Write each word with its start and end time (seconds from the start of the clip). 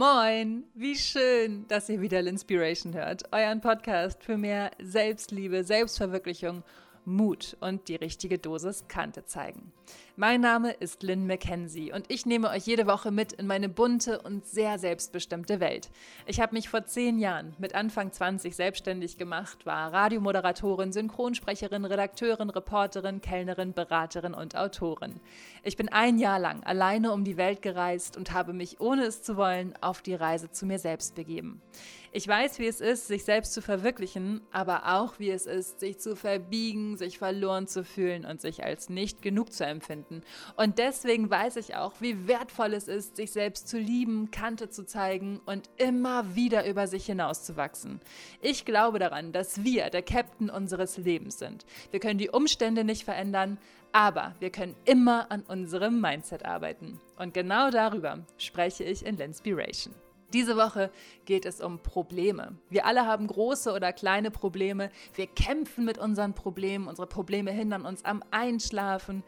Moin, 0.00 0.62
wie 0.74 0.94
schön, 0.94 1.66
dass 1.66 1.88
ihr 1.88 2.00
wieder 2.00 2.20
L'Inspiration 2.22 2.94
hört, 2.94 3.24
euren 3.32 3.60
Podcast 3.60 4.22
für 4.22 4.36
mehr 4.36 4.70
Selbstliebe, 4.80 5.64
Selbstverwirklichung 5.64 6.62
Mut 7.08 7.56
und 7.60 7.88
die 7.88 7.96
richtige 7.96 8.38
Dosis 8.38 8.86
Kante 8.88 9.24
zeigen. 9.24 9.72
Mein 10.16 10.40
Name 10.40 10.72
ist 10.72 11.02
Lynn 11.02 11.26
McKenzie 11.26 11.92
und 11.92 12.10
ich 12.10 12.26
nehme 12.26 12.50
euch 12.50 12.66
jede 12.66 12.86
Woche 12.86 13.10
mit 13.10 13.32
in 13.32 13.46
meine 13.46 13.68
bunte 13.68 14.20
und 14.20 14.46
sehr 14.46 14.78
selbstbestimmte 14.78 15.60
Welt. 15.60 15.90
Ich 16.26 16.40
habe 16.40 16.54
mich 16.54 16.68
vor 16.68 16.84
zehn 16.84 17.18
Jahren 17.18 17.54
mit 17.58 17.74
Anfang 17.74 18.12
20 18.12 18.54
selbstständig 18.54 19.16
gemacht, 19.16 19.64
war 19.64 19.92
Radiomoderatorin, 19.92 20.92
Synchronsprecherin, 20.92 21.84
Redakteurin, 21.84 22.50
Reporterin, 22.50 23.20
Kellnerin, 23.20 23.72
Beraterin 23.72 24.34
und 24.34 24.56
Autorin. 24.56 25.20
Ich 25.62 25.76
bin 25.76 25.88
ein 25.88 26.18
Jahr 26.18 26.38
lang 26.38 26.64
alleine 26.64 27.12
um 27.12 27.24
die 27.24 27.36
Welt 27.36 27.62
gereist 27.62 28.16
und 28.16 28.32
habe 28.32 28.52
mich, 28.52 28.80
ohne 28.80 29.04
es 29.04 29.22
zu 29.22 29.36
wollen, 29.36 29.74
auf 29.80 30.02
die 30.02 30.14
Reise 30.14 30.50
zu 30.50 30.66
mir 30.66 30.78
selbst 30.78 31.14
begeben. 31.14 31.62
Ich 32.10 32.26
weiß, 32.26 32.58
wie 32.58 32.66
es 32.66 32.80
ist, 32.80 33.06
sich 33.06 33.24
selbst 33.24 33.52
zu 33.52 33.60
verwirklichen, 33.60 34.40
aber 34.50 34.94
auch, 34.96 35.18
wie 35.18 35.30
es 35.30 35.44
ist, 35.44 35.80
sich 35.80 35.98
zu 35.98 36.16
verbiegen, 36.16 36.96
sich 36.96 37.18
verloren 37.18 37.66
zu 37.66 37.84
fühlen 37.84 38.24
und 38.24 38.40
sich 38.40 38.64
als 38.64 38.88
nicht 38.88 39.20
genug 39.20 39.52
zu 39.52 39.66
empfinden. 39.66 40.22
Und 40.56 40.78
deswegen 40.78 41.28
weiß 41.28 41.56
ich 41.56 41.76
auch, 41.76 41.92
wie 42.00 42.26
wertvoll 42.26 42.72
es 42.72 42.88
ist, 42.88 43.16
sich 43.16 43.30
selbst 43.30 43.68
zu 43.68 43.78
lieben, 43.78 44.30
Kante 44.30 44.70
zu 44.70 44.86
zeigen 44.86 45.40
und 45.44 45.68
immer 45.76 46.34
wieder 46.34 46.66
über 46.66 46.86
sich 46.86 47.04
hinauszuwachsen. 47.04 48.00
Ich 48.40 48.64
glaube 48.64 48.98
daran, 48.98 49.32
dass 49.32 49.62
wir 49.62 49.90
der 49.90 50.02
Captain 50.02 50.48
unseres 50.48 50.96
Lebens 50.96 51.38
sind. 51.38 51.66
Wir 51.90 52.00
können 52.00 52.18
die 52.18 52.30
Umstände 52.30 52.84
nicht 52.84 53.04
verändern, 53.04 53.58
aber 53.92 54.34
wir 54.40 54.50
können 54.50 54.76
immer 54.86 55.30
an 55.30 55.42
unserem 55.42 56.00
Mindset 56.00 56.44
arbeiten. 56.46 57.00
Und 57.16 57.34
genau 57.34 57.70
darüber 57.70 58.20
spreche 58.38 58.84
ich 58.84 59.04
in 59.04 59.16
Lenspiration. 59.16 59.94
Diese 60.32 60.56
Woche 60.56 60.90
geht 61.24 61.46
es 61.46 61.60
um 61.62 61.78
Probleme. 61.78 62.58
Wir 62.68 62.84
alle 62.84 63.06
haben 63.06 63.26
große 63.26 63.72
oder 63.72 63.94
kleine 63.94 64.30
Probleme. 64.30 64.90
Wir 65.14 65.26
kämpfen 65.26 65.86
mit 65.86 65.96
unseren 65.96 66.34
Problemen. 66.34 66.86
Unsere 66.86 67.06
Probleme 67.06 67.50
hindern 67.50 67.86
uns 67.86 68.04
am 68.04 68.22
Einschlafen. 68.30 69.24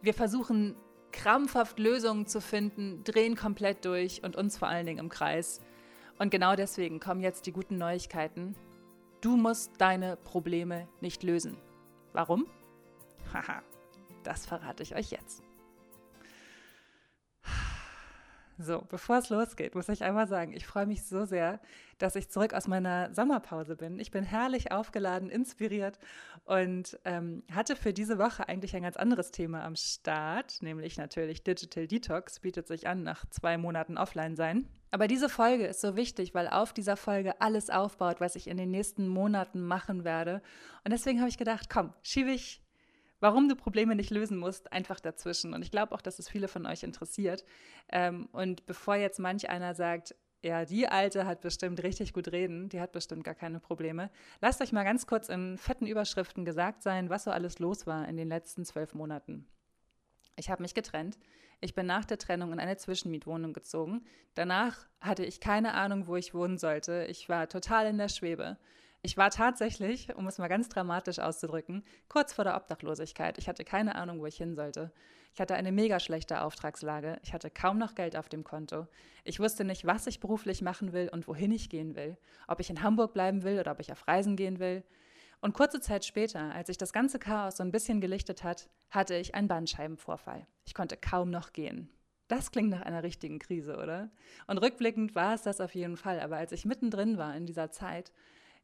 Wir 0.00 0.14
versuchen 0.14 0.76
krampfhaft 1.12 1.78
Lösungen 1.78 2.26
zu 2.26 2.40
finden, 2.40 3.04
drehen 3.04 3.36
komplett 3.36 3.84
durch 3.84 4.22
und 4.22 4.36
uns 4.36 4.56
vor 4.56 4.68
allen 4.68 4.86
Dingen 4.86 4.98
im 4.98 5.08
Kreis. 5.10 5.60
Und 6.18 6.30
genau 6.30 6.54
deswegen 6.56 7.00
kommen 7.00 7.20
jetzt 7.20 7.46
die 7.46 7.52
guten 7.52 7.76
Neuigkeiten. 7.76 8.54
Du 9.20 9.36
musst 9.36 9.72
deine 9.78 10.16
Probleme 10.16 10.88
nicht 11.02 11.22
lösen. 11.22 11.58
Warum? 12.14 12.46
Haha, 13.34 13.62
das 14.22 14.46
verrate 14.46 14.82
ich 14.82 14.94
euch 14.94 15.10
jetzt. 15.10 15.42
So, 18.62 18.84
bevor 18.90 19.16
es 19.16 19.30
losgeht, 19.30 19.74
muss 19.74 19.88
ich 19.88 20.04
einmal 20.04 20.28
sagen, 20.28 20.52
ich 20.52 20.66
freue 20.66 20.84
mich 20.84 21.04
so 21.04 21.24
sehr, 21.24 21.60
dass 21.96 22.14
ich 22.14 22.28
zurück 22.28 22.52
aus 22.52 22.68
meiner 22.68 23.14
Sommerpause 23.14 23.74
bin. 23.74 23.98
Ich 23.98 24.10
bin 24.10 24.22
herrlich 24.22 24.70
aufgeladen, 24.70 25.30
inspiriert 25.30 25.98
und 26.44 26.98
ähm, 27.06 27.42
hatte 27.50 27.74
für 27.74 27.94
diese 27.94 28.18
Woche 28.18 28.46
eigentlich 28.48 28.76
ein 28.76 28.82
ganz 28.82 28.98
anderes 28.98 29.30
Thema 29.30 29.64
am 29.64 29.76
Start, 29.76 30.60
nämlich 30.60 30.98
natürlich 30.98 31.42
Digital 31.42 31.86
Detox, 31.86 32.40
bietet 32.40 32.66
sich 32.66 32.86
an 32.86 33.02
nach 33.02 33.24
zwei 33.30 33.56
Monaten 33.56 33.96
offline 33.96 34.36
sein. 34.36 34.68
Aber 34.90 35.08
diese 35.08 35.30
Folge 35.30 35.66
ist 35.66 35.80
so 35.80 35.96
wichtig, 35.96 36.34
weil 36.34 36.48
auf 36.48 36.74
dieser 36.74 36.98
Folge 36.98 37.40
alles 37.40 37.70
aufbaut, 37.70 38.20
was 38.20 38.36
ich 38.36 38.46
in 38.46 38.58
den 38.58 38.70
nächsten 38.70 39.08
Monaten 39.08 39.62
machen 39.62 40.04
werde. 40.04 40.42
Und 40.84 40.92
deswegen 40.92 41.20
habe 41.20 41.30
ich 41.30 41.38
gedacht, 41.38 41.70
komm, 41.70 41.94
schiebe 42.02 42.30
ich 42.30 42.62
warum 43.20 43.48
du 43.48 43.56
Probleme 43.56 43.94
nicht 43.94 44.10
lösen 44.10 44.38
musst, 44.38 44.72
einfach 44.72 45.00
dazwischen. 45.00 45.54
Und 45.54 45.62
ich 45.62 45.70
glaube 45.70 45.94
auch, 45.94 46.00
dass 46.00 46.18
es 46.18 46.28
viele 46.28 46.48
von 46.48 46.66
euch 46.66 46.82
interessiert. 46.82 47.44
Ähm, 47.90 48.28
und 48.32 48.66
bevor 48.66 48.96
jetzt 48.96 49.18
manch 49.18 49.48
einer 49.48 49.74
sagt, 49.74 50.14
ja, 50.42 50.64
die 50.64 50.88
Alte 50.88 51.26
hat 51.26 51.42
bestimmt 51.42 51.82
richtig 51.82 52.14
gut 52.14 52.32
reden, 52.32 52.70
die 52.70 52.80
hat 52.80 52.92
bestimmt 52.92 53.24
gar 53.24 53.34
keine 53.34 53.60
Probleme. 53.60 54.10
Lasst 54.40 54.62
euch 54.62 54.72
mal 54.72 54.84
ganz 54.84 55.06
kurz 55.06 55.28
in 55.28 55.58
fetten 55.58 55.86
Überschriften 55.86 56.44
gesagt 56.44 56.82
sein, 56.82 57.10
was 57.10 57.24
so 57.24 57.30
alles 57.30 57.58
los 57.58 57.86
war 57.86 58.08
in 58.08 58.16
den 58.16 58.28
letzten 58.28 58.64
zwölf 58.64 58.94
Monaten. 58.94 59.46
Ich 60.36 60.48
habe 60.48 60.62
mich 60.62 60.74
getrennt. 60.74 61.18
Ich 61.60 61.74
bin 61.74 61.84
nach 61.84 62.06
der 62.06 62.16
Trennung 62.16 62.54
in 62.54 62.60
eine 62.60 62.78
Zwischenmietwohnung 62.78 63.52
gezogen. 63.52 64.06
Danach 64.34 64.86
hatte 65.02 65.26
ich 65.26 65.40
keine 65.40 65.74
Ahnung, 65.74 66.06
wo 66.06 66.16
ich 66.16 66.32
wohnen 66.32 66.56
sollte. 66.56 67.06
Ich 67.10 67.28
war 67.28 67.48
total 67.48 67.86
in 67.86 67.98
der 67.98 68.08
Schwebe. 68.08 68.56
Ich 69.02 69.16
war 69.16 69.30
tatsächlich, 69.30 70.14
um 70.14 70.26
es 70.26 70.36
mal 70.36 70.48
ganz 70.48 70.68
dramatisch 70.68 71.20
auszudrücken, 71.20 71.84
kurz 72.08 72.34
vor 72.34 72.44
der 72.44 72.54
Obdachlosigkeit. 72.56 73.38
Ich 73.38 73.48
hatte 73.48 73.64
keine 73.64 73.94
Ahnung, 73.94 74.20
wo 74.20 74.26
ich 74.26 74.36
hin 74.36 74.54
sollte. 74.54 74.92
Ich 75.32 75.40
hatte 75.40 75.54
eine 75.54 75.72
mega 75.72 76.00
schlechte 76.00 76.42
Auftragslage. 76.42 77.18
Ich 77.22 77.32
hatte 77.32 77.50
kaum 77.50 77.78
noch 77.78 77.94
Geld 77.94 78.14
auf 78.14 78.28
dem 78.28 78.44
Konto. 78.44 78.88
Ich 79.24 79.40
wusste 79.40 79.64
nicht, 79.64 79.86
was 79.86 80.06
ich 80.06 80.20
beruflich 80.20 80.60
machen 80.60 80.92
will 80.92 81.08
und 81.10 81.28
wohin 81.28 81.50
ich 81.50 81.70
gehen 81.70 81.96
will. 81.96 82.18
Ob 82.46 82.60
ich 82.60 82.68
in 82.68 82.82
Hamburg 82.82 83.14
bleiben 83.14 83.42
will 83.42 83.58
oder 83.58 83.72
ob 83.72 83.80
ich 83.80 83.90
auf 83.90 84.06
Reisen 84.06 84.36
gehen 84.36 84.58
will. 84.58 84.84
Und 85.40 85.54
kurze 85.54 85.80
Zeit 85.80 86.04
später, 86.04 86.52
als 86.52 86.66
sich 86.66 86.76
das 86.76 86.92
ganze 86.92 87.18
Chaos 87.18 87.56
so 87.56 87.62
ein 87.62 87.70
bisschen 87.70 88.02
gelichtet 88.02 88.44
hat, 88.44 88.68
hatte 88.90 89.14
ich 89.14 89.34
einen 89.34 89.48
Bandscheibenvorfall. 89.48 90.46
Ich 90.66 90.74
konnte 90.74 90.98
kaum 90.98 91.30
noch 91.30 91.54
gehen. 91.54 91.88
Das 92.28 92.50
klingt 92.50 92.68
nach 92.68 92.82
einer 92.82 93.02
richtigen 93.02 93.38
Krise, 93.38 93.78
oder? 93.78 94.10
Und 94.46 94.58
rückblickend 94.58 95.14
war 95.14 95.34
es 95.34 95.42
das 95.42 95.60
auf 95.60 95.74
jeden 95.74 95.96
Fall. 95.96 96.20
Aber 96.20 96.36
als 96.36 96.52
ich 96.52 96.66
mittendrin 96.66 97.16
war 97.16 97.34
in 97.34 97.46
dieser 97.46 97.70
Zeit, 97.70 98.12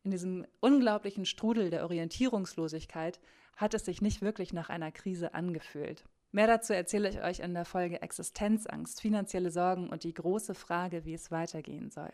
in 0.06 0.12
diesem 0.12 0.46
unglaublichen 0.60 1.26
Strudel 1.26 1.68
der 1.68 1.82
Orientierungslosigkeit 1.82 3.20
hat 3.56 3.74
es 3.74 3.84
sich 3.84 4.00
nicht 4.00 4.22
wirklich 4.22 4.52
nach 4.52 4.70
einer 4.70 4.92
Krise 4.92 5.34
angefühlt. 5.34 6.04
Mehr 6.30 6.46
dazu 6.46 6.72
erzähle 6.72 7.08
ich 7.08 7.22
euch 7.22 7.40
in 7.40 7.54
der 7.54 7.64
Folge 7.64 8.02
Existenzangst, 8.02 9.00
finanzielle 9.00 9.50
Sorgen 9.50 9.90
und 9.90 10.04
die 10.04 10.14
große 10.14 10.54
Frage, 10.54 11.04
wie 11.04 11.14
es 11.14 11.32
weitergehen 11.32 11.90
soll. 11.90 12.12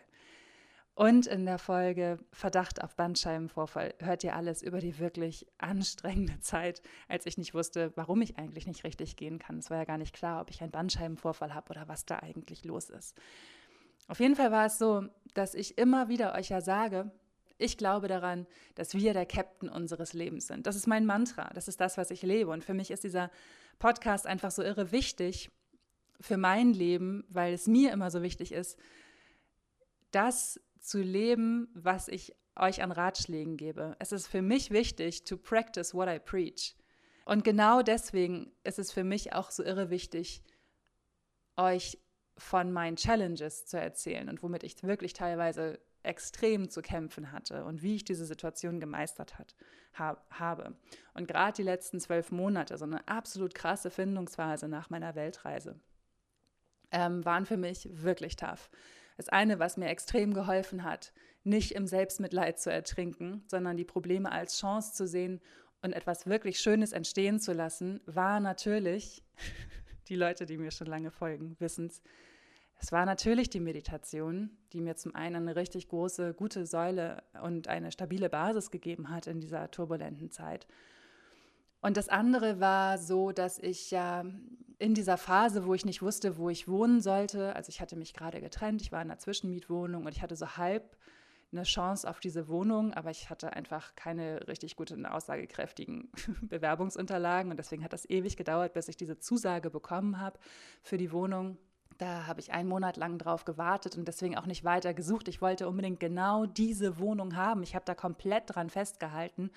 Und 0.95 1.27
in 1.27 1.45
der 1.45 1.59
Folge 1.59 2.17
Verdacht 2.31 2.83
auf 2.83 2.95
Bandscheibenvorfall 2.95 3.93
hört 3.99 4.23
ihr 4.23 4.35
alles 4.35 4.63
über 4.63 4.79
die 4.79 4.97
wirklich 4.97 5.45
anstrengende 5.59 6.39
Zeit, 6.39 6.81
als 7.07 7.27
ich 7.27 7.37
nicht 7.37 7.53
wusste, 7.53 7.91
warum 7.95 8.21
ich 8.23 8.39
eigentlich 8.39 8.65
nicht 8.65 8.83
richtig 8.85 9.17
gehen 9.17 9.37
kann. 9.37 9.59
Es 9.59 9.69
war 9.69 9.77
ja 9.77 9.85
gar 9.85 9.99
nicht 9.99 10.15
klar, 10.15 10.41
ob 10.41 10.49
ich 10.49 10.61
einen 10.61 10.71
Bandscheibenvorfall 10.71 11.53
habe 11.53 11.69
oder 11.69 11.87
was 11.87 12.07
da 12.07 12.19
eigentlich 12.19 12.65
los 12.65 12.89
ist. 12.89 13.15
Auf 14.07 14.19
jeden 14.19 14.35
Fall 14.35 14.51
war 14.51 14.65
es 14.65 14.79
so, 14.79 15.05
dass 15.35 15.53
ich 15.53 15.77
immer 15.77 16.09
wieder 16.09 16.33
euch 16.33 16.49
ja 16.49 16.61
sage, 16.61 17.11
ich 17.57 17.77
glaube 17.77 18.07
daran, 18.07 18.47
dass 18.75 18.93
wir 18.93 19.13
der 19.13 19.25
Captain 19.25 19.69
unseres 19.69 20.13
Lebens 20.13 20.47
sind. 20.47 20.67
Das 20.67 20.75
ist 20.75 20.87
mein 20.87 21.05
Mantra, 21.05 21.51
das 21.53 21.67
ist 21.67 21.79
das, 21.79 21.97
was 21.97 22.11
ich 22.11 22.21
lebe. 22.21 22.51
Und 22.51 22.63
für 22.63 22.73
mich 22.73 22.91
ist 22.91 23.03
dieser 23.03 23.29
Podcast 23.79 24.27
einfach 24.27 24.51
so 24.51 24.63
irre 24.63 24.91
wichtig 24.91 25.51
für 26.19 26.37
mein 26.37 26.73
Leben, 26.73 27.25
weil 27.29 27.53
es 27.53 27.67
mir 27.67 27.91
immer 27.91 28.11
so 28.11 28.21
wichtig 28.21 28.51
ist, 28.51 28.77
das 30.11 30.59
zu 30.79 31.01
leben, 31.01 31.69
was 31.73 32.07
ich 32.07 32.35
euch 32.55 32.83
an 32.83 32.91
Ratschlägen 32.91 33.57
gebe. 33.57 33.95
Es 33.99 34.11
ist 34.11 34.27
für 34.27 34.41
mich 34.41 34.71
wichtig, 34.71 35.23
to 35.23 35.37
practice 35.37 35.93
what 35.93 36.07
I 36.07 36.19
preach. 36.19 36.75
Und 37.25 37.43
genau 37.43 37.81
deswegen 37.81 38.51
ist 38.63 38.79
es 38.79 38.91
für 38.91 39.03
mich 39.03 39.33
auch 39.33 39.49
so 39.49 39.63
irre 39.63 39.89
wichtig, 39.89 40.43
euch 41.55 41.97
von 42.37 42.71
meinen 42.71 42.95
Challenges 42.95 43.65
zu 43.65 43.79
erzählen 43.79 44.27
und 44.27 44.43
womit 44.43 44.63
ich 44.63 44.81
wirklich 44.83 45.13
teilweise 45.13 45.79
extrem 46.03 46.69
zu 46.69 46.81
kämpfen 46.81 47.31
hatte 47.31 47.65
und 47.65 47.81
wie 47.81 47.95
ich 47.95 48.03
diese 48.03 48.25
Situation 48.25 48.79
gemeistert 48.79 49.39
hat, 49.39 49.55
hab, 49.93 50.29
habe. 50.31 50.75
Und 51.13 51.27
gerade 51.27 51.55
die 51.55 51.63
letzten 51.63 51.99
zwölf 51.99 52.31
Monate, 52.31 52.77
so 52.77 52.85
eine 52.85 53.07
absolut 53.07 53.55
krasse 53.55 53.89
Findungsphase 53.89 54.67
nach 54.67 54.89
meiner 54.89 55.15
Weltreise, 55.15 55.79
ähm, 56.91 57.25
waren 57.25 57.45
für 57.45 57.57
mich 57.57 57.89
wirklich 57.91 58.35
tough. 58.35 58.69
Das 59.17 59.29
eine, 59.29 59.59
was 59.59 59.77
mir 59.77 59.89
extrem 59.89 60.33
geholfen 60.33 60.83
hat, 60.83 61.13
nicht 61.43 61.71
im 61.71 61.87
Selbstmitleid 61.87 62.59
zu 62.59 62.71
ertrinken, 62.71 63.43
sondern 63.47 63.77
die 63.77 63.85
Probleme 63.85 64.31
als 64.31 64.59
Chance 64.59 64.93
zu 64.93 65.07
sehen 65.07 65.41
und 65.81 65.93
etwas 65.93 66.25
wirklich 66.25 66.59
Schönes 66.59 66.93
entstehen 66.93 67.39
zu 67.39 67.53
lassen, 67.53 67.99
war 68.05 68.39
natürlich, 68.39 69.23
die 70.07 70.15
Leute, 70.15 70.45
die 70.45 70.57
mir 70.57 70.71
schon 70.71 70.87
lange 70.87 71.11
folgen, 71.11 71.55
wissen 71.59 71.87
es, 71.87 72.01
es 72.83 72.91
war 72.91 73.05
natürlich 73.05 73.49
die 73.49 73.61
Meditation, 73.61 74.49
die 74.73 74.81
mir 74.81 74.97
zum 74.97 75.15
einen 75.15 75.37
eine 75.37 75.55
richtig 75.55 75.87
große, 75.87 76.33
gute 76.33 76.65
Säule 76.65 77.23
und 77.41 77.69
eine 77.69 77.93
stabile 77.93 78.27
Basis 78.27 78.71
gegeben 78.71 79.09
hat 79.09 79.25
in 79.25 79.39
dieser 79.39 79.71
turbulenten 79.71 80.31
Zeit. 80.31 80.67
Und 81.79 81.95
das 81.95 82.09
andere 82.09 82.59
war 82.59 82.97
so, 82.97 83.31
dass 83.31 83.57
ich 83.57 83.89
ja 83.91 84.25
in 84.79 84.93
dieser 84.93 85.17
Phase, 85.17 85.65
wo 85.65 85.73
ich 85.73 85.85
nicht 85.85 86.01
wusste, 86.01 86.35
wo 86.37 86.49
ich 86.49 86.67
wohnen 86.67 86.99
sollte, 86.99 87.55
also 87.55 87.69
ich 87.69 87.79
hatte 87.79 87.95
mich 87.95 88.13
gerade 88.13 88.41
getrennt, 88.41 88.81
ich 88.81 88.91
war 88.91 89.01
in 89.01 89.09
einer 89.09 89.17
Zwischenmietwohnung 89.17 90.05
und 90.05 90.11
ich 90.11 90.21
hatte 90.21 90.35
so 90.35 90.57
halb 90.57 90.97
eine 91.53 91.63
Chance 91.63 92.09
auf 92.09 92.19
diese 92.19 92.49
Wohnung, 92.49 92.93
aber 92.93 93.11
ich 93.11 93.29
hatte 93.29 93.53
einfach 93.53 93.95
keine 93.95 94.45
richtig 94.49 94.75
guten, 94.75 95.05
aussagekräftigen 95.05 96.11
Bewerbungsunterlagen 96.41 97.49
und 97.49 97.55
deswegen 97.55 97.85
hat 97.85 97.93
das 97.93 98.09
ewig 98.09 98.35
gedauert, 98.35 98.73
bis 98.73 98.89
ich 98.89 98.97
diese 98.97 99.19
Zusage 99.19 99.69
bekommen 99.69 100.19
habe 100.19 100.37
für 100.81 100.97
die 100.97 101.13
Wohnung. 101.13 101.57
Da 102.03 102.27
habe 102.27 102.41
ich 102.41 102.51
einen 102.51 102.67
Monat 102.67 102.97
lang 102.97 103.17
drauf 103.17 103.45
gewartet 103.45 103.97
und 103.97 104.05
deswegen 104.09 104.37
auch 104.37 104.45
nicht 104.45 104.65
weiter 104.65 104.93
gesucht. 104.93 105.29
Ich 105.29 105.41
wollte 105.41 105.69
unbedingt 105.69 106.01
genau 106.01 106.45
diese 106.45 106.99
Wohnung 106.99 107.37
haben. 107.37 107.63
Ich 107.63 107.75
habe 107.75 107.85
da 107.85 107.95
komplett 107.95 108.43
dran 108.47 108.69
festgehalten. 108.69 109.51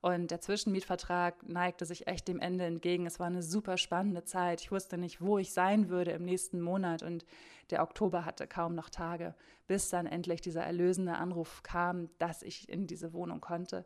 Und 0.00 0.30
der 0.30 0.40
Zwischenmietvertrag 0.40 1.42
neigte 1.42 1.84
sich 1.84 2.06
echt 2.06 2.28
dem 2.28 2.38
Ende 2.38 2.66
entgegen. 2.66 3.04
Es 3.04 3.18
war 3.18 3.26
eine 3.26 3.42
super 3.42 3.78
spannende 3.78 4.22
Zeit. 4.22 4.60
Ich 4.60 4.70
wusste 4.70 4.96
nicht, 4.96 5.20
wo 5.20 5.38
ich 5.38 5.52
sein 5.52 5.88
würde 5.88 6.12
im 6.12 6.24
nächsten 6.24 6.60
Monat. 6.60 7.02
Und 7.02 7.24
der 7.70 7.82
Oktober 7.82 8.24
hatte 8.24 8.46
kaum 8.46 8.76
noch 8.76 8.88
Tage, 8.88 9.34
bis 9.66 9.90
dann 9.90 10.06
endlich 10.06 10.40
dieser 10.40 10.62
erlösende 10.62 11.14
Anruf 11.14 11.64
kam, 11.64 12.10
dass 12.18 12.44
ich 12.44 12.68
in 12.68 12.86
diese 12.86 13.12
Wohnung 13.12 13.40
konnte. 13.40 13.84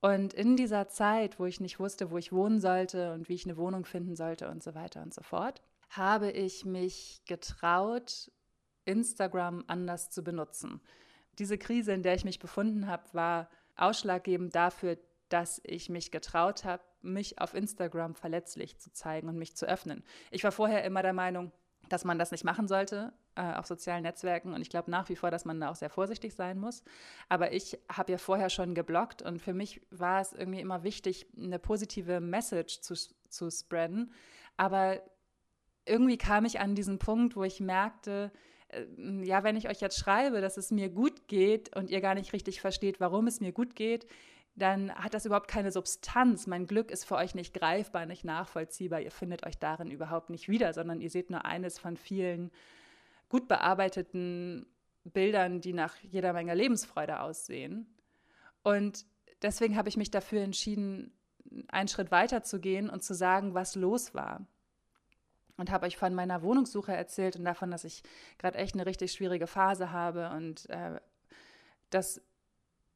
Und 0.00 0.32
in 0.32 0.56
dieser 0.56 0.88
Zeit, 0.88 1.38
wo 1.38 1.44
ich 1.44 1.60
nicht 1.60 1.78
wusste, 1.78 2.10
wo 2.10 2.16
ich 2.16 2.32
wohnen 2.32 2.58
sollte 2.58 3.12
und 3.12 3.28
wie 3.28 3.34
ich 3.34 3.44
eine 3.44 3.58
Wohnung 3.58 3.84
finden 3.84 4.16
sollte 4.16 4.48
und 4.48 4.62
so 4.62 4.74
weiter 4.74 5.02
und 5.02 5.12
so 5.12 5.20
fort, 5.22 5.60
habe 5.96 6.30
ich 6.30 6.64
mich 6.64 7.22
getraut, 7.26 8.30
Instagram 8.84 9.64
anders 9.66 10.10
zu 10.10 10.24
benutzen. 10.24 10.80
Diese 11.38 11.58
Krise, 11.58 11.92
in 11.92 12.02
der 12.02 12.14
ich 12.14 12.24
mich 12.24 12.38
befunden 12.38 12.86
habe, 12.86 13.04
war 13.12 13.48
ausschlaggebend 13.76 14.54
dafür, 14.54 14.98
dass 15.28 15.60
ich 15.64 15.88
mich 15.88 16.10
getraut 16.10 16.64
habe, 16.64 16.82
mich 17.00 17.40
auf 17.40 17.54
Instagram 17.54 18.14
verletzlich 18.14 18.78
zu 18.78 18.92
zeigen 18.92 19.28
und 19.28 19.38
mich 19.38 19.56
zu 19.56 19.66
öffnen. 19.66 20.04
Ich 20.30 20.44
war 20.44 20.52
vorher 20.52 20.84
immer 20.84 21.02
der 21.02 21.14
Meinung, 21.14 21.52
dass 21.88 22.04
man 22.04 22.18
das 22.18 22.30
nicht 22.30 22.44
machen 22.44 22.68
sollte 22.68 23.12
äh, 23.34 23.54
auf 23.54 23.66
sozialen 23.66 24.02
Netzwerken 24.02 24.54
und 24.54 24.60
ich 24.62 24.70
glaube 24.70 24.90
nach 24.90 25.08
wie 25.08 25.16
vor, 25.16 25.30
dass 25.30 25.44
man 25.44 25.60
da 25.60 25.70
auch 25.70 25.74
sehr 25.74 25.90
vorsichtig 25.90 26.34
sein 26.34 26.58
muss. 26.58 26.82
Aber 27.28 27.52
ich 27.52 27.78
habe 27.90 28.12
ja 28.12 28.18
vorher 28.18 28.50
schon 28.50 28.74
geblockt 28.74 29.22
und 29.22 29.40
für 29.40 29.54
mich 29.54 29.80
war 29.90 30.20
es 30.20 30.32
irgendwie 30.32 30.60
immer 30.60 30.84
wichtig, 30.84 31.26
eine 31.36 31.58
positive 31.58 32.20
Message 32.20 32.80
zu, 32.80 32.94
zu 33.28 33.50
spreaden. 33.50 34.12
Aber 34.56 35.00
irgendwie 35.86 36.18
kam 36.18 36.44
ich 36.44 36.60
an 36.60 36.74
diesen 36.74 36.98
Punkt, 36.98 37.36
wo 37.36 37.44
ich 37.44 37.60
merkte, 37.60 38.30
äh, 38.68 38.84
ja, 39.24 39.44
wenn 39.44 39.56
ich 39.56 39.68
euch 39.68 39.80
jetzt 39.80 39.98
schreibe, 39.98 40.40
dass 40.40 40.56
es 40.56 40.70
mir 40.70 40.88
gut 40.88 41.28
geht 41.28 41.74
und 41.76 41.90
ihr 41.90 42.00
gar 42.00 42.14
nicht 42.14 42.32
richtig 42.32 42.60
versteht, 42.60 43.00
warum 43.00 43.26
es 43.26 43.40
mir 43.40 43.52
gut 43.52 43.74
geht, 43.74 44.06
dann 44.54 44.94
hat 44.94 45.14
das 45.14 45.24
überhaupt 45.24 45.48
keine 45.48 45.72
Substanz. 45.72 46.46
Mein 46.46 46.66
Glück 46.66 46.90
ist 46.90 47.04
für 47.04 47.16
euch 47.16 47.34
nicht 47.34 47.54
greifbar, 47.54 48.04
nicht 48.06 48.24
nachvollziehbar. 48.24 49.00
Ihr 49.00 49.10
findet 49.10 49.46
euch 49.46 49.58
darin 49.58 49.90
überhaupt 49.90 50.28
nicht 50.30 50.48
wieder, 50.48 50.74
sondern 50.74 51.00
ihr 51.00 51.10
seht 51.10 51.30
nur 51.30 51.44
eines 51.44 51.78
von 51.78 51.96
vielen 51.96 52.50
gut 53.28 53.48
bearbeiteten 53.48 54.66
Bildern, 55.04 55.60
die 55.60 55.72
nach 55.72 55.96
jeder 56.02 56.34
Menge 56.34 56.54
Lebensfreude 56.54 57.20
aussehen. 57.20 57.86
Und 58.62 59.06
deswegen 59.40 59.76
habe 59.76 59.88
ich 59.88 59.96
mich 59.96 60.10
dafür 60.10 60.42
entschieden, 60.42 61.12
einen 61.68 61.88
Schritt 61.88 62.10
weiter 62.10 62.42
zu 62.42 62.60
gehen 62.60 62.90
und 62.90 63.02
zu 63.02 63.14
sagen, 63.14 63.54
was 63.54 63.74
los 63.74 64.14
war. 64.14 64.46
Und 65.56 65.70
habe 65.70 65.86
euch 65.86 65.96
von 65.96 66.14
meiner 66.14 66.42
Wohnungssuche 66.42 66.92
erzählt 66.92 67.36
und 67.36 67.44
davon, 67.44 67.70
dass 67.70 67.84
ich 67.84 68.02
gerade 68.38 68.58
echt 68.58 68.74
eine 68.74 68.86
richtig 68.86 69.12
schwierige 69.12 69.46
Phase 69.46 69.92
habe 69.92 70.30
und 70.30 70.68
äh, 70.70 70.98
dass 71.90 72.22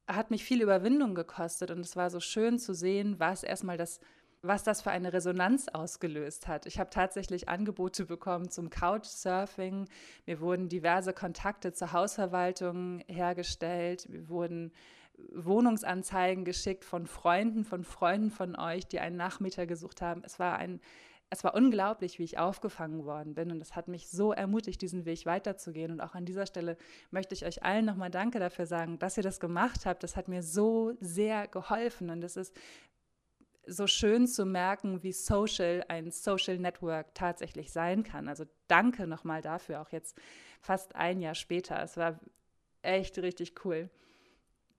hat 0.08 0.30
mich 0.30 0.44
viel 0.44 0.62
Überwindung 0.62 1.14
gekostet 1.14 1.70
und 1.70 1.80
es 1.80 1.96
war 1.96 2.10
so 2.10 2.20
schön 2.20 2.58
zu 2.58 2.74
sehen, 2.74 3.18
was 3.18 3.42
erstmal 3.42 3.76
das, 3.76 3.98
was 4.42 4.62
das 4.62 4.82
für 4.82 4.90
eine 4.90 5.12
Resonanz 5.12 5.68
ausgelöst 5.68 6.46
hat. 6.46 6.66
Ich 6.66 6.78
habe 6.78 6.90
tatsächlich 6.90 7.48
Angebote 7.48 8.06
bekommen 8.06 8.50
zum 8.50 8.70
Couchsurfing. 8.70 9.88
Mir 10.26 10.40
wurden 10.40 10.68
diverse 10.68 11.12
Kontakte 11.12 11.72
zur 11.72 11.92
Hausverwaltung 11.92 13.00
hergestellt. 13.08 14.08
Mir 14.08 14.28
wurden 14.28 14.72
Wohnungsanzeigen 15.34 16.44
geschickt 16.44 16.84
von 16.84 17.06
Freunden, 17.06 17.64
von 17.64 17.82
Freunden 17.82 18.30
von 18.30 18.54
euch, 18.56 18.86
die 18.86 19.00
einen 19.00 19.16
Nachmieter 19.16 19.66
gesucht 19.66 20.02
haben. 20.02 20.22
Es 20.24 20.38
war 20.38 20.56
ein 20.56 20.80
es 21.28 21.42
war 21.42 21.54
unglaublich, 21.54 22.18
wie 22.18 22.24
ich 22.24 22.38
aufgefangen 22.38 23.04
worden 23.04 23.34
bin 23.34 23.50
und 23.50 23.60
es 23.60 23.74
hat 23.74 23.88
mich 23.88 24.08
so 24.08 24.32
ermutigt, 24.32 24.80
diesen 24.80 25.04
Weg 25.04 25.26
weiterzugehen. 25.26 25.90
Und 25.90 26.00
auch 26.00 26.14
an 26.14 26.24
dieser 26.24 26.46
Stelle 26.46 26.76
möchte 27.10 27.34
ich 27.34 27.44
euch 27.44 27.64
allen 27.64 27.84
nochmal 27.84 28.10
Danke 28.10 28.38
dafür 28.38 28.66
sagen, 28.66 28.98
dass 28.98 29.16
ihr 29.16 29.24
das 29.24 29.40
gemacht 29.40 29.86
habt. 29.86 30.02
Das 30.02 30.16
hat 30.16 30.28
mir 30.28 30.42
so 30.42 30.92
sehr 31.00 31.48
geholfen 31.48 32.10
und 32.10 32.22
es 32.22 32.36
ist 32.36 32.54
so 33.66 33.88
schön 33.88 34.28
zu 34.28 34.46
merken, 34.46 35.02
wie 35.02 35.12
social 35.12 35.84
ein 35.88 36.12
Social 36.12 36.58
Network 36.58 37.12
tatsächlich 37.14 37.72
sein 37.72 38.04
kann. 38.04 38.28
Also 38.28 38.44
danke 38.68 39.08
nochmal 39.08 39.42
dafür, 39.42 39.82
auch 39.82 39.90
jetzt 39.90 40.16
fast 40.60 40.94
ein 40.94 41.20
Jahr 41.20 41.34
später. 41.34 41.82
Es 41.82 41.96
war 41.96 42.20
echt 42.82 43.18
richtig 43.18 43.64
cool. 43.64 43.90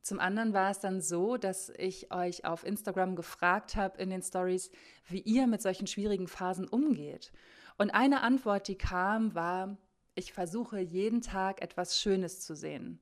Zum 0.07 0.21
anderen 0.21 0.53
war 0.53 0.71
es 0.71 0.79
dann 0.79 1.01
so, 1.01 1.35
dass 1.35 1.69
ich 1.77 2.13
euch 2.13 2.45
auf 2.45 2.65
Instagram 2.65 3.17
gefragt 3.17 3.75
habe 3.75 4.01
in 4.01 4.09
den 4.09 4.21
Stories, 4.21 4.71
wie 5.05 5.19
ihr 5.19 5.47
mit 5.47 5.61
solchen 5.61 5.85
schwierigen 5.85 6.29
Phasen 6.29 6.65
umgeht. 6.65 7.33
Und 7.77 7.89
eine 7.89 8.21
Antwort, 8.21 8.69
die 8.69 8.77
kam, 8.77 9.35
war, 9.35 9.75
ich 10.15 10.31
versuche 10.31 10.79
jeden 10.79 11.19
Tag 11.19 11.61
etwas 11.61 11.99
Schönes 11.99 12.39
zu 12.39 12.55
sehen. 12.55 13.01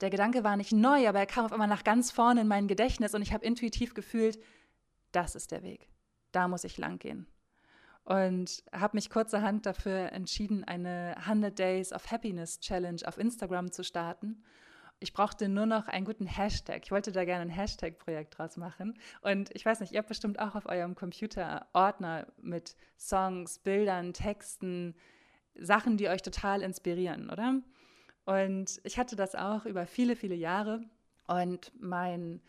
Der 0.00 0.10
Gedanke 0.10 0.42
war 0.42 0.56
nicht 0.56 0.72
neu, 0.72 1.08
aber 1.08 1.20
er 1.20 1.26
kam 1.26 1.44
auf 1.44 1.52
einmal 1.52 1.68
nach 1.68 1.84
ganz 1.84 2.10
vorne 2.10 2.40
in 2.40 2.48
mein 2.48 2.66
Gedächtnis 2.66 3.14
und 3.14 3.22
ich 3.22 3.32
habe 3.32 3.46
intuitiv 3.46 3.94
gefühlt, 3.94 4.42
das 5.12 5.36
ist 5.36 5.52
der 5.52 5.62
Weg. 5.62 5.88
Da 6.32 6.48
muss 6.48 6.64
ich 6.64 6.78
lang 6.78 6.98
gehen. 6.98 7.28
Und 8.02 8.64
habe 8.72 8.96
mich 8.96 9.08
kurzerhand 9.08 9.66
dafür 9.66 10.10
entschieden, 10.10 10.64
eine 10.64 11.14
100 11.18 11.56
Days 11.56 11.92
of 11.92 12.10
Happiness 12.10 12.58
Challenge 12.58 13.02
auf 13.06 13.18
Instagram 13.18 13.70
zu 13.70 13.84
starten 13.84 14.42
ich 15.04 15.12
brauchte 15.12 15.50
nur 15.50 15.66
noch 15.66 15.86
einen 15.86 16.06
guten 16.06 16.24
Hashtag. 16.24 16.80
Ich 16.82 16.90
wollte 16.90 17.12
da 17.12 17.26
gerne 17.26 17.42
ein 17.42 17.50
Hashtag-Projekt 17.50 18.38
draus 18.38 18.56
machen. 18.56 18.98
Und 19.20 19.54
ich 19.54 19.66
weiß 19.66 19.80
nicht, 19.80 19.92
ihr 19.92 19.98
habt 19.98 20.08
bestimmt 20.08 20.38
auch 20.38 20.54
auf 20.54 20.64
eurem 20.64 20.94
Computer 20.94 21.66
Ordner 21.74 22.26
mit 22.40 22.74
Songs, 22.98 23.58
Bildern, 23.58 24.14
Texten, 24.14 24.94
Sachen, 25.56 25.98
die 25.98 26.08
euch 26.08 26.22
total 26.22 26.62
inspirieren, 26.62 27.28
oder? 27.28 27.60
Und 28.24 28.80
ich 28.82 28.98
hatte 28.98 29.14
das 29.14 29.34
auch 29.34 29.66
über 29.66 29.86
viele, 29.86 30.16
viele 30.16 30.36
Jahre. 30.36 30.80
Und 31.26 31.70
mein, 31.78 32.40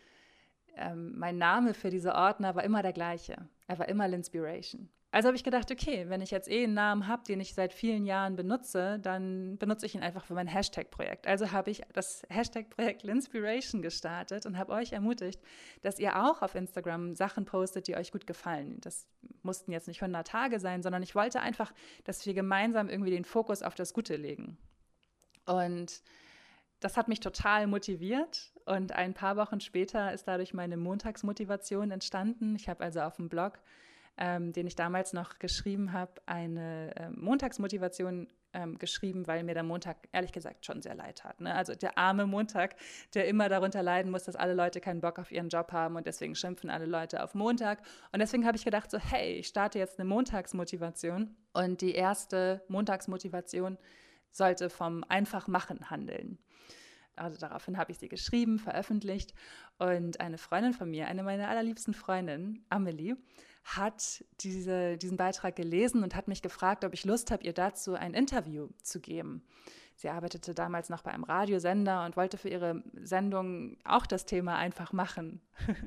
ähm, 0.76 1.12
mein 1.18 1.36
Name 1.36 1.74
für 1.74 1.90
diese 1.90 2.14
Ordner 2.14 2.54
war 2.54 2.64
immer 2.64 2.80
der 2.80 2.94
gleiche. 2.94 3.36
Er 3.66 3.78
war 3.78 3.86
immer 3.86 4.06
L'Inspiration. 4.06 4.88
Also 5.16 5.28
habe 5.28 5.36
ich 5.36 5.44
gedacht, 5.44 5.70
okay, 5.70 6.10
wenn 6.10 6.20
ich 6.20 6.30
jetzt 6.30 6.46
eh 6.46 6.64
einen 6.64 6.74
Namen 6.74 7.06
habe, 7.06 7.22
den 7.22 7.40
ich 7.40 7.54
seit 7.54 7.72
vielen 7.72 8.04
Jahren 8.04 8.36
benutze, 8.36 8.98
dann 8.98 9.56
benutze 9.56 9.86
ich 9.86 9.94
ihn 9.94 10.02
einfach 10.02 10.26
für 10.26 10.34
mein 10.34 10.46
Hashtag-Projekt. 10.46 11.26
Also 11.26 11.52
habe 11.52 11.70
ich 11.70 11.80
das 11.94 12.24
Hashtag-Projekt 12.28 13.02
Linspiration 13.02 13.80
gestartet 13.80 14.44
und 14.44 14.58
habe 14.58 14.74
euch 14.74 14.92
ermutigt, 14.92 15.40
dass 15.80 15.98
ihr 15.98 16.22
auch 16.22 16.42
auf 16.42 16.54
Instagram 16.54 17.14
Sachen 17.14 17.46
postet, 17.46 17.88
die 17.88 17.96
euch 17.96 18.12
gut 18.12 18.26
gefallen. 18.26 18.76
Das 18.82 19.06
mussten 19.42 19.72
jetzt 19.72 19.88
nicht 19.88 20.02
100 20.02 20.26
Tage 20.26 20.60
sein, 20.60 20.82
sondern 20.82 21.02
ich 21.02 21.14
wollte 21.14 21.40
einfach, 21.40 21.72
dass 22.04 22.26
wir 22.26 22.34
gemeinsam 22.34 22.90
irgendwie 22.90 23.12
den 23.12 23.24
Fokus 23.24 23.62
auf 23.62 23.74
das 23.74 23.94
Gute 23.94 24.16
legen. 24.16 24.58
Und 25.46 26.02
das 26.80 26.98
hat 26.98 27.08
mich 27.08 27.20
total 27.20 27.68
motiviert 27.68 28.52
und 28.66 28.92
ein 28.92 29.14
paar 29.14 29.38
Wochen 29.38 29.60
später 29.60 30.12
ist 30.12 30.28
dadurch 30.28 30.52
meine 30.52 30.76
Montagsmotivation 30.76 31.90
entstanden. 31.90 32.54
Ich 32.54 32.68
habe 32.68 32.84
also 32.84 33.00
auf 33.00 33.16
dem 33.16 33.30
Blog 33.30 33.60
ähm, 34.18 34.52
den 34.52 34.66
ich 34.66 34.76
damals 34.76 35.12
noch 35.12 35.38
geschrieben 35.38 35.92
habe, 35.92 36.12
eine 36.26 36.94
äh, 36.96 37.10
Montagsmotivation 37.10 38.28
ähm, 38.56 38.78
geschrieben, 38.78 39.26
weil 39.26 39.44
mir 39.44 39.54
der 39.54 39.62
Montag 39.62 40.08
ehrlich 40.12 40.32
gesagt 40.32 40.64
schon 40.64 40.80
sehr 40.80 40.94
leid 40.94 41.24
hat. 41.24 41.40
Ne? 41.40 41.54
Also 41.54 41.74
der 41.74 41.98
arme 41.98 42.26
Montag, 42.26 42.76
der 43.14 43.28
immer 43.28 43.48
darunter 43.48 43.82
leiden 43.82 44.10
muss, 44.10 44.24
dass 44.24 44.34
alle 44.34 44.54
Leute 44.54 44.80
keinen 44.80 45.00
Bock 45.00 45.18
auf 45.18 45.30
ihren 45.30 45.50
Job 45.50 45.72
haben 45.72 45.96
und 45.96 46.06
deswegen 46.06 46.34
schimpfen 46.34 46.70
alle 46.70 46.86
Leute 46.86 47.22
auf 47.22 47.34
Montag. 47.34 47.82
Und 48.12 48.20
deswegen 48.20 48.46
habe 48.46 48.56
ich 48.56 48.64
gedacht, 48.64 48.90
so 48.90 48.98
hey, 48.98 49.34
ich 49.34 49.48
starte 49.48 49.78
jetzt 49.78 49.98
eine 49.98 50.08
Montagsmotivation. 50.08 51.36
Und 51.52 51.82
die 51.82 51.92
erste 51.92 52.62
Montagsmotivation 52.68 53.76
sollte 54.30 54.70
vom 54.70 55.04
Einfachmachen 55.08 55.90
handeln. 55.90 56.38
Also 57.16 57.38
daraufhin 57.38 57.78
habe 57.78 57.92
ich 57.92 57.98
sie 57.98 58.08
geschrieben, 58.08 58.58
veröffentlicht 58.58 59.32
und 59.78 60.20
eine 60.20 60.36
Freundin 60.36 60.74
von 60.74 60.90
mir, 60.90 61.06
eine 61.06 61.22
meiner 61.22 61.48
allerliebsten 61.48 61.94
Freundinnen, 61.94 62.64
Amelie, 62.68 63.16
hat 63.66 64.24
diese, 64.40 64.96
diesen 64.96 65.16
Beitrag 65.16 65.56
gelesen 65.56 66.04
und 66.04 66.14
hat 66.14 66.28
mich 66.28 66.40
gefragt, 66.40 66.84
ob 66.84 66.94
ich 66.94 67.04
Lust 67.04 67.32
habe, 67.32 67.42
ihr 67.42 67.52
dazu 67.52 67.94
ein 67.94 68.14
Interview 68.14 68.68
zu 68.82 69.00
geben. 69.00 69.42
Sie 69.96 70.08
arbeitete 70.08 70.54
damals 70.54 70.88
noch 70.88 71.02
bei 71.02 71.10
einem 71.10 71.24
Radiosender 71.24 72.04
und 72.04 72.16
wollte 72.16 72.38
für 72.38 72.48
ihre 72.48 72.84
Sendung 72.94 73.76
auch 73.84 74.06
das 74.06 74.24
Thema 74.24 74.56
einfach 74.56 74.92
machen. 74.92 75.40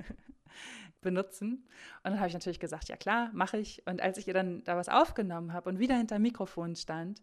benutzen. 1.01 1.65
Und 2.03 2.11
dann 2.11 2.19
habe 2.19 2.27
ich 2.27 2.33
natürlich 2.33 2.59
gesagt, 2.59 2.89
ja 2.89 2.97
klar, 2.97 3.29
mache 3.31 3.57
ich. 3.57 3.87
Und 3.87 4.01
als 4.01 4.17
ich 4.17 4.27
ihr 4.27 4.33
dann 4.33 4.63
da 4.65 4.75
was 4.75 4.89
aufgenommen 4.89 5.53
habe 5.53 5.69
und 5.69 5.79
wieder 5.79 5.95
hinter 5.95 6.19
Mikrofon 6.19 6.75
stand, 6.75 7.21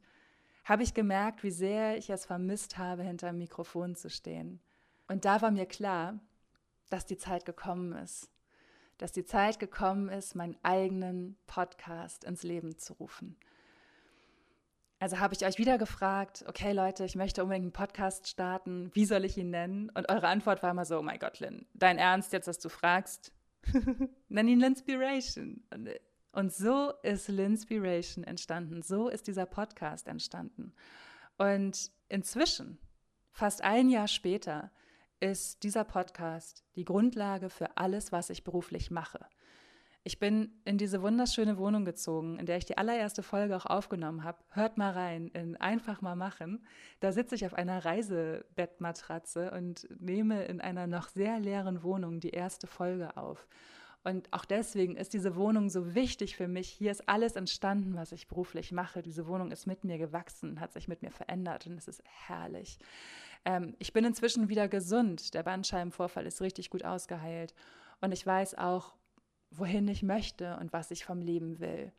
habe 0.64 0.82
ich 0.82 0.94
gemerkt, 0.94 1.42
wie 1.42 1.50
sehr 1.50 1.98
ich 1.98 2.08
es 2.08 2.24
vermisst 2.24 2.78
habe, 2.78 3.02
hinter 3.02 3.32
Mikrofon 3.32 3.94
zu 3.94 4.08
stehen. 4.08 4.60
Und 5.08 5.26
da 5.26 5.42
war 5.42 5.50
mir 5.50 5.66
klar, 5.66 6.18
dass 6.88 7.04
die 7.04 7.18
Zeit 7.18 7.44
gekommen 7.44 7.92
ist, 7.92 8.30
dass 8.98 9.12
die 9.12 9.24
Zeit 9.24 9.58
gekommen 9.58 10.08
ist, 10.08 10.34
meinen 10.34 10.56
eigenen 10.62 11.36
Podcast 11.46 12.24
ins 12.24 12.42
Leben 12.42 12.78
zu 12.78 12.94
rufen. 12.94 13.36
Also 14.98 15.18
habe 15.18 15.34
ich 15.34 15.44
euch 15.44 15.58
wieder 15.58 15.76
gefragt, 15.76 16.44
okay 16.48 16.72
Leute, 16.72 17.04
ich 17.04 17.16
möchte 17.16 17.42
unbedingt 17.42 17.64
einen 17.64 17.72
Podcast 17.72 18.28
starten, 18.28 18.90
wie 18.94 19.04
soll 19.04 19.26
ich 19.26 19.36
ihn 19.36 19.50
nennen? 19.50 19.90
Und 19.90 20.08
eure 20.08 20.28
Antwort 20.28 20.62
war 20.62 20.70
immer 20.70 20.86
so, 20.86 20.98
oh 20.98 21.02
mein 21.02 21.18
Gott, 21.18 21.38
Lynn, 21.40 21.66
dein 21.74 21.98
Ernst 21.98 22.32
jetzt, 22.32 22.48
dass 22.48 22.58
du 22.58 22.70
fragst? 22.70 23.32
Nenn 24.28 24.48
ihn 24.48 24.60
Linspiration. 24.60 25.62
Und 26.32 26.52
so 26.52 26.92
ist 27.02 27.28
Linspiration 27.28 28.24
entstanden, 28.24 28.82
so 28.82 29.08
ist 29.08 29.26
dieser 29.26 29.46
Podcast 29.46 30.08
entstanden. 30.08 30.72
Und 31.36 31.90
inzwischen, 32.08 32.78
fast 33.32 33.62
ein 33.62 33.90
Jahr 33.90 34.08
später, 34.08 34.70
ist 35.20 35.62
dieser 35.62 35.84
Podcast 35.84 36.64
die 36.74 36.84
Grundlage 36.84 37.50
für 37.50 37.76
alles, 37.76 38.12
was 38.12 38.30
ich 38.30 38.44
beruflich 38.44 38.90
mache. 38.90 39.26
Ich 40.04 40.20
bin 40.20 40.60
in 40.64 40.78
diese 40.78 41.02
wunderschöne 41.02 41.58
Wohnung 41.58 41.84
gezogen, 41.84 42.38
in 42.38 42.46
der 42.46 42.58
ich 42.58 42.64
die 42.64 42.78
allererste 42.78 43.24
Folge 43.24 43.56
auch 43.56 43.66
aufgenommen 43.66 44.22
habe. 44.22 44.38
Hört 44.50 44.78
mal 44.78 44.92
rein 44.92 45.28
in 45.34 45.56
Einfach 45.56 46.00
mal 46.00 46.14
machen. 46.14 46.64
Da 47.00 47.10
sitze 47.10 47.34
ich 47.34 47.44
auf 47.44 47.54
einer 47.54 47.84
Reisebettmatratze 47.84 49.50
und 49.50 49.88
nehme 50.00 50.44
in 50.44 50.60
einer 50.60 50.86
noch 50.86 51.08
sehr 51.08 51.40
leeren 51.40 51.82
Wohnung 51.82 52.20
die 52.20 52.30
erste 52.30 52.68
Folge 52.68 53.16
auf. 53.16 53.48
Und 54.04 54.32
auch 54.32 54.44
deswegen 54.44 54.94
ist 54.94 55.12
diese 55.12 55.34
Wohnung 55.34 55.68
so 55.68 55.96
wichtig 55.96 56.36
für 56.36 56.46
mich. 56.46 56.68
Hier 56.68 56.92
ist 56.92 57.08
alles 57.08 57.34
entstanden, 57.34 57.96
was 57.96 58.12
ich 58.12 58.28
beruflich 58.28 58.70
mache. 58.70 59.02
Diese 59.02 59.26
Wohnung 59.26 59.50
ist 59.50 59.66
mit 59.66 59.82
mir 59.82 59.98
gewachsen, 59.98 60.60
hat 60.60 60.72
sich 60.72 60.86
mit 60.86 61.02
mir 61.02 61.10
verändert 61.10 61.66
und 61.66 61.76
es 61.76 61.88
ist 61.88 62.04
herrlich. 62.04 62.78
Ähm, 63.46 63.74
ich 63.78 63.94
bin 63.94 64.04
inzwischen 64.04 64.50
wieder 64.50 64.68
gesund. 64.68 65.32
Der 65.32 65.44
Bandscheibenvorfall 65.44 66.26
ist 66.26 66.42
richtig 66.42 66.68
gut 66.68 66.84
ausgeheilt. 66.84 67.54
Und 68.02 68.12
ich 68.12 68.26
weiß 68.26 68.56
auch, 68.56 68.94
wohin 69.50 69.88
ich 69.88 70.02
möchte 70.02 70.58
und 70.58 70.74
was 70.74 70.90
ich 70.90 71.06
vom 71.06 71.22
Leben 71.22 71.60
will. 71.60 71.92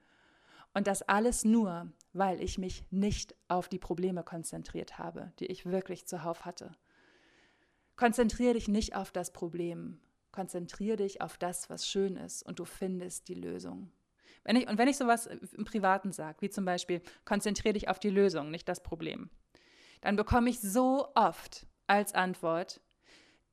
Und 0.73 0.85
das 0.85 1.01
alles 1.01 1.43
nur, 1.43 1.91
weil 2.13 2.41
ich 2.41 2.59
mich 2.59 2.83
nicht 2.91 3.33
auf 3.47 3.67
die 3.69 3.79
Probleme 3.79 4.23
konzentriert 4.23 4.99
habe, 4.99 5.31
die 5.39 5.47
ich 5.47 5.65
wirklich 5.65 6.05
zuhauf 6.05 6.45
hatte. 6.45 6.75
Konzentriere 7.95 8.53
dich 8.53 8.67
nicht 8.67 8.95
auf 8.95 9.11
das 9.11 9.33
Problem. 9.33 9.99
Konzentriere 10.31 10.97
dich 10.97 11.21
auf 11.21 11.37
das, 11.37 11.69
was 11.69 11.87
schön 11.87 12.15
ist 12.17 12.43
und 12.43 12.59
du 12.59 12.65
findest 12.65 13.27
die 13.27 13.33
Lösung. 13.33 13.91
Wenn 14.43 14.57
ich, 14.57 14.67
und 14.67 14.77
wenn 14.77 14.87
ich 14.87 14.97
sowas 14.97 15.25
im 15.25 15.65
Privaten 15.65 16.11
sage, 16.11 16.41
wie 16.41 16.49
zum 16.49 16.63
Beispiel, 16.63 17.01
konzentriere 17.25 17.73
dich 17.73 17.89
auf 17.89 17.97
die 17.97 18.11
Lösung, 18.11 18.51
nicht 18.51 18.69
das 18.69 18.83
Problem, 18.83 19.31
dann 20.01 20.15
bekomme 20.15 20.49
ich 20.49 20.59
so 20.59 21.07
oft 21.15 21.67
als 21.87 22.13
Antwort, 22.13 22.81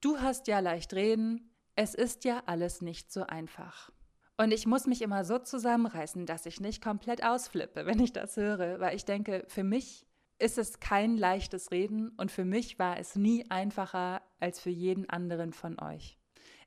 du 0.00 0.20
hast 0.20 0.46
ja 0.48 0.60
leicht 0.60 0.94
reden, 0.94 1.50
es 1.76 1.94
ist 1.94 2.24
ja 2.24 2.42
alles 2.46 2.82
nicht 2.82 3.12
so 3.12 3.24
einfach. 3.24 3.90
Und 4.36 4.52
ich 4.52 4.66
muss 4.66 4.86
mich 4.86 5.02
immer 5.02 5.24
so 5.24 5.38
zusammenreißen, 5.38 6.26
dass 6.26 6.46
ich 6.46 6.60
nicht 6.60 6.82
komplett 6.82 7.24
ausflippe, 7.24 7.86
wenn 7.86 8.00
ich 8.00 8.12
das 8.12 8.36
höre, 8.36 8.80
weil 8.80 8.96
ich 8.96 9.04
denke, 9.04 9.44
für 9.46 9.62
mich 9.62 10.06
ist 10.38 10.58
es 10.58 10.80
kein 10.80 11.16
leichtes 11.16 11.70
Reden 11.70 12.10
und 12.16 12.32
für 12.32 12.44
mich 12.44 12.78
war 12.78 12.98
es 12.98 13.14
nie 13.14 13.48
einfacher 13.50 14.22
als 14.40 14.60
für 14.60 14.70
jeden 14.70 15.08
anderen 15.08 15.52
von 15.52 15.80
euch. 15.80 16.18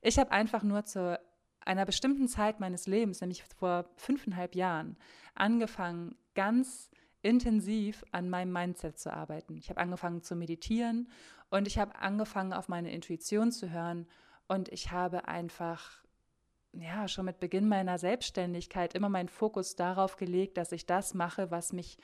Ich 0.01 0.17
habe 0.17 0.31
einfach 0.31 0.63
nur 0.63 0.85
zu 0.85 1.19
einer 1.59 1.85
bestimmten 1.85 2.29
Zeit 2.29 2.61
meines 2.61 2.87
Lebens, 2.87 3.19
nämlich 3.19 3.43
vor 3.43 3.89
fünfeinhalb 3.97 4.55
Jahren, 4.55 4.97
angefangen, 5.35 6.15
ganz 6.33 6.89
intensiv 7.27 8.05
an 8.13 8.29
meinem 8.29 8.53
Mindset 8.53 8.97
zu 8.97 9.11
arbeiten. 9.11 9.57
Ich 9.57 9.69
habe 9.69 9.81
angefangen 9.81 10.23
zu 10.23 10.33
meditieren 10.33 11.09
und 11.49 11.67
ich 11.67 11.77
habe 11.77 11.95
angefangen, 11.95 12.53
auf 12.53 12.69
meine 12.69 12.93
Intuition 12.93 13.51
zu 13.51 13.69
hören 13.69 14.07
und 14.47 14.69
ich 14.69 14.91
habe 14.91 15.27
einfach 15.27 16.01
ja, 16.71 17.09
schon 17.09 17.25
mit 17.25 17.41
Beginn 17.41 17.67
meiner 17.67 17.97
Selbstständigkeit 17.97 18.93
immer 18.93 19.09
meinen 19.09 19.27
Fokus 19.27 19.75
darauf 19.75 20.15
gelegt, 20.15 20.57
dass 20.57 20.71
ich 20.71 20.85
das 20.85 21.13
mache, 21.13 21.51
was 21.51 21.73
mich 21.73 21.97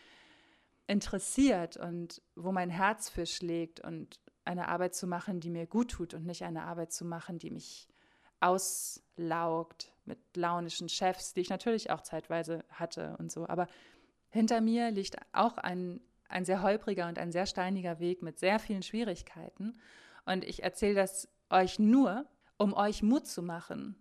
interessiert 0.88 1.78
und 1.78 2.22
wo 2.36 2.52
mein 2.52 2.70
Herz 2.70 3.08
für 3.08 3.26
schlägt 3.26 3.80
und 3.80 4.20
eine 4.44 4.68
Arbeit 4.68 4.94
zu 4.94 5.08
machen, 5.08 5.40
die 5.40 5.50
mir 5.50 5.68
gut 5.68 5.92
tut 5.92 6.14
und 6.14 6.26
nicht 6.26 6.44
eine 6.44 6.64
Arbeit 6.64 6.92
zu 6.92 7.06
machen, 7.06 7.40
die 7.40 7.50
mich 7.50 7.88
auslaugt 8.42 9.94
mit 10.04 10.20
launischen 10.36 10.90
Chefs, 10.90 11.34
die 11.34 11.40
ich 11.40 11.50
natürlich 11.50 11.92
auch 11.92 12.02
zeitweise 12.02 12.66
hatte 12.70 13.16
und 13.20 13.32
so. 13.32 13.48
Aber 13.48 13.68
hinter 14.34 14.62
mir 14.62 14.90
liegt 14.90 15.16
auch 15.32 15.60
ein, 15.60 16.02
ein 16.28 16.44
sehr 16.44 16.64
holpriger 16.64 17.08
und 17.08 17.20
ein 17.20 17.32
sehr 17.32 17.46
steiniger 17.46 18.00
Weg 18.00 18.24
mit 18.24 18.40
sehr 18.40 18.58
vielen 18.58 18.82
Schwierigkeiten. 18.82 19.80
Und 20.26 20.44
ich 20.44 20.64
erzähle 20.64 20.96
das 20.96 21.30
euch 21.52 21.78
nur, 21.78 22.26
um 22.58 22.74
euch 22.74 23.04
Mut 23.04 23.28
zu 23.28 23.44
machen, 23.44 23.96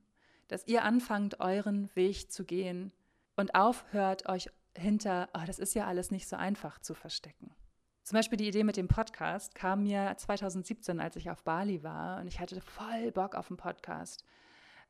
dass 0.49 0.67
ihr 0.67 0.85
anfangt, 0.85 1.41
euren 1.41 1.95
Weg 1.95 2.33
zu 2.33 2.45
gehen 2.45 2.93
und 3.37 3.55
aufhört, 3.55 4.27
euch 4.27 4.49
hinter, 4.75 5.29
oh, 5.35 5.43
das 5.47 5.59
ist 5.59 5.75
ja 5.75 5.87
alles 5.87 6.11
nicht 6.11 6.27
so 6.27 6.37
einfach 6.37 6.79
zu 6.79 6.95
verstecken. 6.95 7.55
Zum 8.03 8.17
Beispiel 8.17 8.39
die 8.39 8.49
Idee 8.49 8.65
mit 8.65 8.79
dem 8.79 8.89
Podcast 8.89 9.55
kam 9.55 9.83
mir 9.83 10.15
2017, 10.17 10.99
als 10.99 11.17
ich 11.17 11.29
auf 11.29 11.45
Bali 11.45 11.83
war 11.83 12.21
und 12.21 12.27
ich 12.27 12.41
hatte 12.41 12.59
voll 12.63 13.13
Bock 13.13 13.35
auf 13.35 13.51
einen 13.51 13.59
Podcast. 13.59 14.25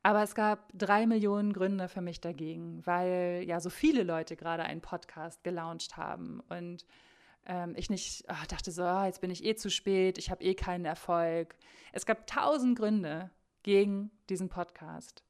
Aber 0.03 0.21
es 0.21 0.35
gab 0.35 0.67
drei 0.73 1.07
Millionen 1.07 1.53
Gründe 1.53 1.87
für 1.87 2.01
mich 2.01 2.19
dagegen, 2.19 2.85
weil 2.85 3.43
ja 3.47 3.61
so 3.61 3.69
viele 3.69 4.03
Leute 4.03 4.35
gerade 4.35 4.63
einen 4.63 4.81
Podcast 4.81 5.43
gelauncht 5.45 5.95
haben 5.95 6.41
und 6.49 6.85
ähm, 7.45 7.73
ich 7.77 7.89
nicht 7.89 8.25
ach, 8.27 8.45
dachte 8.47 8.71
so, 8.71 8.83
oh, 8.83 9.05
jetzt 9.05 9.21
bin 9.21 9.31
ich 9.31 9.45
eh 9.45 9.55
zu 9.55 9.69
spät, 9.69 10.17
ich 10.17 10.29
habe 10.29 10.43
eh 10.43 10.55
keinen 10.55 10.83
Erfolg. 10.83 11.55
Es 11.93 12.05
gab 12.05 12.27
tausend 12.27 12.77
Gründe 12.77 13.31
gegen 13.63 14.11
diesen 14.29 14.49
Podcast. 14.49 15.23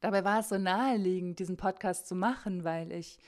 Dabei 0.00 0.24
war 0.24 0.40
es 0.40 0.48
so 0.48 0.58
naheliegend, 0.58 1.38
diesen 1.38 1.56
Podcast 1.56 2.08
zu 2.08 2.16
machen, 2.16 2.64
weil 2.64 2.90
ich 2.90 3.18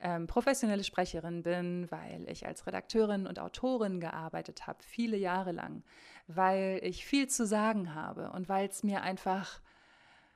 ähm, 0.00 0.28
professionelle 0.28 0.84
Sprecherin 0.84 1.42
bin, 1.42 1.90
weil 1.90 2.28
ich 2.28 2.46
als 2.46 2.66
Redakteurin 2.66 3.26
und 3.26 3.40
Autorin 3.40 3.98
gearbeitet 4.00 4.68
habe, 4.68 4.82
viele 4.82 5.16
Jahre 5.16 5.52
lang, 5.52 5.82
weil 6.28 6.80
ich 6.84 7.04
viel 7.04 7.28
zu 7.28 7.46
sagen 7.46 7.96
habe 7.96 8.30
und 8.30 8.48
weil 8.48 8.68
es 8.68 8.84
mir 8.84 9.02
einfach 9.02 9.60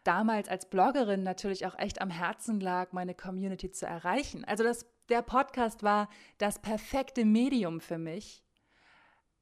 damals 0.05 0.49
als 0.49 0.69
Bloggerin 0.69 1.23
natürlich 1.23 1.67
auch 1.67 1.79
echt 1.79 2.01
am 2.01 2.11
Herzen 2.11 2.61
lag, 2.61 2.93
meine 2.93 3.15
Community 3.15 3.71
zu 3.71 3.87
erreichen. 3.87 4.45
Also 4.45 4.63
das, 4.63 4.87
der 5.09 5.23
Podcast 5.23 5.83
war 5.83 6.09
das 6.39 6.61
perfekte 6.61 7.25
Medium 7.25 7.81
für 7.81 7.99
mich. 7.99 8.45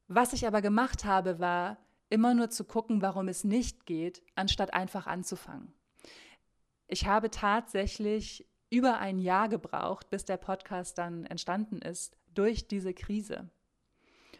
Was 0.07 0.33
ich 0.33 0.47
aber 0.47 0.61
gemacht 0.61 1.05
habe, 1.05 1.39
war 1.39 1.77
immer 2.09 2.33
nur 2.33 2.49
zu 2.49 2.63
gucken, 2.63 3.01
warum 3.01 3.27
es 3.27 3.43
nicht 3.43 3.85
geht, 3.85 4.21
anstatt 4.35 4.73
einfach 4.73 5.07
anzufangen. 5.07 5.73
Ich 6.87 7.07
habe 7.07 7.31
tatsächlich 7.31 8.47
über 8.69 8.99
ein 8.99 9.19
Jahr 9.19 9.49
gebraucht, 9.49 10.09
bis 10.09 10.25
der 10.25 10.37
Podcast 10.37 10.97
dann 10.97 11.25
entstanden 11.25 11.81
ist, 11.81 12.17
durch 12.33 12.67
diese 12.67 12.93
Krise. 12.93 13.49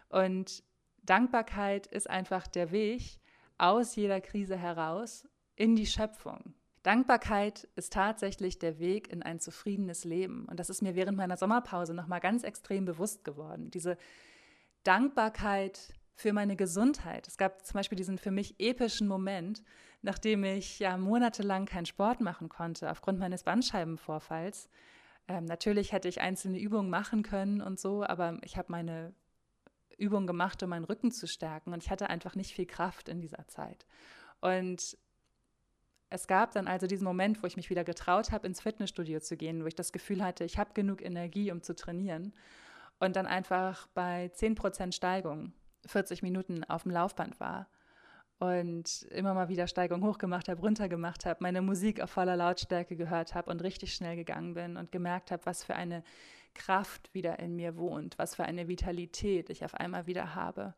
Und 0.09 0.63
Dankbarkeit 1.03 1.87
ist 1.87 2.09
einfach 2.09 2.47
der 2.47 2.71
Weg 2.71 3.19
aus 3.57 3.95
jeder 3.95 4.21
Krise 4.21 4.57
heraus 4.57 5.27
in 5.55 5.75
die 5.75 5.85
Schöpfung. 5.85 6.53
Dankbarkeit 6.83 7.67
ist 7.75 7.93
tatsächlich 7.93 8.59
der 8.59 8.77
Weg 8.77 9.11
in 9.11 9.23
ein 9.23 9.39
zufriedenes 9.39 10.03
Leben. 10.03 10.45
Und 10.49 10.59
das 10.59 10.69
ist 10.69 10.81
mir 10.81 10.95
während 10.95 11.17
meiner 11.17 11.37
Sommerpause 11.37 11.93
nochmal 11.93 12.19
ganz 12.19 12.43
extrem 12.43 12.83
bewusst 12.83 13.23
geworden. 13.23 13.71
Diese 13.71 13.97
Dankbarkeit 14.83 15.93
für 16.15 16.33
meine 16.33 16.55
Gesundheit. 16.55 17.27
Es 17.27 17.37
gab 17.37 17.65
zum 17.65 17.75
Beispiel 17.75 17.95
diesen 17.95 18.17
für 18.17 18.31
mich 18.31 18.59
epischen 18.59 19.07
Moment, 19.07 19.63
nachdem 20.01 20.43
ich 20.43 20.79
ja 20.79 20.97
monatelang 20.97 21.65
keinen 21.65 21.85
Sport 21.85 22.21
machen 22.21 22.49
konnte 22.49 22.91
aufgrund 22.91 23.17
meines 23.17 23.43
Bandscheibenvorfalls. 23.43 24.69
Ähm, 25.27 25.45
natürlich 25.45 25.93
hätte 25.93 26.09
ich 26.09 26.21
einzelne 26.21 26.59
Übungen 26.59 26.89
machen 26.89 27.23
können 27.23 27.61
und 27.61 27.79
so, 27.79 28.03
aber 28.03 28.37
ich 28.43 28.57
habe 28.57 28.71
meine 28.71 29.13
Übung 29.97 30.27
gemacht, 30.27 30.61
um 30.61 30.69
meinen 30.69 30.83
Rücken 30.83 31.11
zu 31.11 31.27
stärken 31.27 31.71
und 31.73 31.81
ich 31.81 31.89
hatte 31.89 32.09
einfach 32.09 32.35
nicht 32.35 32.53
viel 32.53 32.65
Kraft 32.65 33.07
in 33.07 33.21
dieser 33.21 33.47
Zeit. 33.47 33.85
Und 34.41 34.97
es 36.13 36.27
gab 36.27 36.51
dann 36.51 36.67
also 36.67 36.85
diesen 36.85 37.05
Moment, 37.05 37.41
wo 37.41 37.47
ich 37.47 37.57
mich 37.57 37.71
wieder 37.71 37.83
getraut 37.83 38.31
habe, 38.31 38.45
ins 38.45 38.61
Fitnessstudio 38.61 39.19
zu 39.19 39.35
gehen, 39.35 39.63
wo 39.63 39.67
ich 39.67 39.75
das 39.75 39.91
Gefühl 39.91 40.23
hatte, 40.23 40.43
ich 40.43 40.59
habe 40.59 40.73
genug 40.75 41.01
Energie, 41.01 41.51
um 41.51 41.63
zu 41.63 41.75
trainieren. 41.75 42.33
Und 42.99 43.15
dann 43.15 43.25
einfach 43.25 43.87
bei 43.95 44.31
10% 44.35 44.91
Steigung 44.93 45.53
40 45.87 46.21
Minuten 46.21 46.63
auf 46.65 46.83
dem 46.83 46.91
Laufband 46.91 47.39
war 47.39 47.67
und 48.37 49.03
immer 49.09 49.33
mal 49.33 49.49
wieder 49.49 49.65
Steigung 49.65 50.05
hochgemacht 50.05 50.49
habe, 50.49 50.61
runtergemacht 50.61 51.25
habe, 51.25 51.41
meine 51.41 51.63
Musik 51.63 51.99
auf 51.99 52.11
voller 52.11 52.35
Lautstärke 52.35 52.95
gehört 52.95 53.33
habe 53.33 53.49
und 53.49 53.63
richtig 53.63 53.95
schnell 53.95 54.15
gegangen 54.15 54.53
bin 54.53 54.77
und 54.77 54.91
gemerkt 54.91 55.31
habe, 55.31 55.45
was 55.47 55.63
für 55.63 55.75
eine 55.75 56.03
Kraft 56.53 57.11
wieder 57.15 57.39
in 57.39 57.55
mir 57.55 57.75
wohnt, 57.75 58.19
was 58.19 58.35
für 58.35 58.43
eine 58.43 58.67
Vitalität 58.67 59.49
ich 59.49 59.65
auf 59.65 59.73
einmal 59.73 60.05
wieder 60.05 60.35
habe. 60.35 60.75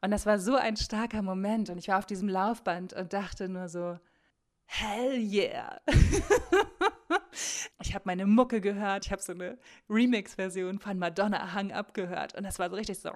Und 0.00 0.12
das 0.12 0.24
war 0.24 0.38
so 0.38 0.54
ein 0.54 0.76
starker 0.76 1.22
Moment 1.22 1.68
und 1.68 1.78
ich 1.78 1.88
war 1.88 1.98
auf 1.98 2.06
diesem 2.06 2.28
Laufband 2.28 2.92
und 2.92 3.12
dachte 3.12 3.48
nur 3.48 3.68
so, 3.68 3.98
hell 4.68 5.16
yeah. 5.16 5.80
ich 7.80 7.94
habe 7.94 8.02
meine 8.04 8.26
Mucke 8.26 8.60
gehört, 8.60 9.06
ich 9.06 9.12
habe 9.12 9.22
so 9.22 9.32
eine 9.32 9.58
Remix-Version 9.88 10.78
von 10.78 10.98
Madonna 10.98 11.54
Hang 11.54 11.72
abgehört 11.72 12.36
und 12.36 12.44
das 12.44 12.58
war 12.58 12.68
so 12.68 12.76
richtig 12.76 12.98
so 12.98 13.10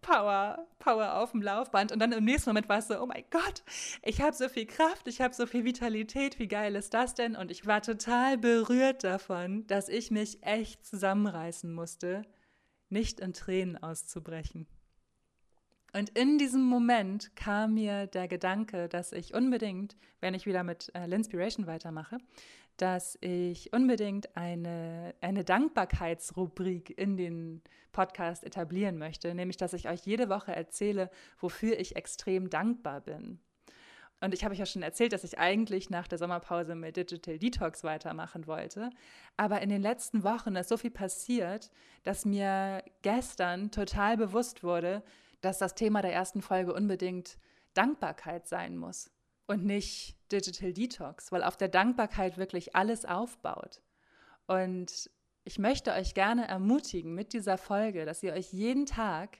Power, 0.00 0.66
Power 0.78 1.16
auf 1.16 1.32
dem 1.32 1.42
Laufband 1.42 1.92
und 1.92 1.98
dann 1.98 2.12
im 2.12 2.24
nächsten 2.24 2.48
Moment 2.50 2.68
war 2.68 2.78
es 2.78 2.88
so, 2.88 2.98
oh 2.98 3.06
mein 3.06 3.24
Gott, 3.30 3.62
ich 4.02 4.22
habe 4.22 4.34
so 4.34 4.48
viel 4.48 4.66
Kraft, 4.66 5.06
ich 5.06 5.20
habe 5.20 5.34
so 5.34 5.46
viel 5.46 5.64
Vitalität, 5.64 6.38
wie 6.38 6.48
geil 6.48 6.74
ist 6.76 6.94
das 6.94 7.14
denn? 7.14 7.36
Und 7.36 7.50
ich 7.50 7.66
war 7.66 7.82
total 7.82 8.38
berührt 8.38 9.04
davon, 9.04 9.66
dass 9.66 9.90
ich 9.90 10.10
mich 10.10 10.42
echt 10.42 10.86
zusammenreißen 10.86 11.72
musste, 11.72 12.22
nicht 12.88 13.20
in 13.20 13.34
Tränen 13.34 13.76
auszubrechen. 13.76 14.66
Und 15.94 16.10
in 16.18 16.38
diesem 16.38 16.64
Moment 16.64 17.36
kam 17.36 17.74
mir 17.74 18.08
der 18.08 18.26
Gedanke, 18.26 18.88
dass 18.88 19.12
ich 19.12 19.32
unbedingt, 19.32 19.96
wenn 20.20 20.34
ich 20.34 20.44
wieder 20.44 20.64
mit 20.64 20.90
äh, 20.92 21.04
L'Inspiration 21.04 21.68
weitermache, 21.68 22.18
dass 22.76 23.16
ich 23.20 23.72
unbedingt 23.72 24.36
eine, 24.36 25.14
eine 25.20 25.44
Dankbarkeitsrubrik 25.44 26.98
in 26.98 27.16
den 27.16 27.62
Podcast 27.92 28.42
etablieren 28.42 28.98
möchte, 28.98 29.32
nämlich 29.36 29.56
dass 29.56 29.72
ich 29.72 29.88
euch 29.88 30.00
jede 30.00 30.28
Woche 30.28 30.52
erzähle, 30.52 31.10
wofür 31.38 31.78
ich 31.78 31.94
extrem 31.94 32.50
dankbar 32.50 33.00
bin. 33.00 33.38
Und 34.20 34.34
ich 34.34 34.42
habe 34.42 34.52
euch 34.52 34.58
ja 34.58 34.66
schon 34.66 34.82
erzählt, 34.82 35.12
dass 35.12 35.22
ich 35.22 35.38
eigentlich 35.38 35.90
nach 35.90 36.08
der 36.08 36.18
Sommerpause 36.18 36.74
mit 36.74 36.96
Digital 36.96 37.38
Detox 37.38 37.84
weitermachen 37.84 38.48
wollte. 38.48 38.90
Aber 39.36 39.62
in 39.62 39.68
den 39.68 39.82
letzten 39.82 40.24
Wochen 40.24 40.56
ist 40.56 40.70
so 40.70 40.76
viel 40.76 40.90
passiert, 40.90 41.70
dass 42.02 42.24
mir 42.24 42.82
gestern 43.02 43.70
total 43.70 44.16
bewusst 44.16 44.64
wurde, 44.64 45.04
dass 45.44 45.58
das 45.58 45.74
Thema 45.74 46.02
der 46.02 46.12
ersten 46.12 46.42
Folge 46.42 46.72
unbedingt 46.72 47.38
Dankbarkeit 47.74 48.48
sein 48.48 48.76
muss 48.76 49.10
und 49.46 49.64
nicht 49.64 50.16
Digital 50.32 50.72
Detox, 50.72 51.32
weil 51.32 51.42
auf 51.42 51.56
der 51.56 51.68
Dankbarkeit 51.68 52.38
wirklich 52.38 52.74
alles 52.74 53.04
aufbaut. 53.04 53.82
Und 54.46 55.10
ich 55.44 55.58
möchte 55.58 55.92
euch 55.92 56.14
gerne 56.14 56.48
ermutigen 56.48 57.14
mit 57.14 57.32
dieser 57.32 57.58
Folge, 57.58 58.04
dass 58.06 58.22
ihr 58.22 58.32
euch 58.32 58.52
jeden 58.52 58.86
Tag 58.86 59.38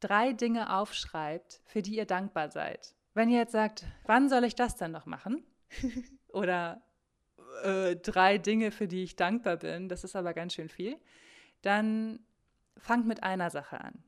drei 0.00 0.32
Dinge 0.32 0.76
aufschreibt, 0.76 1.60
für 1.64 1.82
die 1.82 1.96
ihr 1.96 2.06
dankbar 2.06 2.50
seid. 2.50 2.94
Wenn 3.14 3.28
ihr 3.28 3.38
jetzt 3.38 3.52
sagt, 3.52 3.84
wann 4.04 4.28
soll 4.28 4.44
ich 4.44 4.56
das 4.56 4.76
dann 4.76 4.90
noch 4.90 5.06
machen? 5.06 5.44
Oder 6.28 6.82
äh, 7.62 7.94
drei 7.96 8.38
Dinge, 8.38 8.72
für 8.72 8.88
die 8.88 9.04
ich 9.04 9.16
dankbar 9.16 9.58
bin, 9.58 9.88
das 9.88 10.02
ist 10.02 10.16
aber 10.16 10.34
ganz 10.34 10.54
schön 10.54 10.68
viel, 10.68 10.98
dann 11.60 12.18
fangt 12.76 13.06
mit 13.06 13.22
einer 13.22 13.50
Sache 13.50 13.80
an. 13.80 14.02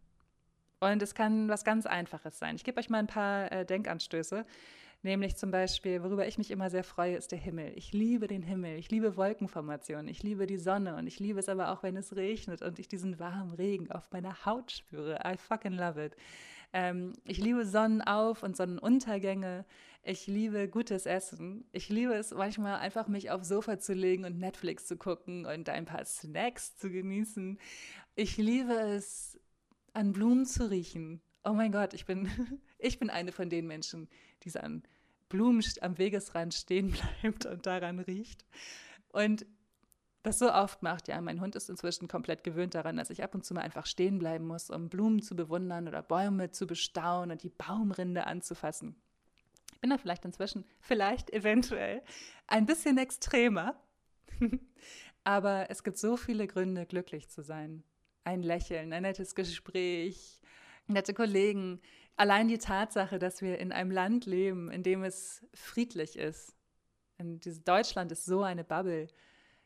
Und 0.92 1.02
es 1.02 1.14
kann 1.14 1.48
was 1.48 1.64
ganz 1.64 1.86
Einfaches 1.86 2.38
sein. 2.38 2.56
Ich 2.56 2.64
gebe 2.64 2.78
euch 2.78 2.90
mal 2.90 2.98
ein 2.98 3.06
paar 3.06 3.50
äh, 3.52 3.64
Denkanstöße. 3.64 4.44
Nämlich 5.02 5.36
zum 5.36 5.50
Beispiel, 5.50 6.02
worüber 6.02 6.26
ich 6.26 6.38
mich 6.38 6.50
immer 6.50 6.70
sehr 6.70 6.82
freue, 6.82 7.16
ist 7.16 7.30
der 7.30 7.38
Himmel. 7.38 7.72
Ich 7.76 7.92
liebe 7.92 8.26
den 8.26 8.42
Himmel, 8.42 8.78
ich 8.78 8.90
liebe 8.90 9.18
Wolkenformationen, 9.18 10.08
ich 10.08 10.22
liebe 10.22 10.46
die 10.46 10.56
Sonne 10.56 10.96
und 10.96 11.06
ich 11.06 11.20
liebe 11.20 11.38
es 11.38 11.50
aber 11.50 11.72
auch, 11.72 11.82
wenn 11.82 11.94
es 11.98 12.16
regnet 12.16 12.62
und 12.62 12.78
ich 12.78 12.88
diesen 12.88 13.18
warmen 13.18 13.52
Regen 13.52 13.90
auf 13.90 14.10
meiner 14.12 14.46
Haut 14.46 14.72
spüre. 14.72 15.20
I 15.22 15.36
fucking 15.36 15.74
love 15.74 16.02
it. 16.02 16.16
Ähm, 16.72 17.12
ich 17.24 17.36
liebe 17.36 17.66
Sonnenauf- 17.66 18.42
und 18.42 18.56
Sonnenuntergänge. 18.56 19.66
Ich 20.02 20.26
liebe 20.26 20.68
gutes 20.68 21.04
Essen. 21.04 21.66
Ich 21.72 21.90
liebe 21.90 22.14
es 22.14 22.32
manchmal 22.32 22.76
einfach, 22.76 23.06
mich 23.06 23.30
aufs 23.30 23.48
Sofa 23.48 23.78
zu 23.78 23.92
legen 23.92 24.24
und 24.24 24.38
Netflix 24.38 24.86
zu 24.86 24.96
gucken 24.96 25.44
und 25.44 25.68
ein 25.68 25.84
paar 25.84 26.04
Snacks 26.06 26.76
zu 26.76 26.90
genießen. 26.90 27.58
Ich 28.16 28.38
liebe 28.38 28.72
es, 28.72 29.38
an 29.94 30.12
Blumen 30.12 30.44
zu 30.44 30.68
riechen. 30.70 31.22
Oh 31.44 31.52
mein 31.52 31.72
Gott, 31.72 31.94
ich 31.94 32.04
bin, 32.04 32.28
ich 32.78 32.98
bin 32.98 33.10
eine 33.10 33.32
von 33.32 33.48
den 33.48 33.66
Menschen, 33.66 34.08
die 34.42 34.56
an 34.58 34.82
Blumen 35.28 35.64
am 35.80 35.98
Wegesrand 35.98 36.54
stehen 36.54 36.90
bleibt 37.22 37.46
und 37.46 37.66
daran 37.66 38.00
riecht. 38.00 38.44
Und 39.08 39.46
das 40.22 40.38
so 40.38 40.50
oft 40.50 40.82
macht, 40.82 41.08
ja, 41.08 41.20
mein 41.20 41.40
Hund 41.40 41.54
ist 41.54 41.68
inzwischen 41.68 42.08
komplett 42.08 42.44
gewöhnt 42.44 42.74
daran, 42.74 42.96
dass 42.96 43.10
ich 43.10 43.22
ab 43.22 43.34
und 43.34 43.44
zu 43.44 43.52
mal 43.52 43.60
einfach 43.60 43.84
stehen 43.84 44.18
bleiben 44.18 44.46
muss, 44.46 44.70
um 44.70 44.88
Blumen 44.88 45.20
zu 45.20 45.36
bewundern 45.36 45.86
oder 45.86 46.02
Bäume 46.02 46.50
zu 46.50 46.66
bestaunen 46.66 47.32
und 47.32 47.42
die 47.42 47.50
Baumrinde 47.50 48.26
anzufassen. 48.26 48.96
Ich 49.74 49.80
bin 49.80 49.90
da 49.90 49.98
vielleicht 49.98 50.24
inzwischen, 50.24 50.64
vielleicht 50.80 51.30
eventuell, 51.30 52.02
ein 52.46 52.64
bisschen 52.64 52.96
extremer. 52.96 53.78
Aber 55.24 55.70
es 55.70 55.84
gibt 55.84 55.98
so 55.98 56.16
viele 56.16 56.46
Gründe, 56.46 56.86
glücklich 56.86 57.28
zu 57.28 57.42
sein. 57.42 57.84
Ein 58.24 58.42
Lächeln, 58.42 58.92
ein 58.92 59.02
nettes 59.02 59.34
Gespräch, 59.34 60.40
nette 60.86 61.14
Kollegen. 61.14 61.80
Allein 62.16 62.48
die 62.48 62.58
Tatsache, 62.58 63.18
dass 63.18 63.42
wir 63.42 63.58
in 63.58 63.72
einem 63.72 63.90
Land 63.90 64.26
leben, 64.26 64.70
in 64.70 64.82
dem 64.82 65.04
es 65.04 65.46
friedlich 65.52 66.16
ist. 66.16 66.56
Deutschland 67.64 68.10
ist 68.12 68.24
so 68.24 68.42
eine 68.42 68.64
Bubble 68.64 69.08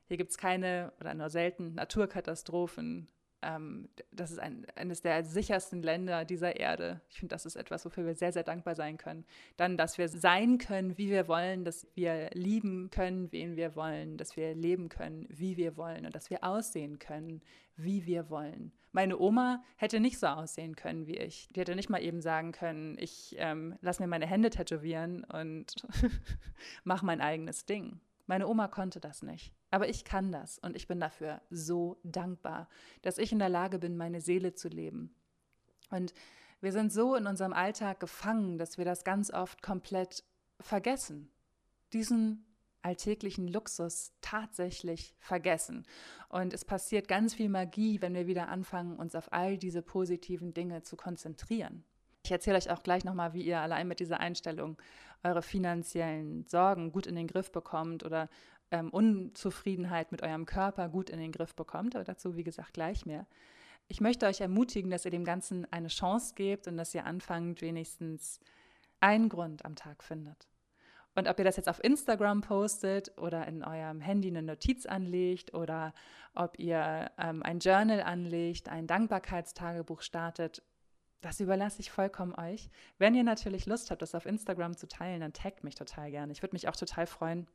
hier 0.09 0.17
gibt 0.17 0.31
es 0.31 0.39
keine 0.39 0.93
oder 1.01 1.13
nur 1.13 1.29
selten 1.29 1.75
Naturkatastrophen. 1.75 3.09
Ähm, 3.43 3.89
das 4.11 4.31
ist 4.31 4.39
ein, 4.39 4.67
eines 4.75 5.03
der 5.03 5.25
sichersten 5.25 5.83
Länder 5.83 6.25
dieser 6.25 6.57
Erde. 6.57 7.01
Ich 7.09 7.19
finde, 7.19 7.35
das 7.35 7.47
ist 7.47 7.57
etwas, 7.57 7.85
wofür 7.85 8.05
wir 8.05 8.15
sehr, 8.15 8.33
sehr 8.33 8.43
dankbar 8.43 8.75
sein 8.75 8.97
können. 8.97 9.25
Dann, 9.57 9.77
dass 9.77 9.99
wir 9.99 10.09
sein 10.09 10.59
können, 10.59 10.99
wie 10.99 11.11
wir 11.11 11.29
wollen, 11.29 11.65
dass 11.65 11.87
wir 11.95 12.31
lieben 12.33 12.91
können, 12.91 13.31
wen 13.33 13.57
wir 13.57 13.77
wollen, 13.77 14.17
dass 14.17 14.37
wir 14.37 14.55
leben 14.55 14.89
können, 14.89 15.27
wie 15.29 15.57
wir 15.57 15.77
wollen 15.77 16.07
und 16.07 16.15
dass 16.15 16.31
wir 16.31 16.43
aussehen 16.43 16.99
können, 16.99 17.43
wie 17.77 18.07
wir 18.07 18.29
wollen. 18.31 18.73
Meine 18.93 19.19
Oma 19.19 19.63
hätte 19.77 20.01
nicht 20.01 20.19
so 20.19 20.27
aussehen 20.27 20.75
können 20.75 21.07
wie 21.07 21.17
ich. 21.19 21.49
Die 21.55 21.61
hätte 21.61 21.77
nicht 21.77 21.91
mal 21.91 22.03
eben 22.03 22.21
sagen 22.21 22.53
können, 22.53 22.97
ich 22.99 23.37
ähm, 23.39 23.79
lass 23.81 24.01
mir 24.01 24.07
meine 24.07 24.27
Hände 24.27 24.51
tätowieren 24.51 25.25
und 25.25 25.75
mach 26.85 27.03
mein 27.03 27.21
eigenes 27.21 27.67
Ding. 27.67 28.01
Meine 28.27 28.49
Oma 28.49 28.67
konnte 28.69 28.99
das 28.99 29.23
nicht. 29.23 29.53
Aber 29.71 29.89
ich 29.89 30.05
kann 30.05 30.33
das 30.33 30.59
und 30.59 30.77
ich 30.77 30.87
bin 30.87 31.01
dafür 31.01 31.43
so 31.51 31.99
dankbar, 32.03 32.69
dass 33.03 33.19
ich 33.19 33.33
in 33.33 33.39
der 33.39 33.51
Lage 33.51 33.79
bin, 33.79 33.97
meine 33.97 34.21
Seele 34.21 34.55
zu 34.55 34.69
leben. 34.69 35.15
Und 35.91 36.15
wir 36.61 36.73
sind 36.73 36.93
so 36.93 37.15
in 37.15 37.27
unserem 37.27 37.53
Alltag 37.53 38.01
gefangen, 38.01 38.59
dass 38.59 38.79
wir 38.79 38.85
das 38.85 39.05
ganz 39.05 39.31
oft 39.31 39.63
komplett 39.63 40.25
vergessen. 40.61 41.31
Diesen 41.93 42.45
alltäglichen 42.83 43.49
Luxus 43.49 44.13
tatsächlich 44.21 45.15
vergessen. 45.19 45.85
Und 46.29 46.55
es 46.55 46.65
passiert 46.65 47.09
ganz 47.09 47.35
viel 47.35 47.49
Magie, 47.49 48.01
wenn 48.01 48.15
wir 48.15 48.27
wieder 48.27 48.49
anfangen, 48.49 48.97
uns 48.97 49.15
auf 49.15 49.33
all 49.33 49.59
diese 49.59 49.83
positiven 49.83 50.55
Dinge 50.55 50.83
zu 50.83 50.97
konzentrieren. 50.97 51.85
Ich 52.25 52.33
erzähle 52.33 52.59
euch 52.59 52.71
auch 52.71 52.83
gleich 52.83 53.05
nochmal, 53.05 53.33
wie 53.33 53.43
ihr 53.43 53.61
allein 53.61 53.89
mit 53.89 54.01
dieser 54.01 54.21
Einstellung 54.21 54.77
eure 55.23 55.43
finanziellen 55.43 56.47
Sorgen 56.47 56.93
gut 56.93 57.07
in 57.07 57.17
den 57.17 57.27
Griff 57.27 57.51
bekommt 57.53 58.05
oder 58.05 58.29
ähm, 58.71 58.91
Unzufriedenheit 58.91 60.13
mit 60.13 60.23
eurem 60.23 60.47
Körper 60.47 60.89
gut 60.89 61.11
in 61.11 61.19
den 61.19 61.33
Griff 61.33 61.55
bekommt. 61.55 61.95
Aber 61.95 62.05
dazu, 62.05 62.37
wie 62.37 62.45
gesagt, 62.45 62.75
gleich 62.75 63.07
mehr. 63.07 63.27
Ich 63.89 64.01
möchte 64.01 64.27
euch 64.27 64.41
ermutigen, 64.41 64.91
dass 64.91 65.05
ihr 65.05 65.11
dem 65.11 65.25
Ganzen 65.25 65.71
eine 65.73 65.89
Chance 65.89 66.35
gebt 66.35 66.67
und 66.69 66.77
dass 66.77 66.95
ihr 66.95 67.07
anfangt, 67.07 67.63
wenigstens 67.63 68.41
einen 69.01 69.29
Grund 69.29 69.65
am 69.65 69.77
Tag 69.77 70.05
findet. 70.05 70.49
Und 71.15 71.27
ob 71.27 71.39
ihr 71.39 71.45
das 71.45 71.57
jetzt 71.57 71.69
auf 71.69 71.83
Instagram 71.83 72.43
postet 72.43 73.17
oder 73.19 73.47
in 73.49 73.65
eurem 73.65 74.01
Handy 74.01 74.29
eine 74.29 74.43
Notiz 74.43 74.87
anlegt 74.87 75.53
oder 75.53 75.93
ob 76.35 76.59
ihr 76.59 77.11
ähm, 77.19 77.43
ein 77.43 77.59
Journal 77.59 78.03
anlegt, 78.03 78.69
ein 78.69 78.87
Dankbarkeitstagebuch 78.87 80.03
startet, 80.03 80.63
das 81.21 81.41
überlasse 81.41 81.81
ich 81.81 81.91
vollkommen 81.91 82.35
euch. 82.37 82.71
Wenn 82.99 83.15
ihr 83.15 83.25
natürlich 83.25 83.67
Lust 83.67 83.91
habt, 83.91 84.03
das 84.03 84.15
auf 84.15 84.27
Instagram 84.27 84.77
zu 84.77 84.87
teilen, 84.87 85.21
dann 85.21 85.33
taggt 85.33 85.65
mich 85.65 85.75
total 85.75 86.11
gerne. 86.13 86.31
Ich 86.33 86.43
würde 86.43 86.55
mich 86.55 86.69
auch 86.69 86.77
total 86.77 87.07
freuen, 87.07 87.49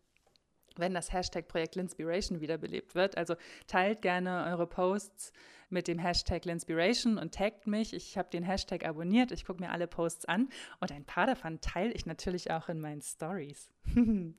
wenn 0.78 0.94
das 0.94 1.12
Hashtag 1.12 1.48
Projekt 1.48 1.76
Linspiration 1.76 2.42
wiederbelebt 2.42 2.96
wird. 2.96 3.18
Also 3.18 3.36
teilt 3.68 4.02
gerne 4.02 4.46
eure 4.50 4.68
Posts 4.68 5.34
mit 5.70 5.88
dem 5.88 6.00
Hashtag 6.00 6.46
Linspiration 6.46 7.18
und 7.18 7.34
taggt 7.34 7.68
mich. 7.68 7.94
Ich 7.94 8.18
habe 8.18 8.30
den 8.30 8.44
Hashtag 8.44 8.86
abonniert, 8.86 9.32
ich 9.32 9.46
gucke 9.46 9.62
mir 9.62 9.72
alle 9.72 9.88
Posts 9.88 10.26
an 10.26 10.50
und 10.80 10.92
ein 10.92 11.04
paar 11.04 11.26
davon 11.26 11.60
teile 11.62 11.92
ich 11.92 12.06
natürlich 12.06 12.52
auch 12.52 12.70
in 12.70 12.80
meinen 12.80 13.02
Stories. 13.02 13.72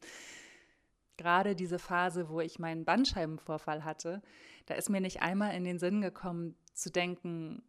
Gerade 1.17 1.55
diese 1.55 1.79
Phase, 1.79 2.29
wo 2.29 2.41
ich 2.41 2.59
meinen 2.59 2.85
Bandscheibenvorfall 2.85 3.85
hatte, 3.85 4.23
da 4.67 4.75
ist 4.75 4.91
mir 4.91 5.01
nicht 5.01 5.23
einmal 5.23 5.55
in 5.55 5.65
den 5.65 5.79
Sinn 5.79 6.01
gekommen 6.01 6.57
zu 6.73 6.91
denken, 6.91 7.63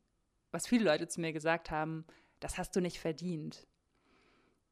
was 0.52 0.68
viele 0.68 0.86
Leute 0.86 1.08
zu 1.08 1.22
mir 1.22 1.34
gesagt 1.34 1.70
haben, 1.70 2.06
das 2.40 2.58
hast 2.58 2.76
du 2.76 2.82
nicht 2.82 3.00
verdient. 3.00 3.68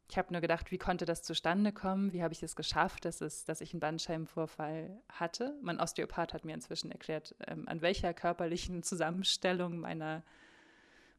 Ich 0.09 0.17
habe 0.17 0.31
nur 0.31 0.41
gedacht, 0.41 0.71
wie 0.71 0.77
konnte 0.77 1.05
das 1.05 1.23
zustande 1.23 1.71
kommen? 1.71 2.13
Wie 2.13 2.21
habe 2.21 2.33
ich 2.33 2.43
es 2.43 2.55
geschafft, 2.55 3.05
dass, 3.05 3.21
es, 3.21 3.45
dass 3.45 3.61
ich 3.61 3.73
einen 3.73 3.79
Bandscheibenvorfall 3.79 5.01
hatte? 5.09 5.57
Mein 5.61 5.79
Osteopath 5.79 6.33
hat 6.33 6.45
mir 6.45 6.53
inzwischen 6.53 6.91
erklärt, 6.91 7.35
ähm, 7.47 7.67
an 7.67 7.81
welcher 7.81 8.13
körperlichen 8.13 8.83
Zusammenstellung 8.83 9.77
meiner, 9.79 10.23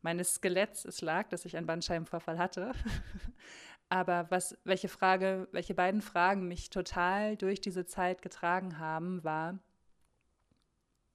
meines 0.03 0.35
Skeletts 0.35 0.85
es 0.85 1.01
lag, 1.01 1.29
dass 1.29 1.45
ich 1.45 1.57
einen 1.57 1.67
Bandscheibenvorfall 1.67 2.39
hatte. 2.39 2.73
Aber 3.89 4.31
was, 4.31 4.57
welche 4.65 4.89
Frage, 4.89 5.49
welche 5.53 5.75
beiden 5.75 6.03
Fragen 6.03 6.47
mich 6.47 6.71
total 6.71 7.37
durch 7.37 7.61
diese 7.61 7.87
Zeit 7.87 8.23
getragen 8.23 8.79
haben, 8.79 9.25
war, 9.25 9.59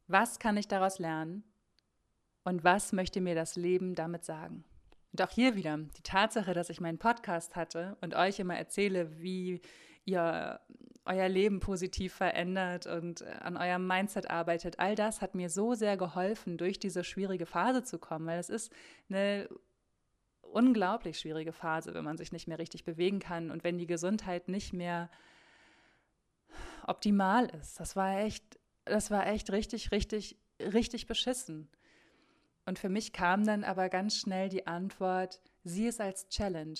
was 0.08 0.40
kann 0.40 0.58
ich 0.58 0.68
daraus 0.68 1.00
lernen? 1.00 1.44
und 2.44 2.64
was 2.64 2.94
möchte 2.94 3.22
mir 3.22 3.36
das 3.36 3.56
Leben 3.56 3.96
damit 3.96 4.26
sagen? 4.26 4.66
Und 5.12 5.22
auch 5.22 5.32
hier 5.32 5.56
wieder 5.56 5.78
die 5.78 6.04
Tatsache, 6.04 6.54
dass 6.54 6.70
ich 6.70 6.82
meinen 6.82 7.00
Podcast 7.00 7.56
hatte 7.56 7.98
und 8.02 8.16
euch 8.16 8.40
immer 8.40 8.58
erzähle, 8.58 9.20
wie 9.20 9.62
ihr 10.06 10.60
euer 11.06 11.28
Leben 11.28 11.60
positiv 11.60 12.14
verändert 12.14 12.86
und 12.86 13.24
an 13.24 13.58
eurem 13.58 13.88
Mindset 13.88 14.30
arbeitet, 14.30 14.78
all 14.80 14.96
das 14.96 15.22
hat 15.22 15.34
mir 15.34 15.50
so 15.50 15.74
sehr 15.74 15.98
geholfen, 15.98 16.58
durch 16.58 16.80
diese 16.80 17.04
schwierige 17.04 17.48
Phase 17.48 17.84
zu 17.84 17.98
kommen, 17.98 18.28
weil 18.28 18.40
es 18.40 18.50
ist 18.50 18.72
eine 19.10 19.50
unglaublich 20.42 21.20
schwierige 21.20 21.54
Phase, 21.54 21.94
wenn 21.94 22.04
man 22.04 22.18
sich 22.18 22.32
nicht 22.32 22.48
mehr 22.48 22.60
richtig 22.60 22.84
bewegen 22.84 23.20
kann 23.20 23.50
und 23.52 23.64
wenn 23.64 23.78
die 23.78 23.88
Gesundheit 23.88 24.48
nicht 24.50 24.74
mehr 24.74 25.10
optimal 26.86 27.46
ist. 27.60 27.80
Das 27.80 27.96
war 27.96 28.20
echt, 28.20 28.60
das 28.86 29.12
war 29.12 29.28
echt 29.28 29.52
richtig, 29.52 29.92
richtig, 29.92 30.38
richtig 30.60 31.08
beschissen. 31.08 31.70
Und 32.70 32.78
für 32.78 32.90
mich 32.90 33.14
kam 33.14 33.48
dann 33.48 33.64
aber 33.64 33.90
ganz 33.90 34.16
schnell 34.16 34.48
die 34.48 34.68
Antwort, 34.68 35.42
sieh 35.64 35.88
es 35.88 36.00
als 36.00 36.30
Challenge. 36.30 36.78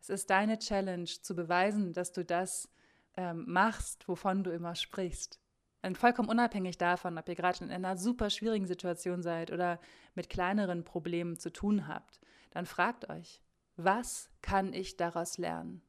Es 0.00 0.10
ist 0.10 0.30
deine 0.30 0.58
Challenge 0.58 1.04
zu 1.04 1.36
beweisen, 1.36 1.92
dass 1.92 2.10
du 2.10 2.24
das 2.24 2.68
ähm, 3.16 3.44
machst, 3.46 4.08
wovon 4.08 4.42
du 4.42 4.50
immer 4.50 4.74
sprichst. 4.74 5.38
Und 5.82 5.96
vollkommen 5.96 6.28
unabhängig 6.28 6.76
davon, 6.76 7.18
ob 7.18 7.28
ihr 7.28 7.36
gerade 7.36 7.62
in 7.64 7.70
einer 7.70 7.96
super 7.96 8.30
schwierigen 8.30 8.66
Situation 8.66 9.22
seid 9.22 9.52
oder 9.52 9.78
mit 10.16 10.28
kleineren 10.28 10.82
Problemen 10.82 11.38
zu 11.38 11.52
tun 11.52 11.86
habt, 11.86 12.18
dann 12.50 12.66
fragt 12.66 13.08
euch, 13.08 13.40
was 13.76 14.28
kann 14.42 14.72
ich 14.72 14.96
daraus 14.96 15.38
lernen? 15.38 15.82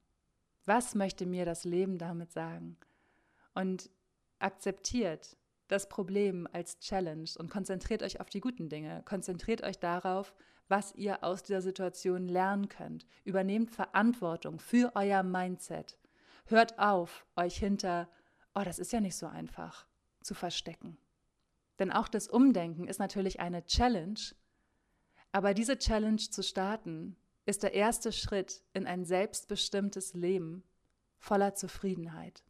Was 0.66 0.94
möchte 0.94 1.26
mir 1.26 1.46
das 1.46 1.64
Leben 1.64 1.98
damit 1.98 2.34
sagen? 2.34 2.78
Und 3.56 3.90
akzeptiert 4.38 5.36
das 5.68 5.90
Problem 5.90 6.48
als 6.52 6.80
Challenge 6.80 7.30
und 7.38 7.50
konzentriert 7.50 8.04
euch 8.04 8.20
auf 8.20 8.30
die 8.30 8.40
guten 8.40 8.70
Dinge. 8.70 9.02
Konzentriert 9.06 9.64
euch 9.64 9.80
darauf, 9.80 10.34
was 10.68 10.94
ihr 10.96 11.24
aus 11.24 11.44
dieser 11.44 11.62
Situation 11.62 12.28
lernen 12.28 12.70
könnt. 12.70 13.06
Übernehmt 13.24 13.72
Verantwortung 13.72 14.60
für 14.60 14.92
euer 14.96 15.24
Mindset. 15.24 15.98
Hört 16.46 16.80
auf, 16.80 17.26
euch 17.36 17.58
hinter, 17.58 18.10
oh, 18.56 18.64
das 18.64 18.80
ist 18.80 18.92
ja 18.94 19.02
nicht 19.02 19.16
so 19.16 19.28
einfach, 19.28 19.86
zu 20.22 20.34
verstecken. 20.34 20.98
Denn 21.80 21.92
auch 21.92 22.08
das 22.08 22.28
Umdenken 22.28 22.88
ist 22.88 23.00
natürlich 23.00 23.40
eine 23.40 23.64
Challenge, 23.66 24.20
aber 25.32 25.54
diese 25.54 25.78
Challenge 25.78 26.18
zu 26.18 26.42
starten, 26.42 27.18
ist 27.46 27.64
der 27.64 27.74
erste 27.74 28.12
Schritt 28.12 28.64
in 28.74 28.88
ein 28.88 29.06
selbstbestimmtes 29.06 30.14
Leben 30.14 30.64
voller 31.18 31.56
Zufriedenheit. 31.56 32.44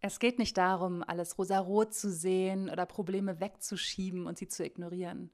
Es 0.00 0.20
geht 0.20 0.38
nicht 0.38 0.56
darum, 0.56 1.02
alles 1.02 1.38
rosarot 1.38 1.92
zu 1.92 2.12
sehen 2.12 2.70
oder 2.70 2.86
Probleme 2.86 3.40
wegzuschieben 3.40 4.26
und 4.26 4.38
sie 4.38 4.48
zu 4.48 4.64
ignorieren. 4.64 5.30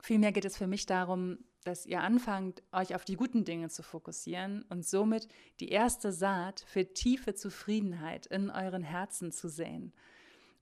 Vielmehr 0.00 0.32
geht 0.32 0.44
es 0.44 0.56
für 0.56 0.68
mich 0.68 0.86
darum, 0.86 1.38
dass 1.64 1.86
ihr 1.86 2.00
anfangt, 2.00 2.62
euch 2.72 2.94
auf 2.94 3.04
die 3.04 3.16
guten 3.16 3.44
Dinge 3.44 3.68
zu 3.68 3.82
fokussieren 3.82 4.64
und 4.70 4.86
somit 4.86 5.28
die 5.58 5.68
erste 5.68 6.12
Saat 6.12 6.64
für 6.66 6.92
tiefe 6.94 7.34
Zufriedenheit 7.34 8.26
in 8.26 8.48
euren 8.48 8.82
Herzen 8.82 9.32
zu 9.32 9.48
säen 9.48 9.92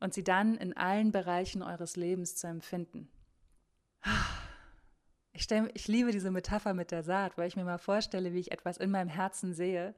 und 0.00 0.14
sie 0.14 0.24
dann 0.24 0.56
in 0.56 0.76
allen 0.76 1.12
Bereichen 1.12 1.62
eures 1.62 1.96
Lebens 1.96 2.34
zu 2.36 2.46
empfinden. 2.48 3.08
Ich, 5.32 5.42
stell, 5.44 5.70
ich 5.74 5.86
liebe 5.86 6.10
diese 6.10 6.32
Metapher 6.32 6.74
mit 6.74 6.90
der 6.90 7.04
Saat, 7.04 7.38
weil 7.38 7.46
ich 7.46 7.54
mir 7.54 7.64
mal 7.64 7.78
vorstelle, 7.78 8.32
wie 8.32 8.40
ich 8.40 8.50
etwas 8.50 8.76
in 8.78 8.90
meinem 8.90 9.08
Herzen 9.08 9.54
sehe 9.54 9.94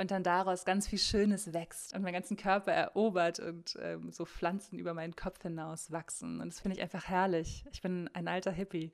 und 0.00 0.10
dann 0.10 0.22
daraus 0.22 0.64
ganz 0.64 0.88
viel 0.88 0.98
Schönes 0.98 1.52
wächst 1.52 1.94
und 1.94 2.00
meinen 2.00 2.14
ganzen 2.14 2.38
Körper 2.38 2.72
erobert 2.72 3.38
und 3.38 3.76
ähm, 3.82 4.10
so 4.10 4.24
Pflanzen 4.24 4.78
über 4.78 4.94
meinen 4.94 5.14
Kopf 5.14 5.42
hinaus 5.42 5.90
wachsen. 5.90 6.40
Und 6.40 6.48
das 6.48 6.60
finde 6.60 6.78
ich 6.78 6.82
einfach 6.82 7.06
herrlich. 7.06 7.66
Ich 7.70 7.82
bin 7.82 8.08
ein 8.14 8.26
alter 8.26 8.50
Hippie. 8.50 8.92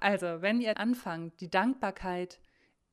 Also, 0.00 0.42
wenn 0.42 0.60
ihr 0.60 0.78
anfangt, 0.78 1.40
die 1.40 1.50
Dankbarkeit 1.50 2.40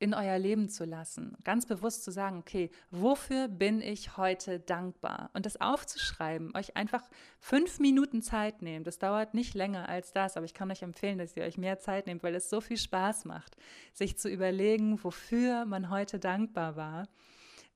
in 0.00 0.14
euer 0.14 0.38
Leben 0.38 0.68
zu 0.68 0.84
lassen, 0.84 1.36
ganz 1.42 1.66
bewusst 1.66 2.04
zu 2.04 2.12
sagen, 2.12 2.38
okay, 2.38 2.70
wofür 2.90 3.48
bin 3.48 3.80
ich 3.80 4.16
heute 4.16 4.60
dankbar? 4.60 5.30
Und 5.32 5.44
das 5.44 5.60
aufzuschreiben, 5.60 6.54
euch 6.54 6.76
einfach 6.76 7.02
fünf 7.40 7.80
Minuten 7.80 8.22
Zeit 8.22 8.62
nehmen. 8.62 8.84
Das 8.84 8.98
dauert 8.98 9.34
nicht 9.34 9.54
länger 9.54 9.88
als 9.88 10.12
das, 10.12 10.36
aber 10.36 10.46
ich 10.46 10.54
kann 10.54 10.70
euch 10.70 10.82
empfehlen, 10.82 11.18
dass 11.18 11.36
ihr 11.36 11.42
euch 11.42 11.58
mehr 11.58 11.78
Zeit 11.78 12.06
nehmt, 12.06 12.22
weil 12.22 12.34
es 12.34 12.48
so 12.48 12.60
viel 12.60 12.76
Spaß 12.76 13.24
macht, 13.24 13.56
sich 13.92 14.16
zu 14.18 14.28
überlegen, 14.28 15.02
wofür 15.02 15.64
man 15.64 15.90
heute 15.90 16.20
dankbar 16.20 16.76
war. 16.76 17.08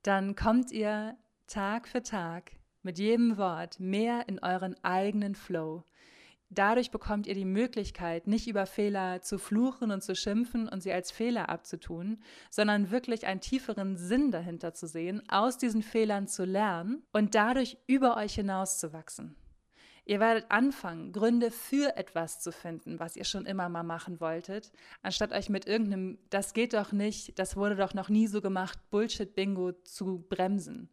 Dann 0.02 0.36
kommt 0.36 0.70
ihr 0.70 1.16
Tag 1.48 1.88
für 1.88 2.02
Tag 2.02 2.52
mit 2.82 2.98
jedem 2.98 3.36
Wort 3.36 3.80
mehr 3.80 4.28
in 4.28 4.38
euren 4.38 4.76
eigenen 4.84 5.34
Flow. 5.34 5.84
Dadurch 6.54 6.90
bekommt 6.90 7.26
ihr 7.26 7.34
die 7.34 7.46
Möglichkeit, 7.46 8.26
nicht 8.26 8.46
über 8.46 8.66
Fehler 8.66 9.22
zu 9.22 9.38
fluchen 9.38 9.90
und 9.90 10.02
zu 10.02 10.14
schimpfen 10.14 10.68
und 10.68 10.82
sie 10.82 10.92
als 10.92 11.10
Fehler 11.10 11.48
abzutun, 11.48 12.18
sondern 12.50 12.90
wirklich 12.90 13.26
einen 13.26 13.40
tieferen 13.40 13.96
Sinn 13.96 14.30
dahinter 14.30 14.74
zu 14.74 14.86
sehen, 14.86 15.22
aus 15.30 15.56
diesen 15.56 15.82
Fehlern 15.82 16.28
zu 16.28 16.44
lernen 16.44 17.04
und 17.10 17.34
dadurch 17.34 17.78
über 17.86 18.18
euch 18.18 18.34
hinauszuwachsen. 18.34 19.34
Ihr 20.04 20.20
werdet 20.20 20.50
anfangen, 20.50 21.12
Gründe 21.12 21.50
für 21.50 21.96
etwas 21.96 22.40
zu 22.40 22.52
finden, 22.52 23.00
was 23.00 23.16
ihr 23.16 23.24
schon 23.24 23.46
immer 23.46 23.70
mal 23.70 23.82
machen 23.82 24.20
wolltet, 24.20 24.72
anstatt 25.00 25.32
euch 25.32 25.48
mit 25.48 25.66
irgendeinem, 25.66 26.18
das 26.28 26.52
geht 26.52 26.74
doch 26.74 26.92
nicht, 26.92 27.38
das 27.38 27.56
wurde 27.56 27.76
doch 27.76 27.94
noch 27.94 28.10
nie 28.10 28.26
so 28.26 28.42
gemacht, 28.42 28.78
Bullshit-Bingo 28.90 29.72
zu 29.84 30.26
bremsen. 30.28 30.90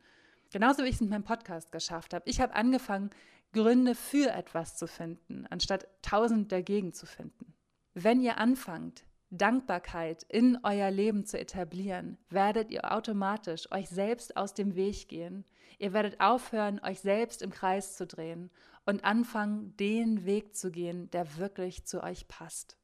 Genauso 0.52 0.84
wie 0.84 0.88
ich 0.88 0.96
es 0.96 1.02
mit 1.02 1.10
meinem 1.10 1.24
Podcast 1.24 1.72
geschafft 1.72 2.14
habe. 2.14 2.28
Ich 2.28 2.40
habe 2.40 2.56
angefangen, 2.56 3.12
Gründe 3.52 3.96
für 3.96 4.32
etwas 4.32 4.76
zu 4.76 4.88
finden, 4.88 5.48
anstatt 5.50 5.88
tausend 6.02 6.52
dagegen 6.52 6.94
zu 6.94 7.06
finden. 7.06 7.54
Wenn 7.94 8.22
ihr 8.22 8.38
anfangt, 8.38 9.04
Dankbarkeit 9.32 10.24
in 10.24 10.58
euer 10.64 10.90
Leben 10.90 11.26
zu 11.26 11.40
etablieren, 11.40 12.18
werdet 12.30 12.72
ihr 12.72 12.92
automatisch 12.92 13.72
euch 13.72 13.90
selbst 13.90 14.38
aus 14.38 14.54
dem 14.54 14.76
Weg 14.76 15.08
gehen. 15.08 15.46
Ihr 15.78 15.94
werdet 15.94 16.20
aufhören, 16.20 16.80
euch 16.84 17.00
selbst 17.00 17.42
im 17.42 17.52
Kreis 17.52 17.96
zu 17.96 18.08
drehen 18.08 18.50
und 18.86 19.04
anfangen, 19.04 19.76
den 19.78 20.26
Weg 20.26 20.56
zu 20.56 20.72
gehen, 20.72 21.12
der 21.12 21.38
wirklich 21.38 21.86
zu 21.86 22.04
euch 22.04 22.28
passt. 22.28 22.78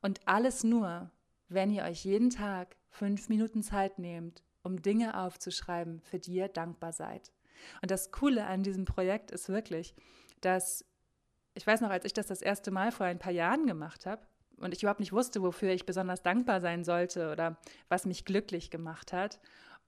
Und 0.00 0.20
alles 0.28 0.62
nur, 0.62 1.10
wenn 1.48 1.72
ihr 1.72 1.82
euch 1.82 2.04
jeden 2.04 2.30
Tag 2.30 2.76
fünf 2.88 3.28
Minuten 3.28 3.62
Zeit 3.62 3.98
nehmt, 3.98 4.44
um 4.62 4.80
Dinge 4.80 5.20
aufzuschreiben, 5.20 6.00
für 6.02 6.18
die 6.18 6.34
ihr 6.34 6.48
dankbar 6.48 6.92
seid. 6.92 7.32
Und 7.82 7.90
das 7.90 8.10
Coole 8.10 8.46
an 8.46 8.62
diesem 8.62 8.84
Projekt 8.84 9.30
ist 9.30 9.48
wirklich, 9.48 9.94
dass 10.40 10.84
ich 11.58 11.66
weiß 11.66 11.80
noch, 11.80 11.90
als 11.90 12.04
ich 12.04 12.12
das 12.12 12.26
das 12.28 12.40
erste 12.40 12.70
Mal 12.70 12.92
vor 12.92 13.06
ein 13.06 13.18
paar 13.18 13.32
Jahren 13.32 13.66
gemacht 13.66 14.06
habe 14.06 14.22
und 14.58 14.72
ich 14.72 14.82
überhaupt 14.82 15.00
nicht 15.00 15.12
wusste, 15.12 15.42
wofür 15.42 15.70
ich 15.70 15.86
besonders 15.86 16.22
dankbar 16.22 16.60
sein 16.60 16.84
sollte 16.84 17.32
oder 17.32 17.58
was 17.88 18.06
mich 18.06 18.24
glücklich 18.24 18.70
gemacht 18.70 19.12
hat. 19.12 19.40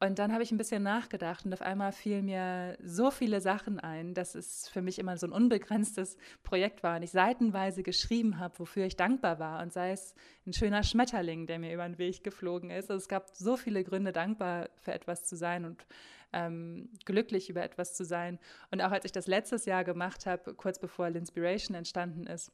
Und 0.03 0.19
dann 0.19 0.33
habe 0.33 0.43
ich 0.43 0.51
ein 0.51 0.57
bisschen 0.57 0.83
nachgedacht 0.83 1.45
und 1.45 1.53
auf 1.53 1.61
einmal 1.61 1.93
fielen 1.93 2.25
mir 2.25 2.79
so 2.83 3.11
viele 3.11 3.43
Sachen 3.43 3.79
ein, 3.79 4.15
dass 4.15 4.35
es 4.35 4.67
für 4.67 4.81
mich 4.81 4.99
immer 4.99 5.19
so 5.19 5.27
ein 5.27 5.33
unbegrenztes 5.33 6.17
Projekt 6.43 6.83
war 6.83 6.97
und 6.97 7.03
ich 7.03 7.11
seitenweise 7.11 7.83
geschrieben 7.83 8.39
habe, 8.41 8.59
wofür 8.59 8.87
ich 8.87 8.97
dankbar 8.97 9.39
war. 9.39 9.63
Und 9.63 9.75
sei 9.75 9.93
es 9.93 10.15
ein 10.47 10.55
schöner 10.55 10.85
Schmetterling, 10.85 11.47
der 11.47 11.59
mir 11.59 11.75
über 11.75 11.87
den 11.87 11.99
Weg 11.99 12.25
geflogen 12.25 12.71
ist. 12.71 12.91
Also 12.91 13.03
es 13.03 13.09
gab 13.09 13.29
so 13.35 13.59
viele 13.59 13.85
Gründe, 13.85 14.13
dankbar 14.13 14.71
für 14.81 14.93
etwas 14.93 15.27
zu 15.27 15.37
sein 15.37 15.67
und 15.67 15.85
ähm, 16.33 16.89
glücklich 17.05 17.51
über 17.51 17.63
etwas 17.63 17.95
zu 17.95 18.05
sein. 18.05 18.39
Und 18.71 18.81
auch 18.81 18.91
als 18.91 19.05
ich 19.05 19.13
das 19.13 19.27
letztes 19.27 19.65
Jahr 19.65 19.85
gemacht 19.85 20.27
habe, 20.27 20.55
kurz 20.55 20.79
bevor 20.79 21.07
L'Inspiration 21.07 21.75
entstanden 21.75 22.27
ist, 22.27 22.53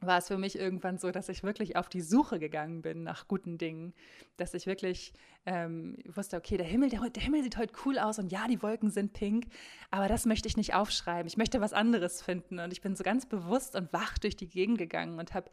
war 0.00 0.18
es 0.18 0.28
für 0.28 0.38
mich 0.38 0.56
irgendwann 0.56 0.98
so, 0.98 1.10
dass 1.10 1.28
ich 1.28 1.42
wirklich 1.42 1.76
auf 1.76 1.88
die 1.88 2.00
Suche 2.00 2.38
gegangen 2.38 2.82
bin 2.82 3.02
nach 3.02 3.26
guten 3.26 3.58
Dingen. 3.58 3.94
Dass 4.36 4.54
ich 4.54 4.66
wirklich 4.66 5.12
ähm, 5.44 5.96
wusste, 6.06 6.36
okay, 6.36 6.56
der 6.56 6.66
Himmel, 6.66 6.88
der, 6.88 7.00
der, 7.10 7.22
Himmel 7.22 7.42
sieht 7.42 7.56
heute 7.56 7.74
cool 7.84 7.98
aus 7.98 8.18
und 8.18 8.30
ja, 8.30 8.46
die 8.46 8.62
Wolken 8.62 8.90
sind 8.90 9.12
pink, 9.12 9.46
aber 9.90 10.06
das 10.06 10.24
möchte 10.24 10.46
ich 10.46 10.56
nicht 10.56 10.74
aufschreiben. 10.74 11.26
Ich 11.26 11.36
möchte 11.36 11.60
was 11.60 11.72
anderes 11.72 12.22
finden. 12.22 12.60
Und 12.60 12.72
ich 12.72 12.80
bin 12.80 12.94
so 12.94 13.02
ganz 13.02 13.26
bewusst 13.26 13.74
und 13.74 13.92
wach 13.92 14.18
durch 14.18 14.36
die 14.36 14.48
Gegend 14.48 14.78
gegangen 14.78 15.18
und 15.18 15.34
habe 15.34 15.50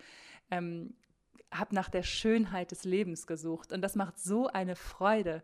ähm, 0.51 0.93
hab 1.51 1.71
nach 1.71 1.89
der 1.89 2.03
Schönheit 2.03 2.71
des 2.71 2.83
Lebens 2.83 3.25
gesucht. 3.25 3.71
Und 3.71 3.81
das 3.81 3.95
macht 3.95 4.19
so 4.19 4.47
eine 4.47 4.75
Freude, 4.75 5.43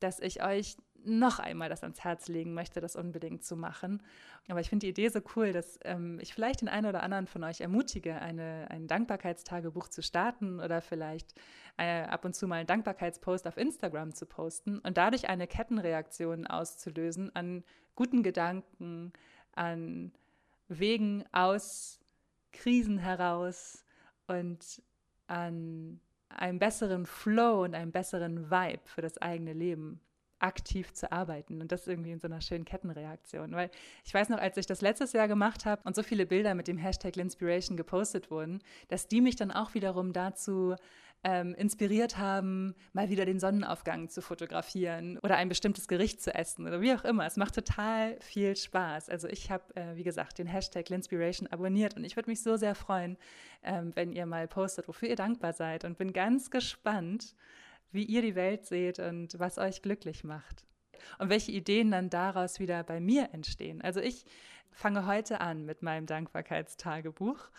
dass 0.00 0.20
ich 0.20 0.42
euch 0.42 0.76
noch 1.04 1.38
einmal 1.38 1.68
das 1.68 1.82
ans 1.82 2.02
Herz 2.02 2.28
legen 2.28 2.54
möchte, 2.54 2.80
das 2.80 2.96
unbedingt 2.96 3.44
zu 3.44 3.56
machen. 3.56 4.02
Aber 4.48 4.60
ich 4.60 4.68
finde 4.68 4.86
die 4.86 4.90
Idee 4.90 5.08
so 5.08 5.20
cool, 5.36 5.52
dass 5.52 5.78
ähm, 5.84 6.18
ich 6.20 6.34
vielleicht 6.34 6.60
den 6.60 6.68
einen 6.68 6.86
oder 6.86 7.02
anderen 7.02 7.26
von 7.26 7.44
euch 7.44 7.60
ermutige, 7.60 8.20
eine, 8.20 8.66
ein 8.70 8.86
Dankbarkeitstagebuch 8.86 9.88
zu 9.88 10.02
starten 10.02 10.60
oder 10.60 10.80
vielleicht 10.80 11.34
äh, 11.76 12.02
ab 12.02 12.24
und 12.24 12.34
zu 12.34 12.46
mal 12.46 12.56
einen 12.56 12.66
Dankbarkeitspost 12.66 13.46
auf 13.46 13.56
Instagram 13.56 14.14
zu 14.14 14.26
posten 14.26 14.78
und 14.80 14.96
dadurch 14.96 15.28
eine 15.28 15.46
Kettenreaktion 15.46 16.46
auszulösen 16.46 17.34
an 17.34 17.64
guten 17.94 18.22
Gedanken, 18.22 19.12
an 19.52 20.12
Wegen 20.68 21.24
aus 21.32 22.00
Krisen 22.52 22.98
heraus 22.98 23.84
und 24.26 24.82
an 25.26 26.00
einem 26.28 26.58
besseren 26.58 27.06
Flow 27.06 27.64
und 27.64 27.74
einem 27.74 27.92
besseren 27.92 28.50
Vibe 28.50 28.82
für 28.84 29.00
das 29.00 29.18
eigene 29.18 29.52
Leben 29.52 30.00
aktiv 30.40 30.92
zu 30.92 31.10
arbeiten 31.10 31.60
und 31.60 31.72
das 31.72 31.86
irgendwie 31.86 32.12
in 32.12 32.20
so 32.20 32.26
einer 32.28 32.40
schönen 32.40 32.64
Kettenreaktion. 32.64 33.52
Weil 33.52 33.70
ich 34.04 34.14
weiß 34.14 34.28
noch, 34.28 34.38
als 34.38 34.56
ich 34.56 34.66
das 34.66 34.80
letztes 34.80 35.12
Jahr 35.12 35.28
gemacht 35.28 35.66
habe 35.66 35.82
und 35.84 35.96
so 35.96 36.02
viele 36.02 36.26
Bilder 36.26 36.54
mit 36.54 36.68
dem 36.68 36.78
Hashtag 36.78 37.16
Linspiration 37.16 37.76
gepostet 37.76 38.30
wurden, 38.30 38.60
dass 38.88 39.08
die 39.08 39.20
mich 39.20 39.36
dann 39.36 39.50
auch 39.50 39.74
wiederum 39.74 40.12
dazu 40.12 40.76
ähm, 41.24 41.54
inspiriert 41.54 42.18
haben, 42.18 42.74
mal 42.92 43.10
wieder 43.10 43.24
den 43.24 43.40
Sonnenaufgang 43.40 44.08
zu 44.08 44.22
fotografieren 44.22 45.18
oder 45.18 45.36
ein 45.36 45.48
bestimmtes 45.48 45.88
Gericht 45.88 46.22
zu 46.22 46.34
essen 46.34 46.66
oder 46.66 46.80
wie 46.80 46.94
auch 46.94 47.04
immer. 47.04 47.26
Es 47.26 47.36
macht 47.36 47.54
total 47.54 48.16
viel 48.20 48.54
Spaß. 48.54 49.08
Also 49.08 49.26
ich 49.28 49.50
habe, 49.50 49.74
äh, 49.74 49.96
wie 49.96 50.04
gesagt, 50.04 50.38
den 50.38 50.46
Hashtag 50.46 50.88
Linspiration 50.88 51.48
abonniert 51.48 51.96
und 51.96 52.04
ich 52.04 52.16
würde 52.16 52.30
mich 52.30 52.42
so 52.42 52.56
sehr 52.56 52.74
freuen, 52.74 53.16
ähm, 53.64 53.90
wenn 53.96 54.12
ihr 54.12 54.26
mal 54.26 54.46
postet, 54.46 54.86
wofür 54.86 55.08
ihr 55.08 55.16
dankbar 55.16 55.52
seid 55.52 55.84
und 55.84 55.98
bin 55.98 56.12
ganz 56.12 56.50
gespannt, 56.50 57.34
wie 57.92 58.04
ihr 58.04 58.22
die 58.22 58.34
Welt 58.34 58.66
seht 58.66 58.98
und 58.98 59.38
was 59.38 59.58
euch 59.58 59.82
glücklich 59.82 60.24
macht. 60.24 60.66
Und 61.18 61.30
welche 61.30 61.52
Ideen 61.52 61.90
dann 61.90 62.10
daraus 62.10 62.58
wieder 62.58 62.82
bei 62.84 63.00
mir 63.00 63.30
entstehen. 63.32 63.80
Also 63.82 64.00
ich 64.00 64.24
fange 64.70 65.06
heute 65.06 65.40
an 65.40 65.64
mit 65.64 65.82
meinem 65.82 66.06
Dankbarkeitstagebuch 66.06 67.50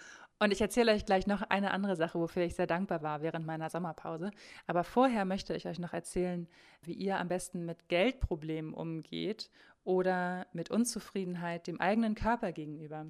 Und 0.42 0.52
ich 0.54 0.62
erzähle 0.62 0.94
euch 0.94 1.06
gleich 1.06 1.28
noch 1.28 1.42
eine 1.42 1.72
andere 1.72 1.98
Sache, 1.98 2.18
wofür 2.18 2.44
ich 2.44 2.56
sehr 2.56 2.68
dankbar 2.68 3.02
war 3.02 3.22
während 3.22 3.46
meiner 3.46 3.70
Sommerpause. 3.70 4.32
Aber 4.68 4.86
vorher 4.86 5.26
möchte 5.26 5.54
ich 5.54 5.68
euch 5.68 5.80
noch 5.80 5.92
erzählen, 5.92 6.48
wie 6.82 6.94
ihr 6.94 7.20
am 7.20 7.28
besten 7.28 7.66
mit 7.66 7.90
Geldproblemen 7.90 8.74
umgeht 8.74 9.50
oder 9.84 10.46
mit 10.54 10.70
Unzufriedenheit 10.70 11.68
dem 11.68 11.80
eigenen 11.80 12.16
Körper 12.16 12.52
gegenüber. 12.52 13.08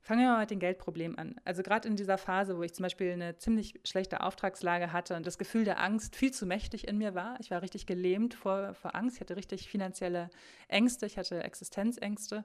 Fangen 0.00 0.20
wir 0.20 0.28
mal 0.28 0.40
mit 0.40 0.50
den 0.50 0.60
Geldproblemen 0.60 1.18
an. 1.18 1.36
Also 1.44 1.62
gerade 1.62 1.88
in 1.88 1.96
dieser 1.96 2.18
Phase, 2.18 2.56
wo 2.56 2.62
ich 2.62 2.72
zum 2.72 2.84
Beispiel 2.84 3.12
eine 3.12 3.36
ziemlich 3.36 3.80
schlechte 3.84 4.22
Auftragslage 4.22 4.92
hatte 4.92 5.16
und 5.16 5.26
das 5.26 5.38
Gefühl 5.38 5.64
der 5.64 5.80
Angst 5.80 6.16
viel 6.16 6.32
zu 6.32 6.46
mächtig 6.46 6.88
in 6.88 6.98
mir 6.98 7.14
war. 7.14 7.38
Ich 7.40 7.50
war 7.50 7.62
richtig 7.62 7.86
gelähmt 7.86 8.34
vor, 8.34 8.74
vor 8.74 8.94
Angst, 8.94 9.16
ich 9.16 9.20
hatte 9.20 9.36
richtig 9.36 9.68
finanzielle 9.68 10.30
Ängste, 10.68 11.06
ich 11.06 11.18
hatte 11.18 11.42
Existenzängste. 11.42 12.44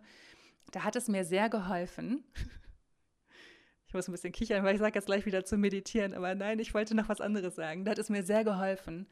Da 0.71 0.83
hat 0.83 0.95
es 0.95 1.07
mir 1.07 1.23
sehr 1.23 1.49
geholfen, 1.49 2.25
ich 3.87 3.93
muss 3.93 4.09
ein 4.09 4.11
bisschen 4.11 4.33
kichern, 4.33 4.65
weil 4.65 4.75
ich 4.75 4.81
sage 4.81 4.95
jetzt 4.95 5.05
gleich 5.05 5.25
wieder 5.25 5.45
zu 5.45 5.55
meditieren, 5.57 6.13
aber 6.13 6.35
nein, 6.35 6.59
ich 6.59 6.73
wollte 6.73 6.93
noch 6.93 7.07
was 7.09 7.21
anderes 7.21 7.55
sagen. 7.55 7.85
Da 7.85 7.91
hat 7.91 7.99
es 7.99 8.09
mir 8.09 8.23
sehr 8.23 8.43
geholfen. 8.43 9.07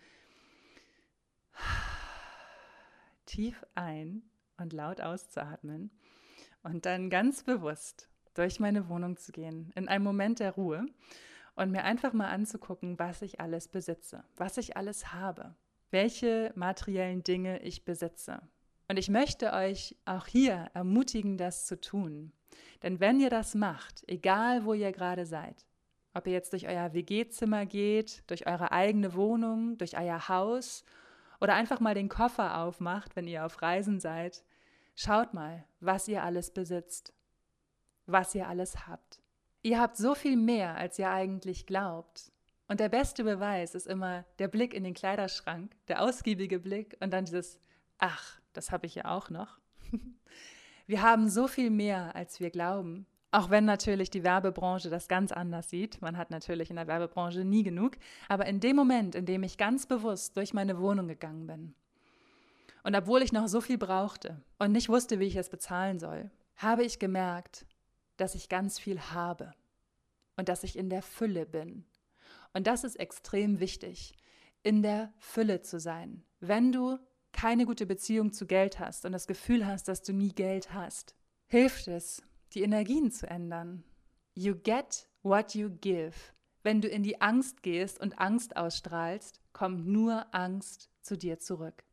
Tief 3.26 3.64
ein 3.74 4.24
und 4.58 4.74
laut 4.74 5.02
auszuatmen 5.02 5.92
und 6.64 6.86
dann 6.86 7.10
ganz 7.10 7.44
bewusst 7.44 8.10
durch 8.34 8.60
meine 8.60 8.90
Wohnung 8.90 9.18
zu 9.18 9.32
gehen, 9.32 9.72
in 9.76 9.88
einem 9.88 10.04
Moment 10.04 10.40
der 10.40 10.52
Ruhe 10.52 10.86
und 11.56 11.72
mir 11.72 11.84
einfach 11.84 12.14
mal 12.14 12.30
anzugucken, 12.30 13.00
was 13.00 13.22
ich 13.22 13.40
alles 13.40 13.68
besitze, 13.68 14.24
was 14.36 14.58
ich 14.58 14.78
alles 14.78 15.14
habe, 15.14 15.56
welche 15.92 16.52
materiellen 16.56 17.24
Dinge 17.24 17.62
ich 17.62 17.86
besitze. 17.86 18.42
Und 18.88 18.98
ich 18.98 19.10
möchte 19.10 19.54
euch 19.54 19.96
auch 20.06 20.28
hier 20.28 20.70
ermutigen, 20.74 21.38
das 21.38 21.66
zu 21.66 21.80
tun. 21.80 22.34
Denn 22.84 23.00
wenn 23.00 23.20
ihr 23.20 23.30
das 23.30 23.56
macht, 23.56 24.04
egal 24.08 24.66
wo 24.66 24.74
ihr 24.74 24.92
gerade 24.92 25.26
seid, 25.26 25.66
ob 26.14 26.28
ihr 26.28 26.34
jetzt 26.34 26.54
durch 26.54 26.68
euer 26.68 26.94
WG-Zimmer 26.94 27.66
geht, 27.66 28.24
durch 28.28 28.48
eure 28.48 28.72
eigene 28.72 29.16
Wohnung, 29.16 29.78
durch 29.78 29.98
euer 29.98 30.30
Haus 30.30 30.84
oder 31.40 31.54
einfach 31.54 31.80
mal 31.80 31.96
den 31.96 32.10
Koffer 32.10 32.60
aufmacht, 32.60 33.16
wenn 33.16 33.28
ihr 33.28 33.46
auf 33.46 33.62
Reisen 33.62 34.00
seid, 34.00 34.44
schaut 34.96 35.34
mal, 35.34 35.66
was 35.80 36.08
ihr 36.08 36.24
alles 36.24 36.52
besitzt, 36.52 37.14
was 38.06 38.36
ihr 38.36 38.48
alles 38.48 38.88
habt. 38.88 39.22
Ihr 39.62 39.80
habt 39.80 39.98
so 39.98 40.16
viel 40.16 40.38
mehr, 40.38 40.76
als 40.76 41.00
ihr 41.00 41.10
eigentlich 41.10 41.66
glaubt. 41.66 42.32
Und 42.68 42.80
der 42.80 42.90
beste 42.90 43.24
Beweis 43.24 43.76
ist 43.76 43.88
immer 43.88 44.26
der 44.40 44.48
Blick 44.48 44.74
in 44.74 44.84
den 44.84 44.94
Kleiderschrank, 44.94 45.76
der 45.88 46.02
ausgiebige 46.02 46.60
Blick 46.60 46.98
und 47.00 47.12
dann 47.12 47.26
dieses, 47.26 47.60
ach, 47.98 48.40
das 48.54 48.72
habe 48.72 48.86
ich 48.86 48.96
ja 48.96 49.06
auch 49.06 49.30
noch. 49.30 49.60
Wir 50.88 51.02
haben 51.02 51.30
so 51.30 51.48
viel 51.48 51.72
mehr, 51.72 52.16
als 52.16 52.40
wir 52.40 52.52
glauben. 52.52 53.08
Auch 53.36 53.50
wenn 53.50 53.66
natürlich 53.66 54.10
die 54.10 54.24
Werbebranche 54.24 54.90
das 54.90 55.10
ganz 55.10 55.34
anders 55.34 55.70
sieht. 55.70 56.02
Man 56.02 56.16
hat 56.16 56.32
natürlich 56.32 56.70
in 56.70 56.78
der 56.78 56.88
Werbebranche 56.88 57.44
nie 57.44 57.64
genug. 57.64 57.98
Aber 58.30 58.46
in 58.46 58.62
dem 58.62 58.78
Moment, 58.78 59.14
in 59.14 59.26
dem 59.26 59.44
ich 59.44 59.58
ganz 59.58 59.86
bewusst 59.88 60.38
durch 60.38 60.54
meine 60.54 60.80
Wohnung 60.80 61.10
gegangen 61.10 61.46
bin 61.46 61.76
und 62.86 62.96
obwohl 62.96 63.24
ich 63.24 63.34
noch 63.34 63.50
so 63.50 63.60
viel 63.60 63.78
brauchte 63.78 64.42
und 64.58 64.72
nicht 64.72 64.88
wusste, 64.88 65.20
wie 65.20 65.26
ich 65.26 65.36
es 65.36 65.50
bezahlen 65.50 66.00
soll, 66.00 66.32
habe 66.56 66.86
ich 66.86 66.98
gemerkt, 66.98 67.66
dass 68.16 68.36
ich 68.36 68.48
ganz 68.48 68.80
viel 68.80 69.02
habe 69.02 69.52
und 70.38 70.48
dass 70.48 70.64
ich 70.64 70.78
in 70.78 70.90
der 70.90 71.02
Fülle 71.02 71.46
bin. 71.46 71.84
Und 72.54 72.68
das 72.68 72.86
ist 72.86 72.98
extrem 72.98 73.60
wichtig, 73.60 74.14
in 74.62 74.82
der 74.82 75.12
Fülle 75.18 75.62
zu 75.62 75.78
sein. 75.80 76.24
Wenn 76.40 76.72
du 76.72 77.00
keine 77.34 77.66
gute 77.66 77.86
Beziehung 77.86 78.32
zu 78.32 78.46
Geld 78.46 78.80
hast 78.80 79.04
und 79.04 79.12
das 79.12 79.28
Gefühl 79.28 79.66
hast, 79.66 79.90
dass 79.90 80.04
du 80.04 80.14
nie 80.14 80.32
Geld 80.32 80.72
hast, 80.72 81.16
hilft 81.48 81.88
es, 81.90 82.22
die 82.56 82.64
Energien 82.64 83.12
zu 83.12 83.30
ändern. 83.30 83.84
You 84.34 84.56
get 84.56 85.08
what 85.22 85.54
you 85.54 85.70
give. 85.70 86.16
Wenn 86.64 86.82
du 86.82 86.88
in 86.88 87.04
die 87.04 87.22
Angst 87.22 87.62
gehst 87.62 88.00
und 88.00 88.18
Angst 88.18 88.58
ausstrahlst, 88.58 89.40
kommt 89.54 89.86
nur 89.86 90.34
Angst 90.34 90.90
zu 91.02 91.18
dir 91.18 91.40
zurück. 91.40 91.84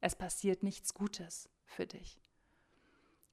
Es 0.00 0.14
passiert 0.14 0.62
nichts 0.62 0.92
Gutes 0.92 1.48
für 1.64 1.86
dich 1.86 2.20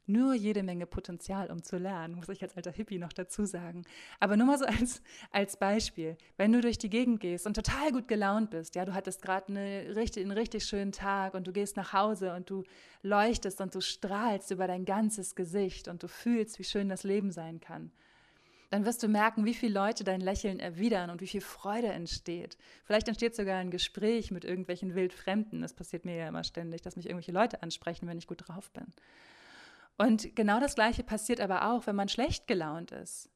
nur 0.07 0.33
jede 0.33 0.63
Menge 0.63 0.85
Potenzial, 0.85 1.51
um 1.51 1.63
zu 1.63 1.77
lernen, 1.77 2.15
muss 2.15 2.29
ich 2.29 2.41
als 2.43 2.55
alter 2.55 2.71
Hippie 2.71 2.97
noch 2.97 3.13
dazu 3.13 3.45
sagen. 3.45 3.83
Aber 4.19 4.37
nur 4.37 4.47
mal 4.47 4.57
so 4.57 4.65
als, 4.65 5.01
als 5.31 5.57
Beispiel, 5.57 6.17
wenn 6.37 6.51
du 6.51 6.61
durch 6.61 6.77
die 6.77 6.89
Gegend 6.89 7.19
gehst 7.19 7.45
und 7.47 7.55
total 7.55 7.91
gut 7.91 8.07
gelaunt 8.07 8.51
bist, 8.51 8.75
ja, 8.75 8.85
du 8.85 8.93
hattest 8.93 9.21
gerade 9.21 9.47
eine 9.49 9.95
richtig, 9.95 10.23
einen 10.23 10.37
richtig 10.37 10.65
schönen 10.65 10.91
Tag 10.91 11.33
und 11.33 11.47
du 11.47 11.51
gehst 11.51 11.77
nach 11.77 11.93
Hause 11.93 12.33
und 12.33 12.49
du 12.49 12.63
leuchtest 13.01 13.61
und 13.61 13.73
du 13.73 13.81
strahlst 13.81 14.51
über 14.51 14.67
dein 14.67 14.85
ganzes 14.85 15.35
Gesicht 15.35 15.87
und 15.87 16.03
du 16.03 16.07
fühlst, 16.07 16.59
wie 16.59 16.63
schön 16.63 16.89
das 16.89 17.03
Leben 17.03 17.31
sein 17.31 17.59
kann. 17.59 17.91
Dann 18.71 18.85
wirst 18.85 19.03
du 19.03 19.07
merken, 19.07 19.45
wie 19.45 19.53
viele 19.53 19.73
Leute 19.73 20.03
dein 20.03 20.21
Lächeln 20.21 20.59
erwidern 20.59 21.09
und 21.09 21.21
wie 21.21 21.27
viel 21.27 21.41
Freude 21.41 21.87
entsteht. 21.87 22.57
Vielleicht 22.83 23.07
entsteht 23.07 23.35
sogar 23.35 23.57
ein 23.57 23.71
Gespräch 23.71 24.31
mit 24.31 24.43
irgendwelchen 24.43 24.95
Wildfremden. 24.95 25.61
Das 25.61 25.73
passiert 25.73 26.03
mir 26.03 26.15
ja 26.15 26.27
immer 26.27 26.43
ständig, 26.43 26.81
dass 26.81 26.95
mich 26.95 27.05
irgendwelche 27.05 27.31
Leute 27.31 27.63
ansprechen, 27.63 28.07
wenn 28.07 28.17
ich 28.17 28.27
gut 28.27 28.47
drauf 28.47 28.71
bin. 28.71 28.85
Und 29.97 30.35
genau 30.35 30.59
das 30.59 30.75
Gleiche 30.75 31.03
passiert 31.03 31.39
aber 31.39 31.71
auch, 31.71 31.87
wenn 31.87 31.95
man 31.95 32.09
schlecht 32.09 32.47
gelaunt 32.47 32.91
ist. 32.91 33.29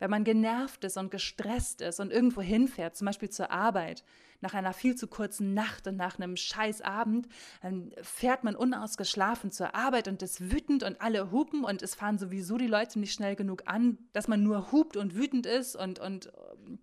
Wenn 0.00 0.10
man 0.10 0.24
genervt 0.24 0.84
ist 0.84 0.96
und 0.96 1.10
gestresst 1.10 1.80
ist 1.80 2.00
und 2.00 2.10
irgendwo 2.10 2.42
hinfährt, 2.42 2.96
zum 2.96 3.06
Beispiel 3.06 3.30
zur 3.30 3.50
Arbeit, 3.50 4.04
nach 4.40 4.52
einer 4.52 4.72
viel 4.72 4.96
zu 4.96 5.06
kurzen 5.06 5.54
Nacht 5.54 5.86
und 5.86 5.96
nach 5.96 6.18
einem 6.18 6.36
scheiß 6.36 6.82
Abend, 6.82 7.28
dann 7.62 7.92
fährt 8.02 8.44
man 8.44 8.56
unausgeschlafen 8.56 9.50
zur 9.50 9.74
Arbeit 9.74 10.08
und 10.08 10.20
ist 10.20 10.52
wütend 10.52 10.82
und 10.82 11.00
alle 11.00 11.30
hupen 11.30 11.64
und 11.64 11.80
es 11.82 11.94
fahren 11.94 12.18
sowieso 12.18 12.58
die 12.58 12.66
Leute 12.66 12.98
nicht 12.98 13.14
schnell 13.14 13.36
genug 13.36 13.62
an, 13.66 13.98
dass 14.12 14.28
man 14.28 14.42
nur 14.42 14.72
hupt 14.72 14.96
und 14.96 15.14
wütend 15.14 15.46
ist 15.46 15.76
und, 15.76 16.00
und 16.00 16.30
ähm, 16.66 16.78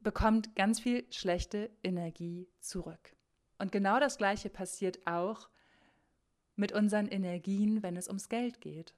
bekommt 0.00 0.54
ganz 0.54 0.78
viel 0.78 1.04
schlechte 1.10 1.70
Energie 1.82 2.48
zurück. 2.60 3.16
Und 3.58 3.72
genau 3.72 3.98
das 3.98 4.16
Gleiche 4.16 4.48
passiert 4.48 5.06
auch, 5.06 5.49
mit 6.60 6.72
unseren 6.72 7.08
Energien, 7.08 7.82
wenn 7.82 7.96
es 7.96 8.06
ums 8.06 8.28
Geld 8.28 8.60
geht. 8.60 8.94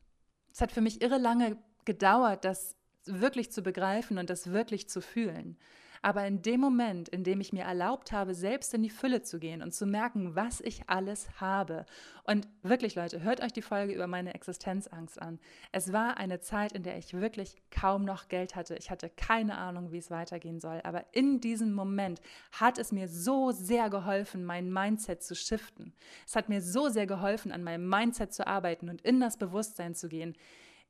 Es 0.53 0.61
hat 0.61 0.73
für 0.73 0.83
mich 0.83 1.01
irre 1.01 1.19
lange 1.19 1.57
gedauert, 1.85 2.45
das 2.45 2.77
wirklich 3.07 3.51
zu 3.51 3.63
begreifen 3.63 4.19
und 4.19 4.29
das 4.29 4.53
wirklich 4.53 4.89
zu 4.89 5.01
fühlen. 5.01 5.57
Aber 6.05 6.27
in 6.27 6.43
dem 6.43 6.61
Moment, 6.61 7.09
in 7.09 7.23
dem 7.23 7.41
ich 7.41 7.53
mir 7.53 7.63
erlaubt 7.63 8.11
habe, 8.11 8.35
selbst 8.35 8.75
in 8.75 8.83
die 8.83 8.91
Fülle 8.91 9.23
zu 9.23 9.39
gehen 9.39 9.63
und 9.63 9.73
zu 9.73 9.87
merken, 9.87 10.35
was 10.35 10.61
ich 10.61 10.89
alles 10.89 11.41
habe. 11.41 11.87
Und 12.25 12.49
wirklich, 12.63 12.97
Leute, 12.97 13.23
hört 13.23 13.41
euch 13.41 13.53
die 13.53 13.63
Folge 13.63 13.95
über 13.95 14.09
meine 14.09 14.35
Existenzangst 14.35 15.23
an. 15.23 15.39
Es 15.71 15.93
war 15.93 16.17
eine 16.17 16.41
Zeit, 16.41 16.73
in 16.73 16.83
der 16.83 16.99
ich 16.99 17.15
wirklich 17.15 17.63
kaum 17.71 18.05
noch 18.05 18.27
Geld 18.27 18.57
hatte. 18.57 18.75
Ich 18.75 18.91
hatte 18.91 19.11
keine 19.11 19.57
Ahnung, 19.57 19.93
wie 19.93 19.99
es 19.99 20.11
weitergehen 20.11 20.59
soll. 20.59 20.81
Aber 20.83 21.05
in 21.13 21.41
diesem 21.41 21.73
Moment 21.73 22.21
hat 22.51 22.79
es 22.79 22.91
mir 22.91 23.07
so 23.07 23.53
sehr 23.53 23.89
geholfen, 23.89 24.45
mein 24.45 24.73
Mindset 24.73 25.23
zu 25.23 25.37
shiften. 25.37 25.95
Es 26.27 26.35
hat 26.35 26.49
mir 26.49 26.63
so 26.63 26.89
sehr 26.89 27.07
geholfen, 27.07 27.53
an 27.53 27.63
meinem 27.63 27.89
Mindset 27.89 28.35
zu 28.35 28.45
arbeiten 28.49 28.89
und 28.89 29.03
in 29.03 29.21
das 29.21 29.37
Bewusstsein 29.37 29.95
zu 29.95 30.09
gehen. 30.09 30.37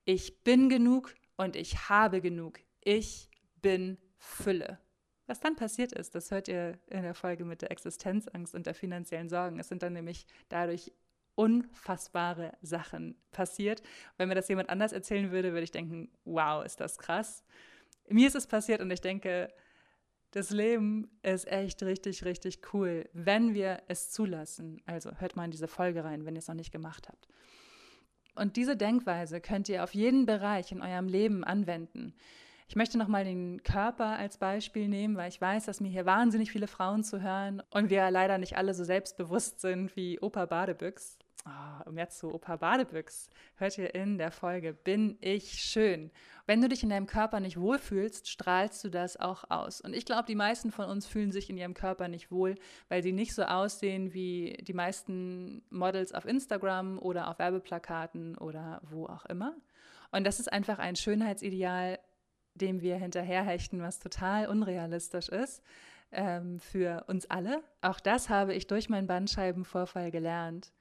Ich 0.07 0.43
bin 0.43 0.71
genug 0.71 1.15
und 1.37 1.55
ich 1.55 1.91
habe 1.91 2.23
genug. 2.23 2.61
Ich 2.81 3.29
bin 3.61 3.99
Fülle. 4.17 4.79
Was 5.27 5.41
dann 5.41 5.57
passiert 5.57 5.93
ist, 5.93 6.15
das 6.15 6.31
hört 6.31 6.49
ihr 6.49 6.79
in 6.89 7.03
der 7.03 7.15
Folge 7.15 7.45
mit 7.45 7.63
der 7.63 7.71
Existenzangst 7.71 8.55
und 8.55 8.67
der 8.67 8.75
finanziellen 8.75 9.29
Sorgen. 9.29 9.61
Es 9.61 9.69
sind 9.69 9.83
dann 9.83 9.93
nämlich 9.93 10.27
dadurch 10.49 10.93
unfassbare 11.35 12.53
Sachen 12.61 13.17
passiert. 13.31 13.83
Wenn 14.17 14.29
mir 14.29 14.35
das 14.35 14.49
jemand 14.49 14.69
anders 14.69 14.93
erzählen 14.93 15.31
würde, 15.31 15.53
würde 15.53 15.65
ich 15.65 15.71
denken, 15.71 16.11
wow, 16.25 16.65
ist 16.65 16.81
das 16.81 16.99
krass. 16.99 17.45
Mir 18.09 18.27
ist 18.27 18.35
es 18.35 18.47
passiert 18.47 18.81
und 18.81 18.91
ich 18.91 19.01
denke, 19.01 19.49
das 20.33 20.51
Leben 20.51 21.11
ist 21.23 21.47
echt 21.47 21.83
richtig, 21.83 22.25
richtig 22.25 22.73
cool, 22.73 23.09
wenn 23.13 23.55
wir 23.55 23.83
es 23.89 24.11
zulassen. 24.11 24.83
Also 24.87 25.13
hört 25.19 25.37
mal 25.37 25.45
in 25.45 25.51
diese 25.51 25.69
Folge 25.69 26.05
rein, 26.05 26.25
wenn 26.25 26.35
ihr 26.35 26.41
es 26.41 26.49
noch 26.49 26.55
nicht 26.55 26.73
gemacht 26.73 27.09
habt. 27.09 27.29
Und 28.35 28.57
diese 28.57 28.77
Denkweise 28.77 29.41
könnt 29.41 29.69
ihr 29.69 29.85
auf 29.85 29.95
jeden 29.95 30.25
Bereich 30.25 30.73
in 30.73 30.81
eurem 30.81 31.07
Leben 31.07 31.45
anwenden. 31.45 32.15
Ich 32.73 32.77
möchte 32.77 32.97
nochmal 32.97 33.25
den 33.25 33.63
Körper 33.65 34.17
als 34.17 34.39
Beispiel 34.39 34.89
nehmen, 34.89 35.15
weil 35.15 35.29
ich 35.29 35.39
weiß, 35.39 35.67
dass 35.67 35.83
mir 35.83 35.91
hier 35.91 36.07
wahnsinnig 36.07 36.51
viele 36.51 36.67
Frauen 36.67 37.05
zuhören 37.05 37.63
und 37.69 37.91
wir 37.91 38.11
leider 38.11 38.39
nicht 38.39 38.57
alle 38.57 38.73
so 38.73 38.83
selbstbewusst 38.83 39.61
sind 39.61 39.95
wie 39.95 40.19
Opa 40.21 40.47
Badebüchs. 40.47 41.19
Oh, 41.45 41.91
und 41.91 41.99
jetzt 41.99 42.19
zu 42.19 42.33
Opa 42.33 42.57
Badebüchs 42.57 43.29
hört 43.57 43.77
ihr 43.77 43.95
in 43.95 44.17
der 44.17 44.31
Folge 44.31 44.73
Bin 44.73 45.19
ich 45.21 45.53
schön. 45.53 46.11
Wenn 46.47 46.63
du 46.63 46.69
dich 46.71 46.83
in 46.83 46.89
deinem 46.89 47.07
Körper 47.07 47.41
nicht 47.41 47.61
wohlfühlst, 47.61 48.31
strahlst 48.31 48.83
du 48.85 48.89
das 48.89 49.19
auch 49.19 49.45
aus. 49.51 49.83
Und 49.83 49.93
ich 49.93 50.07
glaube, 50.07 50.25
die 50.27 50.35
meisten 50.35 50.73
von 50.73 50.87
uns 50.87 51.07
fühlen 51.07 51.31
sich 51.31 51.51
in 51.51 51.59
ihrem 51.59 51.75
Körper 51.75 52.09
nicht 52.09 52.31
wohl, 52.31 52.55
weil 52.89 53.03
sie 53.03 53.13
nicht 53.13 53.35
so 53.35 53.43
aussehen 53.43 54.15
wie 54.15 54.57
die 54.63 54.73
meisten 54.73 55.63
Models 55.69 56.15
auf 56.15 56.25
Instagram 56.25 56.99
oder 57.01 57.29
auf 57.29 57.39
Werbeplakaten 57.39 58.39
oder 58.39 58.81
wo 58.83 59.05
auch 59.09 59.27
immer. 59.27 59.55
Und 60.11 60.25
das 60.25 60.41
ist 60.41 60.51
einfach 60.51 60.79
ein 60.79 60.97
Schönheitsideal, 60.97 61.99
dem 62.55 62.81
wir 62.81 62.97
hinterherhechten, 62.97 63.81
was 63.81 63.99
total 63.99 64.47
unrealistisch 64.49 65.29
ist 65.29 65.63
ähm, 66.13 66.59
für 66.61 67.05
uns 67.09 67.27
alle. 67.27 67.63
Auch 67.81 68.01
das 68.01 68.29
habe 68.29 68.55
ich 68.55 68.67
durch 68.67 68.89
meinen 68.89 69.07
Bandscheibenvorfall 69.07 70.11
gelernt. 70.11 70.73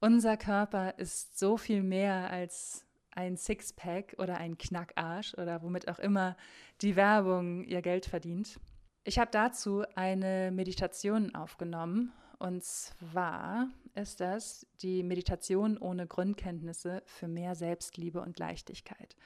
Unser 0.00 0.36
Körper 0.36 0.98
ist 0.98 1.38
so 1.38 1.56
viel 1.56 1.82
mehr 1.82 2.30
als 2.30 2.84
ein 3.10 3.36
Sixpack 3.36 4.14
oder 4.18 4.38
ein 4.38 4.56
Knackarsch 4.56 5.34
oder 5.34 5.62
womit 5.62 5.88
auch 5.88 5.98
immer 5.98 6.36
die 6.80 6.94
Werbung 6.94 7.64
ihr 7.64 7.82
Geld 7.82 8.06
verdient. 8.06 8.60
Ich 9.02 9.18
habe 9.18 9.30
dazu 9.32 9.84
eine 9.96 10.52
Meditation 10.52 11.34
aufgenommen 11.34 12.12
und 12.38 12.62
zwar 12.62 13.68
ist 13.96 14.20
das 14.20 14.66
die 14.80 15.02
Meditation 15.02 15.78
ohne 15.78 16.06
Grundkenntnisse 16.06 17.02
für 17.06 17.26
mehr 17.26 17.56
Selbstliebe 17.56 18.20
und 18.20 18.38
Leichtigkeit. 18.38 19.16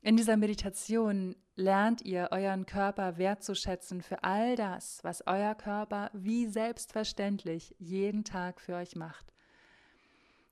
In 0.00 0.16
dieser 0.16 0.36
Meditation 0.36 1.34
lernt 1.56 2.02
ihr 2.02 2.28
euren 2.30 2.66
Körper 2.66 3.18
wertzuschätzen 3.18 4.00
für 4.00 4.22
all 4.22 4.54
das, 4.54 5.00
was 5.02 5.26
euer 5.26 5.56
Körper 5.56 6.10
wie 6.12 6.46
selbstverständlich 6.46 7.74
jeden 7.78 8.22
Tag 8.22 8.60
für 8.60 8.76
euch 8.76 8.94
macht. 8.94 9.34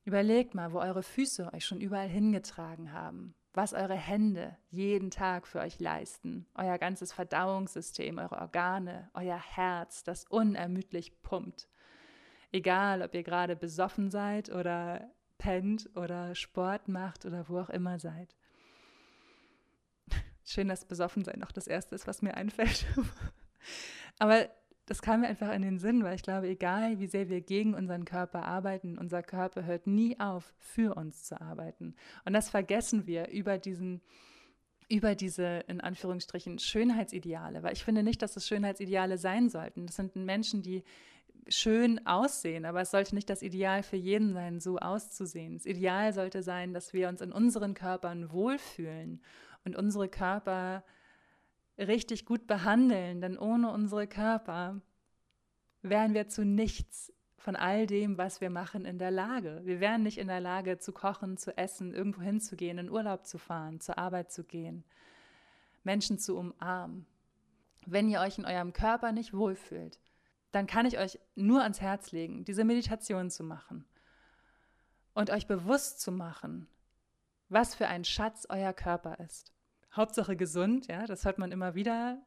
Überlegt 0.05 0.55
mal, 0.55 0.73
wo 0.73 0.81
eure 0.81 1.03
Füße 1.03 1.53
euch 1.53 1.65
schon 1.65 1.81
überall 1.81 2.09
hingetragen 2.09 2.93
haben, 2.93 3.35
was 3.55 3.73
eure 3.73 3.95
Hände 3.95 4.57
jeden 4.71 5.11
Tag 5.11 5.47
für 5.47 5.61
euch 5.61 5.79
leisten, 5.79 6.47
euer 6.55 6.79
ganzes 6.79 7.13
Verdauungssystem, 7.13 8.19
eure 8.19 8.39
Organe, 8.41 9.11
euer 9.15 9.39
Herz, 9.39 10.03
das 10.03 10.25
unermüdlich 10.25 11.23
pumpt. 11.23 11.69
Egal, 12.51 13.03
ob 13.03 13.15
ihr 13.15 13.23
gerade 13.23 13.55
besoffen 13.55 14.11
seid 14.11 14.51
oder 14.51 15.09
pennt 15.39 15.89
oder 15.95 16.35
Sport 16.35 16.89
macht 16.89 17.25
oder 17.25 17.49
wo 17.49 17.59
auch 17.61 17.71
immer 17.71 17.99
seid. 17.99 18.35
Schön, 20.49 20.69
dass 20.69 20.85
Besoffensein 20.85 21.41
noch 21.41 21.51
das 21.51 21.67
Erste 21.67 21.97
ist, 21.97 22.07
was 22.07 22.23
mir 22.23 22.37
einfällt. 22.37 22.87
Aber 24.19 24.49
das 24.87 25.03
kam 25.03 25.23
mir 25.23 25.27
einfach 25.27 25.53
in 25.53 25.63
den 25.63 25.81
Sinn, 25.81 26.05
weil 26.05 26.15
ich 26.15 26.23
glaube, 26.23 26.47
egal 26.47 27.01
wie 27.01 27.09
sehr 27.09 27.29
wir 27.29 27.41
gegen 27.41 27.75
unseren 27.75 28.05
Körper 28.05 28.45
arbeiten, 28.45 28.97
unser 28.97 29.25
Körper 29.25 29.65
hört 29.65 29.89
nie 29.89 30.19
auf, 30.21 30.55
für 30.59 30.95
uns 30.95 31.25
zu 31.25 31.41
arbeiten. 31.41 31.97
Und 32.25 32.33
das 32.33 32.49
vergessen 32.49 33.07
wir 33.07 33.29
über 33.29 33.59
diesen 33.59 34.01
über 34.89 35.17
diese, 35.17 35.65
in 35.67 35.81
Anführungsstrichen, 35.81 36.61
Schönheitsideale, 36.61 37.65
weil 37.65 37.73
ich 37.73 37.83
finde 37.83 38.05
nicht, 38.05 38.23
dass 38.23 38.37
es 38.37 38.47
Schönheitsideale 38.47 39.19
sein 39.19 39.49
sollten. 39.49 39.87
Das 39.87 39.97
sind 39.97 40.15
Menschen, 40.15 40.63
die 40.63 40.85
schön 41.49 42.07
aussehen, 42.07 42.65
aber 42.65 42.83
es 42.83 42.93
sollte 42.93 43.17
nicht 43.17 43.29
das 43.29 43.43
Ideal 43.43 43.83
für 43.83 43.97
jeden 43.97 44.33
sein, 44.33 44.61
so 44.61 44.79
auszusehen. 44.79 45.55
Das 45.55 45.67
Ideal 45.67 46.13
sollte 46.13 46.45
sein, 46.45 46.73
dass 46.73 46.93
wir 46.93 47.09
uns 47.09 47.21
in 47.21 47.33
unseren 47.33 47.75
Körpern 47.75 48.31
wohlfühlen 48.31 49.21
und 49.67 49.77
unsere 49.77 50.09
Körper 50.09 50.85
richtig 51.77 52.25
gut 52.25 52.47
behandeln, 52.47 53.21
denn 53.21 53.37
ohne 53.37 53.71
unsere 53.71 54.07
Körper 54.07 54.81
wären 55.83 56.15
wir 56.15 56.29
zu 56.29 56.45
nichts 56.45 57.13
von 57.37 57.57
all 57.57 57.87
dem, 57.87 58.17
was 58.17 58.41
wir 58.41 58.49
machen, 58.49 58.85
in 58.85 58.99
der 58.99 59.11
Lage. 59.11 59.61
Wir 59.65 59.81
wären 59.81 60.03
nicht 60.03 60.19
in 60.19 60.29
der 60.29 60.41
Lage 60.41 60.79
zu 60.79 60.93
kochen, 60.93 61.37
zu 61.37 61.57
essen, 61.59 61.93
irgendwo 61.93 62.23
hinzugehen, 62.23 62.79
in 62.79 62.91
Urlaub 62.91 63.27
zu 63.27 63.39
fahren, 63.39 63.81
zur 63.81 63.99
Arbeit 63.99 64.33
zu 64.33 64.45
gehen, 64.45 64.85
Menschen 65.85 66.19
zu 66.19 66.37
umarmen. 66.37 67.07
Wenn 67.85 68.09
ihr 68.09 68.21
euch 68.21 68.39
in 68.39 68.47
eurem 68.47 68.73
Körper 68.73 69.13
nicht 69.13 69.35
wohlfühlt, 69.35 70.01
dann 70.51 70.67
kann 70.67 70.87
ich 70.87 70.99
euch 70.99 71.19
nur 71.35 71.63
ans 71.63 71.81
Herz 71.81 72.13
legen, 72.13 72.45
diese 72.45 72.65
Meditation 72.65 73.31
zu 73.31 73.45
machen 73.45 73.85
und 75.15 75.31
euch 75.31 75.47
bewusst 75.47 76.01
zu 76.01 76.11
machen, 76.11 76.69
was 77.49 77.75
für 77.75 77.87
ein 77.87 78.05
Schatz 78.05 78.47
euer 78.49 78.73
Körper 78.73 79.21
ist. 79.21 79.56
Hauptsache 79.97 80.37
gesund, 80.37 80.87
ja, 80.89 81.07
das 81.07 81.25
hört 81.25 81.39
man 81.39 81.53
immer 81.53 81.75
wieder 81.75 82.23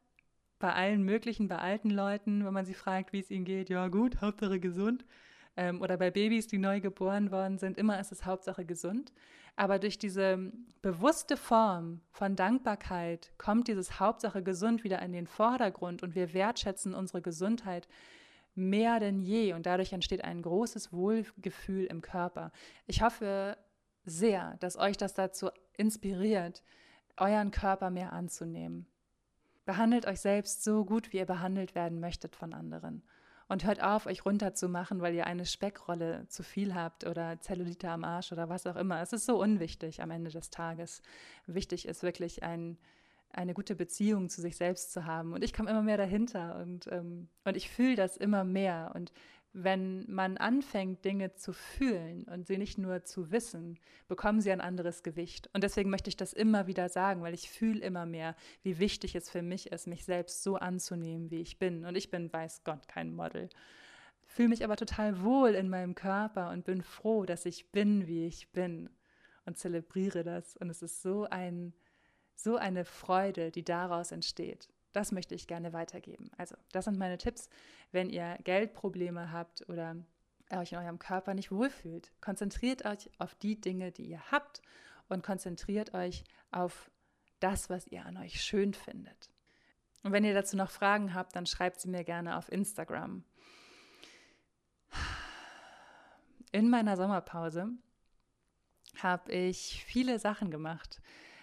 bei 0.58 0.72
allen 0.72 1.02
möglichen, 1.02 1.48
bei 1.48 1.58
alten 1.58 1.90
Leuten, 1.90 2.44
wenn 2.44 2.52
man 2.52 2.66
sie 2.66 2.74
fragt, 2.74 3.12
wie 3.12 3.20
es 3.20 3.30
ihnen 3.30 3.44
geht, 3.44 3.70
ja 3.70 3.88
gut, 3.88 4.20
Hauptsache 4.20 4.60
gesund. 4.60 5.04
Ähm, 5.56 5.80
oder 5.80 5.96
bei 5.96 6.10
Babys, 6.10 6.46
die 6.46 6.58
neu 6.58 6.80
geboren 6.80 7.32
worden 7.32 7.58
sind, 7.58 7.78
immer 7.78 7.98
ist 7.98 8.12
es 8.12 8.24
Hauptsache 8.24 8.64
gesund. 8.64 9.12
Aber 9.56 9.78
durch 9.78 9.98
diese 9.98 10.52
bewusste 10.80 11.36
Form 11.36 12.00
von 12.12 12.36
Dankbarkeit 12.36 13.32
kommt 13.36 13.68
dieses 13.68 13.98
Hauptsache 13.98 14.42
gesund 14.42 14.84
wieder 14.84 15.02
in 15.02 15.12
den 15.12 15.26
Vordergrund 15.26 16.02
und 16.02 16.14
wir 16.14 16.34
wertschätzen 16.34 16.94
unsere 16.94 17.20
Gesundheit 17.20 17.88
mehr 18.54 19.00
denn 19.00 19.20
je 19.20 19.52
und 19.54 19.66
dadurch 19.66 19.92
entsteht 19.92 20.24
ein 20.24 20.42
großes 20.42 20.92
Wohlgefühl 20.92 21.86
im 21.86 22.00
Körper. 22.00 22.52
Ich 22.86 23.02
hoffe 23.02 23.56
sehr, 24.04 24.56
dass 24.60 24.76
euch 24.76 24.96
das 24.96 25.14
dazu 25.14 25.50
inspiriert, 25.76 26.62
euren 27.20 27.50
Körper 27.50 27.90
mehr 27.90 28.12
anzunehmen. 28.12 28.86
Behandelt 29.64 30.06
euch 30.06 30.20
selbst 30.20 30.64
so 30.64 30.84
gut, 30.84 31.12
wie 31.12 31.18
ihr 31.18 31.26
behandelt 31.26 31.74
werden 31.74 32.00
möchtet 32.00 32.34
von 32.34 32.54
anderen. 32.54 33.02
Und 33.48 33.64
hört 33.64 33.82
auf, 33.82 34.06
euch 34.06 34.24
runterzumachen, 34.24 35.00
weil 35.00 35.14
ihr 35.14 35.26
eine 35.26 35.44
Speckrolle 35.44 36.26
zu 36.28 36.44
viel 36.44 36.74
habt 36.74 37.04
oder 37.04 37.40
Zellulite 37.40 37.88
am 37.88 38.04
Arsch 38.04 38.32
oder 38.32 38.48
was 38.48 38.66
auch 38.66 38.76
immer. 38.76 39.00
Es 39.00 39.12
ist 39.12 39.26
so 39.26 39.40
unwichtig 39.40 40.02
am 40.02 40.12
Ende 40.12 40.30
des 40.30 40.50
Tages. 40.50 41.02
Wichtig 41.46 41.86
ist 41.86 42.04
wirklich 42.04 42.44
ein, 42.44 42.78
eine 43.32 43.54
gute 43.54 43.74
Beziehung 43.74 44.28
zu 44.28 44.40
sich 44.40 44.56
selbst 44.56 44.92
zu 44.92 45.04
haben. 45.04 45.32
Und 45.32 45.42
ich 45.42 45.52
komme 45.52 45.70
immer 45.70 45.82
mehr 45.82 45.96
dahinter 45.96 46.56
und, 46.60 46.86
ähm, 46.92 47.28
und 47.44 47.56
ich 47.56 47.70
fühle 47.70 47.96
das 47.96 48.16
immer 48.16 48.44
mehr. 48.44 48.92
Und 48.94 49.12
wenn 49.52 50.08
man 50.08 50.36
anfängt, 50.36 51.04
Dinge 51.04 51.34
zu 51.34 51.52
fühlen 51.52 52.24
und 52.24 52.46
sie 52.46 52.56
nicht 52.56 52.78
nur 52.78 53.02
zu 53.04 53.32
wissen, 53.32 53.78
bekommen 54.06 54.40
sie 54.40 54.52
ein 54.52 54.60
anderes 54.60 55.02
Gewicht. 55.02 55.50
Und 55.52 55.64
deswegen 55.64 55.90
möchte 55.90 56.08
ich 56.08 56.16
das 56.16 56.32
immer 56.32 56.68
wieder 56.68 56.88
sagen, 56.88 57.22
weil 57.22 57.34
ich 57.34 57.50
fühle 57.50 57.80
immer 57.80 58.06
mehr, 58.06 58.36
wie 58.62 58.78
wichtig 58.78 59.16
es 59.16 59.28
für 59.28 59.42
mich 59.42 59.72
ist, 59.72 59.88
mich 59.88 60.04
selbst 60.04 60.44
so 60.44 60.56
anzunehmen, 60.56 61.30
wie 61.30 61.40
ich 61.40 61.58
bin. 61.58 61.84
Und 61.84 61.96
ich 61.96 62.10
bin, 62.10 62.32
weiß 62.32 62.62
Gott, 62.62 62.86
kein 62.86 63.14
Model. 63.14 63.48
Fühle 64.24 64.50
mich 64.50 64.62
aber 64.62 64.76
total 64.76 65.22
wohl 65.22 65.50
in 65.50 65.68
meinem 65.68 65.96
Körper 65.96 66.50
und 66.50 66.64
bin 66.64 66.82
froh, 66.82 67.24
dass 67.24 67.44
ich 67.44 67.72
bin, 67.72 68.06
wie 68.06 68.26
ich 68.26 68.52
bin. 68.52 68.88
Und 69.46 69.58
zelebriere 69.58 70.22
das. 70.22 70.56
Und 70.58 70.70
es 70.70 70.82
ist 70.82 71.02
so 71.02 71.24
ein, 71.24 71.74
so 72.36 72.56
eine 72.56 72.84
Freude, 72.84 73.50
die 73.50 73.64
daraus 73.64 74.12
entsteht. 74.12 74.68
Das 74.92 75.12
möchte 75.12 75.34
ich 75.34 75.46
gerne 75.46 75.72
weitergeben. 75.72 76.30
Also, 76.36 76.56
das 76.72 76.84
sind 76.84 76.98
meine 76.98 77.18
Tipps, 77.18 77.48
wenn 77.92 78.10
ihr 78.10 78.38
Geldprobleme 78.44 79.32
habt 79.32 79.68
oder 79.68 79.96
euch 80.50 80.72
in 80.72 80.78
eurem 80.78 80.98
Körper 80.98 81.34
nicht 81.34 81.52
wohlfühlt. 81.52 82.10
Konzentriert 82.20 82.84
euch 82.84 83.10
auf 83.18 83.34
die 83.36 83.60
Dinge, 83.60 83.92
die 83.92 84.06
ihr 84.06 84.22
habt 84.30 84.60
und 85.08 85.22
konzentriert 85.22 85.94
euch 85.94 86.24
auf 86.50 86.90
das, 87.40 87.70
was 87.70 87.86
ihr 87.86 88.04
an 88.04 88.16
euch 88.16 88.42
schön 88.42 88.74
findet. 88.74 89.30
Und 90.02 90.12
wenn 90.12 90.24
ihr 90.24 90.34
dazu 90.34 90.56
noch 90.56 90.70
Fragen 90.70 91.14
habt, 91.14 91.36
dann 91.36 91.46
schreibt 91.46 91.80
sie 91.80 91.88
mir 91.88 92.04
gerne 92.04 92.36
auf 92.36 92.50
Instagram. 92.50 93.24
In 96.52 96.70
meiner 96.70 96.96
Sommerpause 96.96 97.68
habe 99.02 99.32
ich 99.32 99.84
viele 99.86 100.18
Sachen 100.18 100.50
gemacht. 100.50 101.00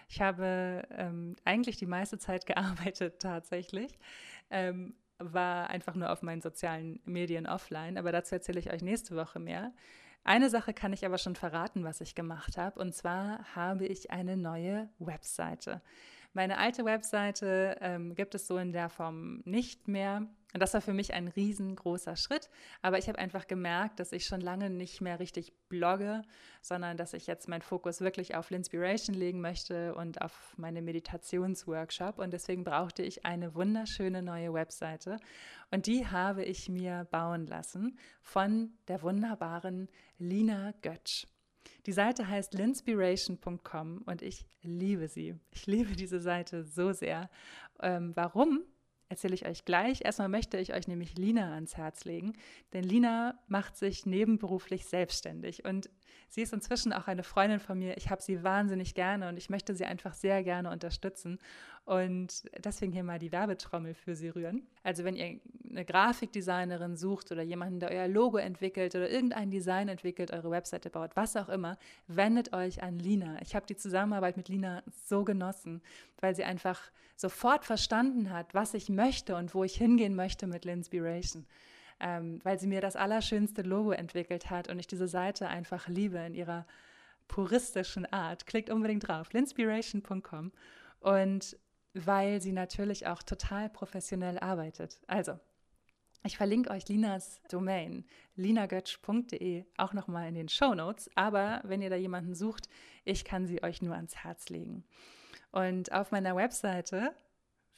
Ich 0.08 0.20
habe 0.20 0.86
ähm, 0.90 1.36
eigentlich 1.44 1.76
die 1.76 1.86
meiste 1.86 2.18
Zeit 2.18 2.46
gearbeitet 2.46 3.20
tatsächlich. 3.20 3.98
Ähm, 4.50 4.94
war 5.18 5.70
einfach 5.70 5.94
nur 5.94 6.10
auf 6.10 6.22
meinen 6.22 6.40
sozialen 6.40 7.00
Medien 7.04 7.46
offline, 7.46 7.98
aber 7.98 8.12
dazu 8.12 8.34
erzähle 8.34 8.60
ich 8.60 8.72
euch 8.72 8.82
nächste 8.82 9.16
Woche 9.16 9.38
mehr. 9.38 9.72
Eine 10.24 10.50
Sache 10.50 10.74
kann 10.74 10.92
ich 10.92 11.06
aber 11.06 11.18
schon 11.18 11.36
verraten, 11.36 11.84
was 11.84 12.00
ich 12.00 12.14
gemacht 12.14 12.56
habe, 12.56 12.78
und 12.80 12.94
zwar 12.94 13.44
habe 13.54 13.86
ich 13.86 14.10
eine 14.10 14.36
neue 14.36 14.88
Webseite. 14.98 15.80
Meine 16.34 16.58
alte 16.58 16.84
Webseite 16.84 17.78
ähm, 17.80 18.14
gibt 18.14 18.34
es 18.34 18.46
so 18.46 18.58
in 18.58 18.72
der 18.72 18.90
Form 18.90 19.42
nicht 19.44 19.88
mehr. 19.88 20.26
Und 20.54 20.60
das 20.60 20.72
war 20.72 20.80
für 20.80 20.94
mich 20.94 21.12
ein 21.12 21.28
riesengroßer 21.28 22.16
Schritt. 22.16 22.48
Aber 22.80 22.98
ich 22.98 23.08
habe 23.08 23.18
einfach 23.18 23.46
gemerkt, 23.46 24.00
dass 24.00 24.12
ich 24.12 24.24
schon 24.24 24.40
lange 24.40 24.70
nicht 24.70 25.02
mehr 25.02 25.20
richtig 25.20 25.52
blogge, 25.68 26.22
sondern 26.62 26.96
dass 26.96 27.12
ich 27.12 27.26
jetzt 27.26 27.48
meinen 27.48 27.60
Fokus 27.60 28.00
wirklich 28.00 28.34
auf 28.34 28.50
Linspiration 28.50 29.14
legen 29.14 29.42
möchte 29.42 29.94
und 29.94 30.22
auf 30.22 30.54
meine 30.56 30.80
Meditationsworkshop. 30.80 32.18
Und 32.18 32.32
deswegen 32.32 32.64
brauchte 32.64 33.02
ich 33.02 33.26
eine 33.26 33.54
wunderschöne 33.54 34.22
neue 34.22 34.54
Webseite. 34.54 35.18
Und 35.70 35.86
die 35.86 36.06
habe 36.06 36.44
ich 36.44 36.70
mir 36.70 37.06
bauen 37.10 37.46
lassen 37.46 37.98
von 38.22 38.72
der 38.88 39.02
wunderbaren 39.02 39.88
Lina 40.16 40.72
Götsch. 40.80 41.26
Die 41.84 41.92
Seite 41.92 42.26
heißt 42.26 42.54
linspiration.com 42.54 44.02
und 44.06 44.22
ich 44.22 44.46
liebe 44.62 45.08
sie. 45.08 45.34
Ich 45.50 45.66
liebe 45.66 45.94
diese 45.94 46.20
Seite 46.20 46.64
so 46.64 46.92
sehr. 46.92 47.28
Ähm, 47.80 48.12
warum? 48.14 48.64
Erzähle 49.08 49.34
ich 49.34 49.46
euch 49.46 49.64
gleich. 49.64 50.04
Erstmal 50.04 50.28
möchte 50.28 50.58
ich 50.58 50.74
euch 50.74 50.88
nämlich 50.88 51.16
Lina 51.16 51.54
ans 51.54 51.76
Herz 51.76 52.04
legen, 52.04 52.34
denn 52.72 52.84
Lina 52.84 53.38
macht 53.48 53.76
sich 53.76 54.06
nebenberuflich 54.06 54.86
selbstständig 54.86 55.64
und 55.64 55.90
sie 56.28 56.42
ist 56.42 56.52
inzwischen 56.52 56.92
auch 56.92 57.06
eine 57.06 57.22
Freundin 57.22 57.60
von 57.60 57.78
mir. 57.78 57.96
Ich 57.96 58.10
habe 58.10 58.22
sie 58.22 58.42
wahnsinnig 58.42 58.94
gerne 58.94 59.28
und 59.28 59.36
ich 59.36 59.50
möchte 59.50 59.74
sie 59.74 59.84
einfach 59.84 60.14
sehr 60.14 60.42
gerne 60.42 60.70
unterstützen 60.70 61.38
und 61.84 62.44
deswegen 62.62 62.92
hier 62.92 63.02
mal 63.02 63.18
die 63.18 63.32
Werbetrommel 63.32 63.94
für 63.94 64.14
sie 64.14 64.28
rühren. 64.28 64.66
Also 64.82 65.04
wenn 65.04 65.16
ihr 65.16 65.40
eine 65.70 65.86
Grafikdesignerin 65.86 66.96
sucht 66.96 67.32
oder 67.32 67.42
jemanden, 67.42 67.80
der 67.80 67.90
euer 67.90 68.08
Logo 68.08 68.36
entwickelt 68.36 68.94
oder 68.94 69.08
irgendein 69.08 69.50
Design 69.50 69.88
entwickelt, 69.88 70.30
eure 70.30 70.50
Webseite 70.50 70.90
baut, 70.90 71.12
was 71.14 71.34
auch 71.36 71.48
immer, 71.48 71.78
wendet 72.06 72.52
euch 72.52 72.82
an 72.82 72.98
Lina. 72.98 73.40
Ich 73.40 73.54
habe 73.54 73.66
die 73.66 73.76
Zusammenarbeit 73.76 74.36
mit 74.36 74.50
Lina 74.50 74.82
so 75.06 75.24
genossen, 75.24 75.80
weil 76.20 76.36
sie 76.36 76.44
einfach 76.44 76.78
sofort 77.16 77.64
verstanden 77.64 78.30
hat, 78.30 78.54
was 78.54 78.74
ich 78.74 78.90
möchte 78.90 79.34
und 79.34 79.54
wo 79.54 79.64
ich 79.64 79.74
hingehen 79.74 80.14
möchte 80.14 80.46
mit 80.46 80.66
Linspiration. 80.66 81.46
Ähm, 82.00 82.38
weil 82.44 82.58
sie 82.60 82.68
mir 82.68 82.80
das 82.80 82.94
allerschönste 82.94 83.62
Logo 83.62 83.90
entwickelt 83.90 84.50
hat 84.50 84.68
und 84.68 84.78
ich 84.78 84.86
diese 84.86 85.08
Seite 85.08 85.48
einfach 85.48 85.88
liebe 85.88 86.18
in 86.18 86.34
ihrer 86.34 86.64
puristischen 87.26 88.06
Art. 88.06 88.46
Klickt 88.46 88.70
unbedingt 88.70 89.08
drauf, 89.08 89.32
linspiration.com. 89.32 90.52
Und 91.00 91.56
weil 91.94 92.40
sie 92.40 92.52
natürlich 92.52 93.06
auch 93.06 93.22
total 93.22 93.68
professionell 93.68 94.38
arbeitet. 94.38 95.00
Also, 95.06 95.38
ich 96.24 96.36
verlinke 96.36 96.70
euch 96.70 96.88
Linas 96.88 97.40
Domain, 97.48 98.04
linagötsch.de, 98.34 99.64
auch 99.76 99.92
nochmal 99.92 100.28
in 100.28 100.34
den 100.34 100.48
Show 100.48 100.74
Notes. 100.74 101.10
Aber 101.14 101.60
wenn 101.64 101.80
ihr 101.80 101.90
da 101.90 101.96
jemanden 101.96 102.34
sucht, 102.34 102.68
ich 103.04 103.24
kann 103.24 103.46
sie 103.46 103.62
euch 103.62 103.82
nur 103.82 103.94
ans 103.94 104.16
Herz 104.16 104.48
legen. 104.48 104.84
Und 105.52 105.92
auf 105.92 106.10
meiner 106.10 106.36
Webseite 106.36 107.14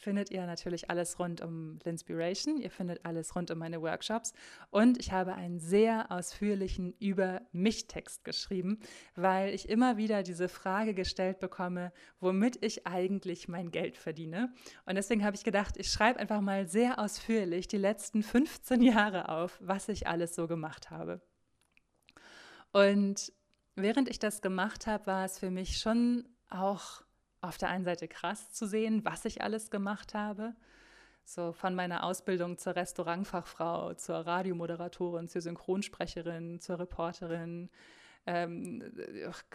findet 0.01 0.31
ihr 0.31 0.47
natürlich 0.47 0.91
alles 0.91 1.19
rund 1.19 1.41
um 1.43 1.79
Linspiration. 1.85 2.57
Ihr 2.57 2.71
findet 2.71 3.05
alles 3.05 3.37
rund 3.37 3.51
um 3.51 3.59
meine 3.59 3.83
Workshops. 3.83 4.33
Und 4.71 4.99
ich 4.99 5.13
habe 5.13 5.35
einen 5.35 5.59
sehr 5.59 6.11
ausführlichen 6.11 6.95
Über 6.99 7.43
mich-Text 7.53 8.25
geschrieben, 8.25 8.81
weil 9.15 9.55
ich 9.55 9.69
immer 9.69 9.99
wieder 9.99 10.23
diese 10.23 10.49
Frage 10.49 10.95
gestellt 10.95 11.39
bekomme, 11.39 11.93
womit 12.19 12.65
ich 12.65 12.87
eigentlich 12.87 13.47
mein 13.47 13.71
Geld 13.71 13.97
verdiene. 13.97 14.53
Und 14.87 14.95
deswegen 14.95 15.25
habe 15.25 15.37
ich 15.37 15.45
gedacht, 15.45 15.77
ich 15.77 15.91
schreibe 15.91 16.19
einfach 16.19 16.41
mal 16.41 16.67
sehr 16.67 16.99
ausführlich 16.99 17.69
die 17.69 17.79
letzten 17.79 18.23
15 18.23 18.83
Jahre 18.83 19.29
auf, 19.29 19.59
was 19.63 19.89
ich 19.89 20.07
alles 20.07 20.35
so 20.35 20.47
gemacht 20.47 20.91
habe. 20.91 21.21
Und 22.73 23.33
während 23.75 24.09
ich 24.09 24.19
das 24.19 24.41
gemacht 24.41 24.87
habe, 24.87 25.07
war 25.07 25.25
es 25.25 25.39
für 25.39 25.51
mich 25.51 25.79
schon 25.79 26.29
auch 26.49 27.03
auf 27.41 27.59
der 27.59 27.69
einen 27.69 27.85
Seite 27.85 28.09
krass 28.09 28.53
zu 28.53 28.67
sehen, 28.67 29.05
was 29.05 29.25
ich 29.25 29.43
alles 29.43 29.71
gemacht 29.71 30.15
habe. 30.15 30.55
So 31.25 31.53
von 31.53 31.75
meiner 31.75 32.05
Ausbildung 32.05 32.59
zur 32.59 32.77
Restaurantfachfrau, 32.77 33.95
zur 33.95 34.17
Radiomoderatorin, 34.17 35.29
zur 35.29 35.41
Synchronsprecherin, 35.41 36.61
zur 36.61 36.81
Reporterin. 36.81 37.71
Ähm, 38.27 38.83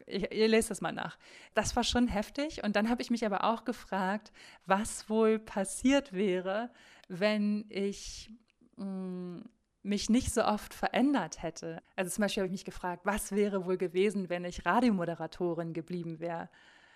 ihr, 0.08 0.32
ihr 0.32 0.48
lest 0.48 0.72
das 0.72 0.82
mal 0.82 0.94
nach. 0.94 1.18
Das 1.54 1.76
war 1.76 1.84
schon 1.84 2.08
heftig. 2.08 2.64
Und 2.64 2.76
dann 2.76 2.90
habe 2.90 3.02
ich 3.02 3.12
mich 3.12 3.26
aber 3.26 3.44
auch 3.44 3.66
gefragt, 3.66 4.32
was 4.66 5.10
wohl 5.10 5.38
passiert 5.38 6.14
wäre, 6.14 6.72
wenn 7.08 7.66
ich 7.70 8.32
mh, 8.78 8.86
mm, 8.86 9.44
mich 9.84 10.10
nicht 10.10 10.34
so 10.34 10.44
oft 10.44 10.74
verändert 10.74 11.44
hätte. 11.44 11.82
Also 11.96 12.10
zum 12.10 12.24
Beispiel 12.24 12.42
habe 12.42 12.48
ich 12.48 12.60
mich 12.60 12.66
gefragt, 12.66 13.06
was 13.06 13.32
wäre 13.32 13.66
wohl 13.66 13.78
gewesen, 13.78 14.30
wenn 14.30 14.44
ich 14.44 14.66
Radiomoderatorin 14.66 15.74
geblieben 15.74 16.20
wäre? 16.20 16.50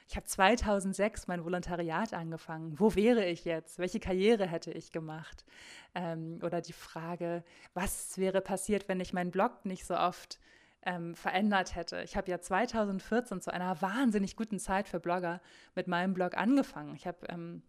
Ich 0.10 0.16
habe 0.16 0.26
2006 0.26 1.28
mein 1.28 1.46
Volontariat 1.46 2.16
angefangen. 2.16 2.80
Wo 2.80 2.96
wäre 2.96 3.26
ich 3.26 3.46
jetzt? 3.46 3.78
Welche 3.78 4.00
Karriere 4.00 4.48
hätte 4.48 4.72
ich 4.72 4.92
gemacht? 4.92 5.46
Ähm, 5.94 6.40
oder 6.42 6.62
die 6.62 6.74
Frage, 6.74 7.44
was 7.76 8.18
wäre 8.18 8.42
passiert, 8.42 8.90
wenn 8.90 9.00
ich 9.00 9.14
meinen 9.14 9.30
Blog 9.30 9.66
nicht 9.66 9.86
so 9.86 9.96
oft 9.96 10.40
ähm, 10.82 11.14
verändert 11.14 11.76
hätte. 11.76 12.02
Ich 12.02 12.18
habe 12.18 12.32
ja 12.32 12.42
2014 12.42 13.40
zu 13.40 13.54
einer 13.54 13.84
wahnsinnig 13.84 14.36
guten 14.36 14.58
Zeit 14.58 14.88
für 14.88 15.00
Blogger 15.00 15.42
mit 15.76 15.88
meinem 15.88 16.16
Blog 16.16 16.36
angefangen. 16.36 16.96
Ich 16.96 17.06
habe 17.06 17.28
ähm, 17.28 17.62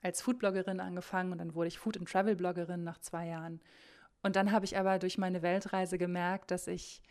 als 0.00 0.22
Foodbloggerin 0.22 0.78
angefangen 0.78 1.32
und 1.32 1.38
dann 1.38 1.56
wurde 1.56 1.68
ich 1.68 1.80
Food- 1.80 1.96
und 1.96 2.08
Travel-Bloggerin 2.08 2.84
nach 2.84 3.00
zwei 3.00 3.26
Jahren. 3.26 3.60
Und 4.22 4.36
dann 4.36 4.52
habe 4.52 4.64
ich 4.64 4.78
aber 4.78 5.00
durch 5.00 5.18
meine 5.18 5.42
Weltreise 5.42 5.98
gemerkt, 5.98 6.52
dass 6.52 6.68
ich 6.68 7.02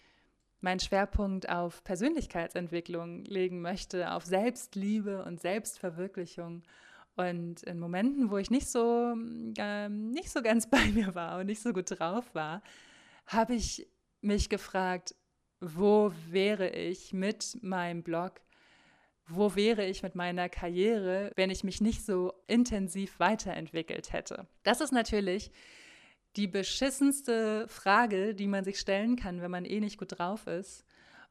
meinen 0.63 0.79
Schwerpunkt 0.79 1.49
auf 1.49 1.83
Persönlichkeitsentwicklung 1.83 3.25
legen 3.25 3.61
möchte, 3.61 4.11
auf 4.11 4.25
Selbstliebe 4.25 5.23
und 5.23 5.41
Selbstverwirklichung. 5.41 6.63
Und 7.15 7.61
in 7.63 7.79
Momenten, 7.79 8.31
wo 8.31 8.37
ich 8.37 8.49
nicht 8.49 8.67
so, 8.67 9.13
äh, 9.57 9.89
nicht 9.89 10.31
so 10.31 10.41
ganz 10.41 10.67
bei 10.69 10.85
mir 10.87 11.13
war 11.13 11.39
und 11.39 11.45
nicht 11.47 11.61
so 11.61 11.73
gut 11.73 11.99
drauf 11.99 12.33
war, 12.33 12.63
habe 13.27 13.55
ich 13.55 13.87
mich 14.21 14.49
gefragt, 14.49 15.15
wo 15.59 16.11
wäre 16.29 16.69
ich 16.69 17.13
mit 17.13 17.57
meinem 17.61 18.03
Blog? 18.03 18.41
Wo 19.27 19.55
wäre 19.55 19.85
ich 19.85 20.03
mit 20.03 20.15
meiner 20.15 20.49
Karriere, 20.49 21.31
wenn 21.35 21.49
ich 21.49 21.63
mich 21.63 21.79
nicht 21.79 22.05
so 22.05 22.33
intensiv 22.47 23.19
weiterentwickelt 23.19 24.11
hätte? 24.11 24.47
Das 24.63 24.81
ist 24.81 24.91
natürlich 24.91 25.51
die 26.35 26.47
beschissenste 26.47 27.67
Frage, 27.67 28.33
die 28.33 28.47
man 28.47 28.63
sich 28.63 28.79
stellen 28.79 29.15
kann, 29.15 29.41
wenn 29.41 29.51
man 29.51 29.65
eh 29.65 29.79
nicht 29.79 29.97
gut 29.97 30.17
drauf 30.17 30.47
ist. 30.47 30.83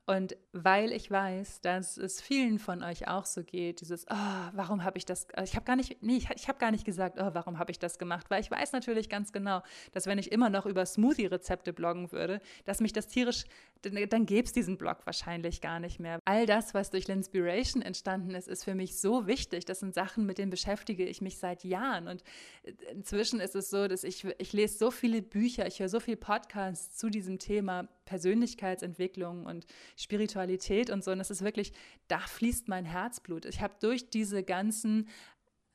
Und 0.05 0.37
weil 0.53 0.91
ich 0.91 1.13
weiß, 1.13 1.61
dass 1.61 1.97
es 1.97 2.21
vielen 2.21 2.59
von 2.59 2.83
euch 2.83 3.07
auch 3.07 3.25
so 3.25 3.45
geht, 3.45 3.81
dieses, 3.81 4.05
oh, 4.11 4.51
warum 4.53 4.83
habe 4.83 4.99
ich 4.99 5.05
das, 5.05 5.31
also 5.31 5.49
ich 5.49 5.55
habe 5.55 5.65
gar 5.65 5.77
nicht, 5.77 6.03
nee, 6.03 6.17
ich, 6.17 6.29
ich 6.35 6.49
habe 6.49 6.59
gar 6.59 6.73
nicht 6.73 6.85
gesagt, 6.85 7.19
oh, 7.21 7.31
warum 7.35 7.61
habe 7.61 7.71
ich 7.71 7.79
das 7.79 7.99
gemacht, 7.99 8.29
weil 8.29 8.41
ich 8.41 8.51
weiß 8.51 8.73
natürlich 8.73 9.09
ganz 9.09 9.33
genau, 9.33 9.63
dass 9.93 10.07
wenn 10.07 10.19
ich 10.19 10.33
immer 10.33 10.51
noch 10.51 10.67
über 10.67 10.85
Smoothie-Rezepte 10.85 11.73
bloggen 11.73 12.11
würde, 12.11 12.41
dass 12.65 12.81
mich 12.81 12.93
das 12.93 13.07
tierisch, 13.07 13.45
dann, 13.83 13.97
dann 14.09 14.27
gäbe 14.27 14.45
es 14.45 14.53
diesen 14.53 14.77
Blog 14.77 14.99
wahrscheinlich 15.05 15.61
gar 15.61 15.79
nicht 15.79 16.01
mehr. 16.01 16.19
All 16.25 16.47
das, 16.47 16.75
was 16.75 16.91
durch 16.91 17.07
Linspiration 17.07 17.81
entstanden 17.81 18.35
ist, 18.35 18.49
ist 18.49 18.65
für 18.65 18.75
mich 18.75 19.01
so 19.01 19.29
wichtig. 19.29 19.67
Das 19.67 19.81
sind 19.81 19.95
Sachen, 19.95 20.27
mit 20.27 20.39
denen 20.39 20.51
beschäftige 20.51 21.05
ich 21.05 21.21
mich 21.21 21.39
seit 21.39 21.63
Jahren. 21.63 22.09
Und 22.09 22.25
äh, 22.65 22.73
inzwischen 22.91 23.39
ist 23.39 23.55
es 23.55 23.71
so, 23.71 23.87
dass 23.87 24.03
ich, 24.03 24.25
ich 24.39 24.53
lese 24.53 24.79
so 24.79 24.91
viele 24.91 25.23
Bücher, 25.23 25.67
ich 25.69 25.79
höre 25.79 25.89
so 25.89 26.01
viele 26.01 26.17
Podcasts 26.17 26.97
zu 26.97 27.09
diesem 27.09 27.39
Thema 27.39 27.89
Persönlichkeitsentwicklung 28.05 29.47
und 29.47 29.67
Spiritualität 29.97 30.91
und 30.91 31.05
so. 31.05 31.11
Und 31.13 31.21
es 31.21 31.31
ist 31.31 31.43
wirklich, 31.43 31.73
da 32.09 32.19
fließt 32.19 32.69
mein 32.69 32.85
Herzblut. 32.85 33.45
Ich 33.45 33.61
habe 33.61 33.75
durch 33.81 34.11
diese 34.11 34.43
ganzen 34.43 35.09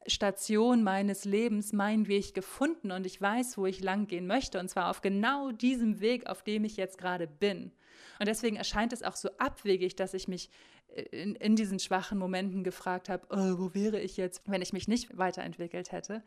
Stationen 0.08 0.84
meines 0.84 1.26
Lebens 1.26 1.74
meinen 1.74 2.08
Weg 2.08 2.34
gefunden 2.34 2.92
und 2.92 3.06
ich 3.06 3.22
weiß, 3.22 3.58
wo 3.58 3.66
ich 3.66 3.82
lang 3.82 4.08
gehen 4.08 4.26
möchte. 4.26 4.60
Und 4.60 4.70
zwar 4.70 4.90
auf 4.90 5.02
genau 5.02 5.52
diesem 5.52 6.00
Weg, 6.00 6.28
auf 6.28 6.44
dem 6.44 6.64
ich 6.64 6.78
jetzt 6.78 6.98
gerade 6.98 7.28
bin. 7.28 7.72
Und 8.20 8.28
deswegen 8.28 8.56
erscheint 8.56 8.94
es 8.94 9.04
auch 9.04 9.16
so 9.16 9.30
abwegig, 9.38 9.96
dass 9.96 10.14
ich 10.14 10.28
mich 10.28 10.50
äh, 10.88 11.02
in, 11.02 11.36
in 11.36 11.56
diesen 11.56 11.80
schwachen 11.80 12.18
Momenten 12.18 12.64
gefragt 12.64 13.10
habe, 13.10 13.28
oh, 13.30 13.60
wo 13.60 13.74
wäre 13.74 14.00
ich 14.00 14.18
jetzt, 14.18 14.42
wenn 14.46 14.62
ich 14.62 14.74
mich 14.74 14.88
nicht 14.88 15.18
weiterentwickelt 15.18 15.92
hätte. 15.92 16.24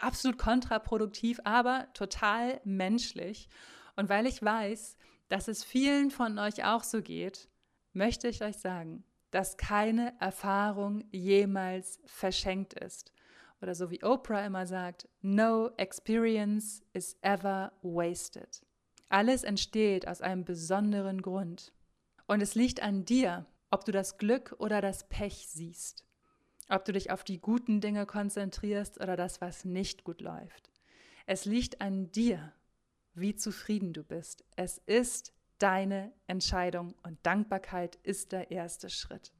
Absolut 0.00 0.38
kontraproduktiv, 0.38 1.40
aber 1.44 1.88
total 1.94 2.60
menschlich. 2.64 3.48
Und 3.96 4.08
weil 4.08 4.26
ich 4.26 4.42
weiß, 4.42 4.96
dass 5.28 5.48
es 5.48 5.64
vielen 5.64 6.10
von 6.10 6.38
euch 6.38 6.64
auch 6.64 6.82
so 6.82 7.02
geht, 7.02 7.48
möchte 7.92 8.28
ich 8.28 8.42
euch 8.42 8.56
sagen, 8.58 9.04
dass 9.30 9.56
keine 9.56 10.14
Erfahrung 10.20 11.04
jemals 11.10 12.00
verschenkt 12.06 12.74
ist. 12.74 13.12
Oder 13.60 13.74
so 13.74 13.90
wie 13.90 14.02
Oprah 14.02 14.46
immer 14.46 14.66
sagt, 14.66 15.08
no 15.20 15.70
experience 15.76 16.82
is 16.92 17.16
ever 17.22 17.72
wasted. 17.82 18.62
Alles 19.08 19.42
entsteht 19.42 20.06
aus 20.06 20.20
einem 20.20 20.44
besonderen 20.44 21.22
Grund. 21.22 21.72
Und 22.26 22.42
es 22.42 22.54
liegt 22.54 22.82
an 22.82 23.04
dir, 23.04 23.46
ob 23.70 23.84
du 23.84 23.92
das 23.92 24.18
Glück 24.18 24.54
oder 24.58 24.80
das 24.80 25.08
Pech 25.08 25.46
siehst. 25.48 26.04
Ob 26.68 26.84
du 26.84 26.92
dich 26.92 27.10
auf 27.10 27.24
die 27.24 27.40
guten 27.40 27.80
Dinge 27.80 28.06
konzentrierst 28.06 29.00
oder 29.00 29.16
das, 29.16 29.40
was 29.40 29.64
nicht 29.64 30.04
gut 30.04 30.20
läuft. 30.20 30.70
Es 31.26 31.44
liegt 31.44 31.80
an 31.80 32.10
dir, 32.12 32.52
wie 33.20 33.34
zufrieden 33.34 33.92
du 33.92 34.02
bist. 34.02 34.44
Es 34.56 34.78
ist 34.78 35.32
deine 35.58 36.12
Entscheidung 36.26 36.94
und 37.02 37.18
Dankbarkeit 37.24 37.96
ist 38.02 38.32
der 38.32 38.50
erste 38.50 38.90
Schritt. 38.90 39.32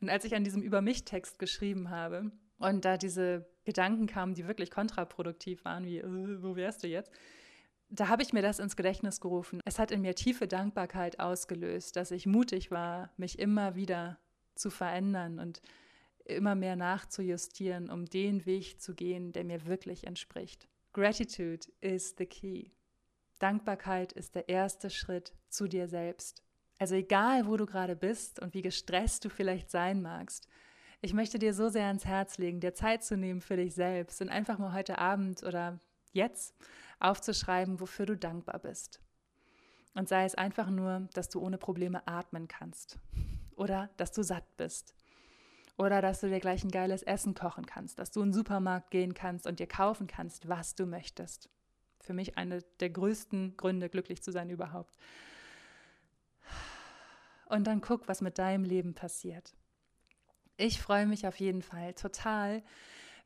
Und 0.00 0.10
als 0.10 0.24
ich 0.24 0.34
an 0.34 0.44
diesem 0.44 0.62
Über 0.62 0.82
mich-Text 0.82 1.38
geschrieben 1.38 1.90
habe 1.90 2.30
und 2.58 2.84
da 2.84 2.96
diese 2.96 3.46
Gedanken 3.64 4.06
kamen, 4.06 4.34
die 4.34 4.46
wirklich 4.46 4.70
kontraproduktiv 4.70 5.64
waren, 5.64 5.84
wie, 5.84 5.98
äh, 5.98 6.42
wo 6.42 6.56
wärst 6.56 6.84
du 6.84 6.88
jetzt? 6.88 7.10
Da 7.88 8.08
habe 8.08 8.22
ich 8.22 8.32
mir 8.32 8.42
das 8.42 8.58
ins 8.58 8.76
Gedächtnis 8.76 9.20
gerufen. 9.20 9.60
Es 9.64 9.78
hat 9.78 9.90
in 9.90 10.02
mir 10.02 10.14
tiefe 10.14 10.48
Dankbarkeit 10.48 11.20
ausgelöst, 11.20 11.96
dass 11.96 12.10
ich 12.10 12.26
mutig 12.26 12.70
war, 12.70 13.12
mich 13.16 13.38
immer 13.38 13.76
wieder 13.76 14.18
zu 14.54 14.70
verändern 14.70 15.38
und 15.38 15.62
immer 16.24 16.54
mehr 16.54 16.76
nachzujustieren, 16.76 17.90
um 17.90 18.06
den 18.06 18.44
Weg 18.46 18.80
zu 18.80 18.94
gehen, 18.94 19.32
der 19.32 19.44
mir 19.44 19.66
wirklich 19.66 20.06
entspricht. 20.06 20.68
Gratitude 20.92 21.66
is 21.80 22.14
the 22.18 22.26
key. 22.26 22.70
Dankbarkeit 23.38 24.12
ist 24.12 24.34
der 24.34 24.48
erste 24.48 24.90
Schritt 24.90 25.34
zu 25.48 25.68
dir 25.68 25.88
selbst. 25.88 26.42
Also 26.78 26.94
egal, 26.94 27.46
wo 27.46 27.56
du 27.56 27.66
gerade 27.66 27.96
bist 27.96 28.40
und 28.40 28.54
wie 28.54 28.62
gestresst 28.62 29.24
du 29.24 29.28
vielleicht 29.28 29.70
sein 29.70 30.02
magst, 30.02 30.48
ich 31.02 31.12
möchte 31.12 31.38
dir 31.38 31.52
so 31.52 31.68
sehr 31.68 31.86
ans 31.86 32.06
Herz 32.06 32.38
legen, 32.38 32.60
dir 32.60 32.74
Zeit 32.74 33.04
zu 33.04 33.16
nehmen 33.16 33.40
für 33.40 33.56
dich 33.56 33.74
selbst 33.74 34.20
und 34.22 34.30
einfach 34.30 34.58
mal 34.58 34.72
heute 34.72 34.98
Abend 34.98 35.42
oder 35.42 35.78
jetzt 36.12 36.54
aufzuschreiben, 36.98 37.80
wofür 37.80 38.06
du 38.06 38.16
dankbar 38.16 38.58
bist. 38.58 39.00
Und 39.94 40.08
sei 40.08 40.24
es 40.24 40.34
einfach 40.34 40.70
nur, 40.70 41.08
dass 41.12 41.28
du 41.28 41.40
ohne 41.40 41.58
Probleme 41.58 42.06
atmen 42.06 42.48
kannst 42.48 42.98
oder 43.56 43.90
dass 43.98 44.12
du 44.12 44.22
satt 44.22 44.56
bist 44.56 44.94
oder 45.76 46.00
dass 46.00 46.20
du 46.20 46.28
dir 46.28 46.40
gleich 46.40 46.64
ein 46.64 46.70
geiles 46.70 47.02
Essen 47.02 47.34
kochen 47.34 47.66
kannst, 47.66 47.98
dass 47.98 48.10
du 48.10 48.20
in 48.22 48.28
den 48.28 48.34
Supermarkt 48.34 48.90
gehen 48.90 49.14
kannst 49.14 49.46
und 49.46 49.60
dir 49.60 49.66
kaufen 49.66 50.06
kannst, 50.06 50.48
was 50.48 50.74
du 50.74 50.86
möchtest 50.86 51.50
für 52.06 52.14
mich 52.14 52.38
eine 52.38 52.62
der 52.80 52.90
größten 52.90 53.56
Gründe, 53.56 53.88
glücklich 53.88 54.22
zu 54.22 54.32
sein 54.32 54.48
überhaupt. 54.48 54.96
Und 57.48 57.66
dann 57.66 57.80
guck, 57.80 58.08
was 58.08 58.20
mit 58.20 58.38
deinem 58.38 58.64
Leben 58.64 58.94
passiert. 58.94 59.54
Ich 60.56 60.80
freue 60.80 61.06
mich 61.06 61.26
auf 61.26 61.38
jeden 61.38 61.62
Fall 61.62 61.94
total, 61.94 62.62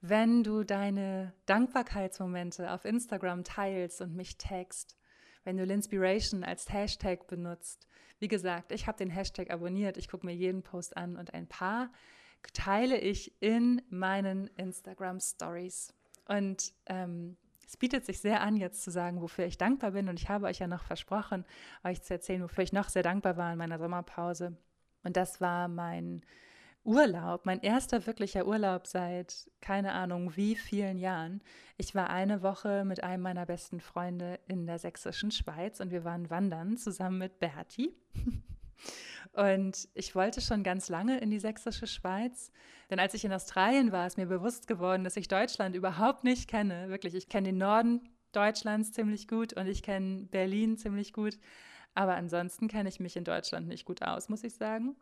wenn 0.00 0.42
du 0.42 0.64
deine 0.64 1.32
Dankbarkeitsmomente 1.46 2.72
auf 2.72 2.84
Instagram 2.84 3.44
teilst 3.44 4.00
und 4.00 4.16
mich 4.16 4.36
tagst. 4.36 4.96
wenn 5.42 5.56
du 5.56 5.64
Linspiration 5.64 6.44
als 6.44 6.70
Hashtag 6.70 7.26
benutzt. 7.26 7.86
Wie 8.18 8.28
gesagt, 8.28 8.72
ich 8.72 8.86
habe 8.86 8.98
den 8.98 9.08
Hashtag 9.08 9.50
abonniert, 9.50 9.96
ich 9.96 10.08
gucke 10.08 10.26
mir 10.26 10.34
jeden 10.34 10.62
Post 10.62 10.98
an 10.98 11.16
und 11.16 11.32
ein 11.32 11.46
paar 11.48 11.90
teile 12.52 12.98
ich 12.98 13.40
in 13.40 13.80
meinen 13.88 14.48
Instagram 14.56 15.18
Stories. 15.18 15.94
Und 16.28 16.74
ähm, 16.86 17.36
es 17.70 17.76
bietet 17.76 18.04
sich 18.04 18.18
sehr 18.18 18.40
an, 18.40 18.56
jetzt 18.56 18.82
zu 18.82 18.90
sagen, 18.90 19.22
wofür 19.22 19.46
ich 19.46 19.56
dankbar 19.56 19.92
bin. 19.92 20.08
Und 20.08 20.18
ich 20.18 20.28
habe 20.28 20.46
euch 20.46 20.58
ja 20.58 20.66
noch 20.66 20.82
versprochen, 20.82 21.44
euch 21.84 22.02
zu 22.02 22.12
erzählen, 22.12 22.42
wofür 22.42 22.64
ich 22.64 22.72
noch 22.72 22.88
sehr 22.88 23.04
dankbar 23.04 23.36
war 23.36 23.52
in 23.52 23.58
meiner 23.58 23.78
Sommerpause. 23.78 24.56
Und 25.04 25.16
das 25.16 25.40
war 25.40 25.68
mein 25.68 26.22
Urlaub, 26.82 27.46
mein 27.46 27.60
erster 27.60 28.08
wirklicher 28.08 28.44
Urlaub 28.44 28.88
seit 28.88 29.48
keine 29.60 29.92
Ahnung 29.92 30.34
wie 30.34 30.56
vielen 30.56 30.98
Jahren. 30.98 31.42
Ich 31.76 31.94
war 31.94 32.10
eine 32.10 32.42
Woche 32.42 32.84
mit 32.84 33.04
einem 33.04 33.22
meiner 33.22 33.46
besten 33.46 33.78
Freunde 33.78 34.40
in 34.48 34.66
der 34.66 34.80
sächsischen 34.80 35.30
Schweiz 35.30 35.78
und 35.78 35.92
wir 35.92 36.02
waren 36.02 36.28
wandern 36.28 36.76
zusammen 36.76 37.18
mit 37.18 37.38
Berti. 37.38 37.94
Und 39.32 39.88
ich 39.94 40.14
wollte 40.14 40.40
schon 40.40 40.62
ganz 40.62 40.88
lange 40.88 41.18
in 41.18 41.30
die 41.30 41.38
sächsische 41.38 41.86
Schweiz, 41.86 42.50
denn 42.90 42.98
als 42.98 43.14
ich 43.14 43.24
in 43.24 43.32
Australien 43.32 43.92
war, 43.92 44.06
ist 44.06 44.16
mir 44.16 44.26
bewusst 44.26 44.66
geworden, 44.66 45.04
dass 45.04 45.16
ich 45.16 45.28
Deutschland 45.28 45.76
überhaupt 45.76 46.24
nicht 46.24 46.48
kenne. 46.48 46.88
Wirklich, 46.88 47.14
ich 47.14 47.28
kenne 47.28 47.48
den 47.48 47.58
Norden 47.58 48.08
Deutschlands 48.32 48.92
ziemlich 48.92 49.28
gut 49.28 49.52
und 49.52 49.66
ich 49.66 49.82
kenne 49.82 50.26
Berlin 50.30 50.76
ziemlich 50.76 51.12
gut. 51.12 51.38
Aber 51.94 52.14
ansonsten 52.14 52.68
kenne 52.68 52.88
ich 52.88 53.00
mich 53.00 53.16
in 53.16 53.24
Deutschland 53.24 53.68
nicht 53.68 53.84
gut 53.84 54.02
aus, 54.02 54.28
muss 54.28 54.44
ich 54.44 54.54
sagen. 54.54 54.96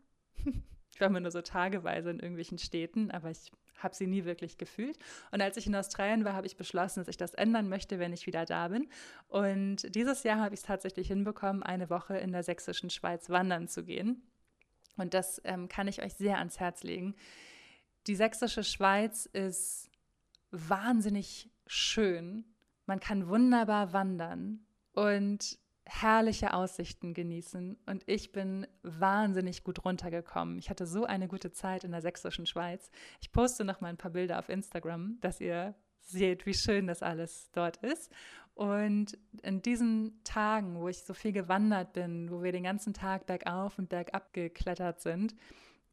Ich 0.90 1.00
war 1.00 1.08
immer 1.10 1.20
nur 1.20 1.30
so 1.30 1.42
tageweise 1.42 2.10
in 2.10 2.18
irgendwelchen 2.18 2.58
Städten, 2.58 3.12
aber 3.12 3.30
ich 3.30 3.52
habe 3.78 3.94
sie 3.94 4.06
nie 4.06 4.24
wirklich 4.24 4.58
gefühlt. 4.58 4.98
Und 5.30 5.40
als 5.40 5.56
ich 5.56 5.66
in 5.66 5.74
Australien 5.74 6.24
war, 6.24 6.34
habe 6.34 6.46
ich 6.46 6.56
beschlossen, 6.56 7.00
dass 7.00 7.08
ich 7.08 7.16
das 7.16 7.34
ändern 7.34 7.68
möchte, 7.68 7.98
wenn 7.98 8.12
ich 8.12 8.26
wieder 8.26 8.44
da 8.44 8.68
bin. 8.68 8.88
Und 9.28 9.94
dieses 9.94 10.22
Jahr 10.22 10.38
habe 10.38 10.54
ich 10.54 10.60
es 10.60 10.66
tatsächlich 10.66 11.08
hinbekommen, 11.08 11.62
eine 11.62 11.90
Woche 11.90 12.16
in 12.16 12.32
der 12.32 12.42
sächsischen 12.42 12.90
Schweiz 12.90 13.30
wandern 13.30 13.68
zu 13.68 13.84
gehen. 13.84 14.22
Und 14.96 15.14
das 15.14 15.40
ähm, 15.44 15.68
kann 15.68 15.88
ich 15.88 16.02
euch 16.02 16.14
sehr 16.14 16.38
ans 16.38 16.60
Herz 16.60 16.82
legen. 16.82 17.14
Die 18.06 18.16
sächsische 18.16 18.64
Schweiz 18.64 19.26
ist 19.26 19.90
wahnsinnig 20.50 21.50
schön. 21.66 22.44
Man 22.86 23.00
kann 23.00 23.28
wunderbar 23.28 23.92
wandern. 23.92 24.60
Und 24.92 25.58
herrliche 25.88 26.52
Aussichten 26.52 27.14
genießen 27.14 27.78
und 27.86 28.02
ich 28.06 28.30
bin 28.30 28.66
wahnsinnig 28.82 29.64
gut 29.64 29.84
runtergekommen. 29.84 30.58
Ich 30.58 30.68
hatte 30.68 30.86
so 30.86 31.04
eine 31.04 31.28
gute 31.28 31.50
Zeit 31.50 31.82
in 31.82 31.92
der 31.92 32.02
sächsischen 32.02 32.46
Schweiz. 32.46 32.90
Ich 33.20 33.32
poste 33.32 33.64
noch 33.64 33.80
mal 33.80 33.88
ein 33.88 33.96
paar 33.96 34.10
Bilder 34.10 34.38
auf 34.38 34.50
Instagram, 34.50 35.18
dass 35.20 35.40
ihr 35.40 35.74
seht, 36.00 36.44
wie 36.46 36.54
schön 36.54 36.86
das 36.86 37.02
alles 37.02 37.50
dort 37.52 37.78
ist. 37.78 38.12
Und 38.54 39.16
in 39.42 39.62
diesen 39.62 40.20
Tagen, 40.24 40.78
wo 40.80 40.88
ich 40.88 41.04
so 41.04 41.14
viel 41.14 41.32
gewandert 41.32 41.92
bin, 41.92 42.30
wo 42.30 42.42
wir 42.42 42.52
den 42.52 42.64
ganzen 42.64 42.92
Tag 42.92 43.26
bergauf 43.26 43.78
und 43.78 43.88
bergab 43.88 44.32
geklettert 44.32 45.00
sind, 45.00 45.34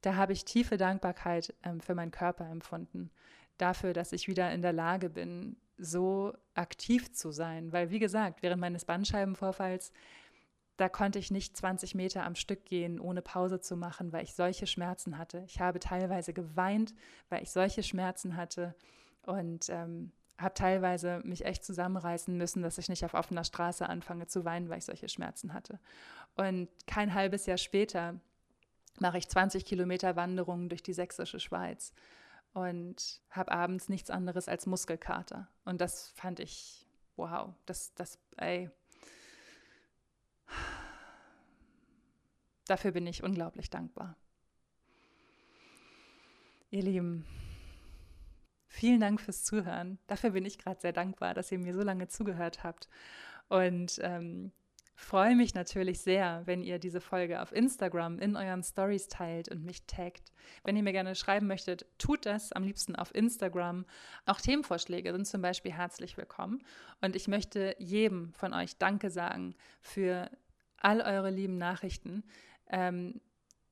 da 0.01 0.15
habe 0.15 0.33
ich 0.33 0.45
tiefe 0.45 0.77
Dankbarkeit 0.77 1.53
ähm, 1.63 1.79
für 1.79 1.95
meinen 1.95 2.11
Körper 2.11 2.49
empfunden. 2.49 3.11
Dafür, 3.57 3.93
dass 3.93 4.11
ich 4.11 4.27
wieder 4.27 4.51
in 4.51 4.61
der 4.61 4.73
Lage 4.73 5.09
bin, 5.09 5.57
so 5.77 6.33
aktiv 6.53 7.11
zu 7.13 7.31
sein. 7.31 7.71
Weil, 7.71 7.89
wie 7.89 7.99
gesagt, 7.99 8.43
während 8.43 8.61
meines 8.61 8.85
Bandscheibenvorfalls, 8.85 9.91
da 10.77 10.89
konnte 10.89 11.19
ich 11.19 11.31
nicht 11.31 11.55
20 11.55 11.95
Meter 11.95 12.23
am 12.23 12.35
Stück 12.35 12.65
gehen, 12.65 12.99
ohne 12.99 13.21
Pause 13.21 13.61
zu 13.61 13.77
machen, 13.77 14.11
weil 14.11 14.23
ich 14.23 14.35
solche 14.35 14.67
Schmerzen 14.67 15.17
hatte. 15.17 15.43
Ich 15.47 15.59
habe 15.59 15.79
teilweise 15.79 16.33
geweint, 16.33 16.93
weil 17.29 17.43
ich 17.43 17.51
solche 17.51 17.81
Schmerzen 17.81 18.35
hatte 18.35 18.75
und 19.23 19.69
ähm, 19.69 20.11
habe 20.37 20.53
teilweise 20.53 21.21
mich 21.23 21.45
echt 21.45 21.63
zusammenreißen 21.63 22.35
müssen, 22.35 22.61
dass 22.61 22.77
ich 22.77 22.89
nicht 22.89 23.05
auf 23.05 23.13
offener 23.13 23.45
Straße 23.45 23.87
anfange 23.87 24.27
zu 24.27 24.43
weinen, 24.43 24.69
weil 24.69 24.79
ich 24.79 24.85
solche 24.85 25.07
Schmerzen 25.07 25.53
hatte. 25.53 25.79
Und 26.35 26.67
kein 26.87 27.13
halbes 27.13 27.45
Jahr 27.45 27.57
später 27.57 28.19
mache 28.99 29.17
ich 29.17 29.27
20 29.27 29.65
Kilometer 29.65 30.15
Wanderungen 30.15 30.69
durch 30.69 30.83
die 30.83 30.93
sächsische 30.93 31.39
Schweiz 31.39 31.93
und 32.53 33.21
habe 33.29 33.51
abends 33.51 33.89
nichts 33.89 34.09
anderes 34.09 34.47
als 34.47 34.65
Muskelkater. 34.65 35.47
Und 35.65 35.81
das 35.81 36.09
fand 36.11 36.39
ich, 36.39 36.87
wow, 37.17 37.53
das, 37.65 37.93
das, 37.95 38.17
ey. 38.37 38.69
Dafür 42.65 42.91
bin 42.91 43.05
ich 43.07 43.23
unglaublich 43.23 43.69
dankbar. 43.69 44.15
Ihr 46.71 46.81
Lieben, 46.83 47.25
vielen 48.67 49.01
Dank 49.01 49.21
fürs 49.21 49.43
Zuhören. 49.43 49.99
Dafür 50.07 50.31
bin 50.31 50.45
ich 50.45 50.57
gerade 50.57 50.79
sehr 50.79 50.93
dankbar, 50.93 51.33
dass 51.33 51.51
ihr 51.51 51.59
mir 51.59 51.73
so 51.73 51.83
lange 51.83 52.07
zugehört 52.07 52.63
habt. 52.63 52.87
Und 53.49 53.99
ähm, 54.01 54.51
freue 54.95 55.35
mich 55.35 55.53
natürlich 55.53 55.99
sehr, 55.99 56.41
wenn 56.45 56.63
ihr 56.63 56.79
diese 56.79 57.01
Folge 57.01 57.41
auf 57.41 57.51
Instagram 57.51 58.17
in 58.19 58.35
euren 58.35 58.63
Stories 58.63 59.07
teilt 59.07 59.49
und 59.49 59.63
mich 59.63 59.85
taggt. 59.85 60.31
Wenn 60.63 60.77
ihr 60.77 60.83
mir 60.83 60.93
gerne 60.93 61.15
schreiben 61.15 61.47
möchtet, 61.47 61.85
tut 61.97 62.25
das 62.25 62.51
am 62.53 62.63
liebsten 62.63 62.95
auf 62.95 63.13
Instagram. 63.13 63.85
Auch 64.25 64.39
Themenvorschläge 64.39 65.11
sind 65.11 65.27
zum 65.27 65.41
Beispiel 65.41 65.73
herzlich 65.73 66.17
willkommen. 66.17 66.63
Und 67.01 67.15
ich 67.15 67.27
möchte 67.27 67.75
jedem 67.77 68.33
von 68.33 68.53
euch 68.53 68.77
Danke 68.77 69.09
sagen 69.09 69.55
für 69.81 70.29
all 70.77 71.01
eure 71.01 71.29
lieben 71.29 71.57
Nachrichten. 71.57 72.23
Ähm, 72.69 73.19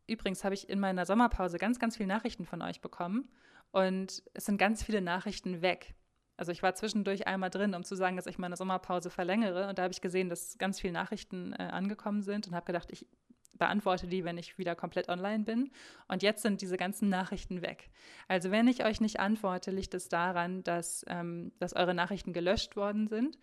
übrigens 0.08 0.44
habe 0.44 0.56
ich 0.56 0.70
in 0.70 0.80
meiner 0.80 1.06
Sommerpause 1.06 1.58
ganz, 1.58 1.80
ganz 1.80 1.98
viele 1.98 2.08
Nachrichten 2.08 2.46
von 2.46 2.62
euch 2.62 2.82
bekommen. 2.82 3.30
Und 3.72 4.24
es 4.34 4.46
sind 4.46 4.58
ganz 4.58 4.84
viele 4.84 5.02
Nachrichten 5.02 5.62
weg. 5.62 5.96
Also 6.36 6.52
ich 6.52 6.64
war 6.64 6.74
zwischendurch 6.74 7.28
einmal 7.28 7.50
drin, 7.50 7.76
um 7.76 7.84
zu 7.84 7.96
sagen, 7.96 8.16
dass 8.16 8.26
ich 8.26 8.38
meine 8.38 8.58
Sommerpause 8.58 9.10
verlängere. 9.10 9.68
Und 9.68 9.78
da 9.78 9.84
habe 9.84 9.94
ich 9.94 10.02
gesehen, 10.02 10.30
dass 10.30 10.58
ganz 10.58 10.80
viele 10.80 10.94
Nachrichten 10.94 11.54
äh, 11.54 11.64
angekommen 11.64 12.24
sind 12.24 12.48
und 12.48 12.56
habe 12.56 12.66
gedacht, 12.66 12.90
ich 12.92 13.08
beantworte 13.54 14.08
die, 14.08 14.24
wenn 14.24 14.40
ich 14.40 14.58
wieder 14.58 14.76
komplett 14.76 15.10
online 15.10 15.44
bin. 15.44 15.72
Und 16.08 16.24
jetzt 16.24 16.42
sind 16.42 16.62
diese 16.62 16.76
ganzen 16.76 17.10
Nachrichten 17.10 17.62
weg. 17.62 17.92
Also 18.28 18.50
wenn 18.50 18.68
ich 18.68 18.84
euch 18.84 19.00
nicht 19.00 19.20
antworte, 19.20 19.70
liegt 19.70 19.94
es 19.94 20.10
daran, 20.10 20.64
dass, 20.64 21.06
ähm, 21.08 21.52
dass 21.60 21.76
eure 21.76 21.94
Nachrichten 21.94 22.34
gelöscht 22.34 22.76
worden 22.76 23.08
sind. 23.08 23.38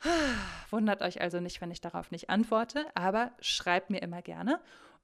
Wundert 0.70 1.02
euch 1.02 1.20
also 1.20 1.40
nicht, 1.40 1.60
wenn 1.60 1.70
ich 1.70 1.82
darauf 1.82 2.10
nicht 2.10 2.30
antworte, 2.30 2.86
aber 2.94 3.32
schreibt 3.40 3.90
mir 3.90 4.00
immer 4.00 4.22
gerne. 4.22 4.60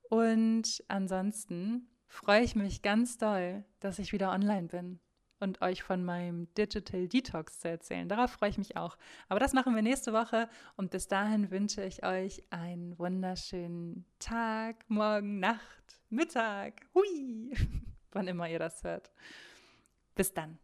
Und 0.09 0.83
ansonsten 0.89 1.91
freue 2.07 2.43
ich 2.43 2.55
mich 2.55 2.81
ganz 2.81 3.19
doll, 3.19 3.65
dass 3.81 3.99
ich 3.99 4.13
wieder 4.13 4.33
online 4.33 4.69
bin 4.69 5.01
und 5.41 5.62
euch 5.62 5.82
von 5.82 6.05
meinem 6.05 6.53
Digital 6.55 7.09
Detox 7.09 7.61
zu 7.61 7.68
erzählen. 7.68 8.09
Darauf 8.09 8.32
freue 8.32 8.51
ich 8.51 8.59
mich 8.59 8.76
auch. 8.76 8.97
Aber 9.28 9.41
das 9.41 9.53
machen 9.53 9.74
wir 9.74 9.82
nächste 9.82 10.12
Woche 10.12 10.49
und 10.76 10.91
bis 10.91 11.09
dahin 11.09 11.51
wünsche 11.51 11.82
ich 11.82 12.05
euch 12.05 12.43
einen 12.51 12.99
wunderschönen 12.99 14.05
Tag, 14.18 14.84
Morgen, 14.89 15.39
Nacht, 15.39 16.01
Mittag, 16.11 16.82
hui, 16.95 17.53
wann 18.12 18.28
immer 18.28 18.49
ihr 18.49 18.59
das 18.59 18.82
hört. 18.84 19.11
Bis 20.14 20.32
dann. 20.32 20.59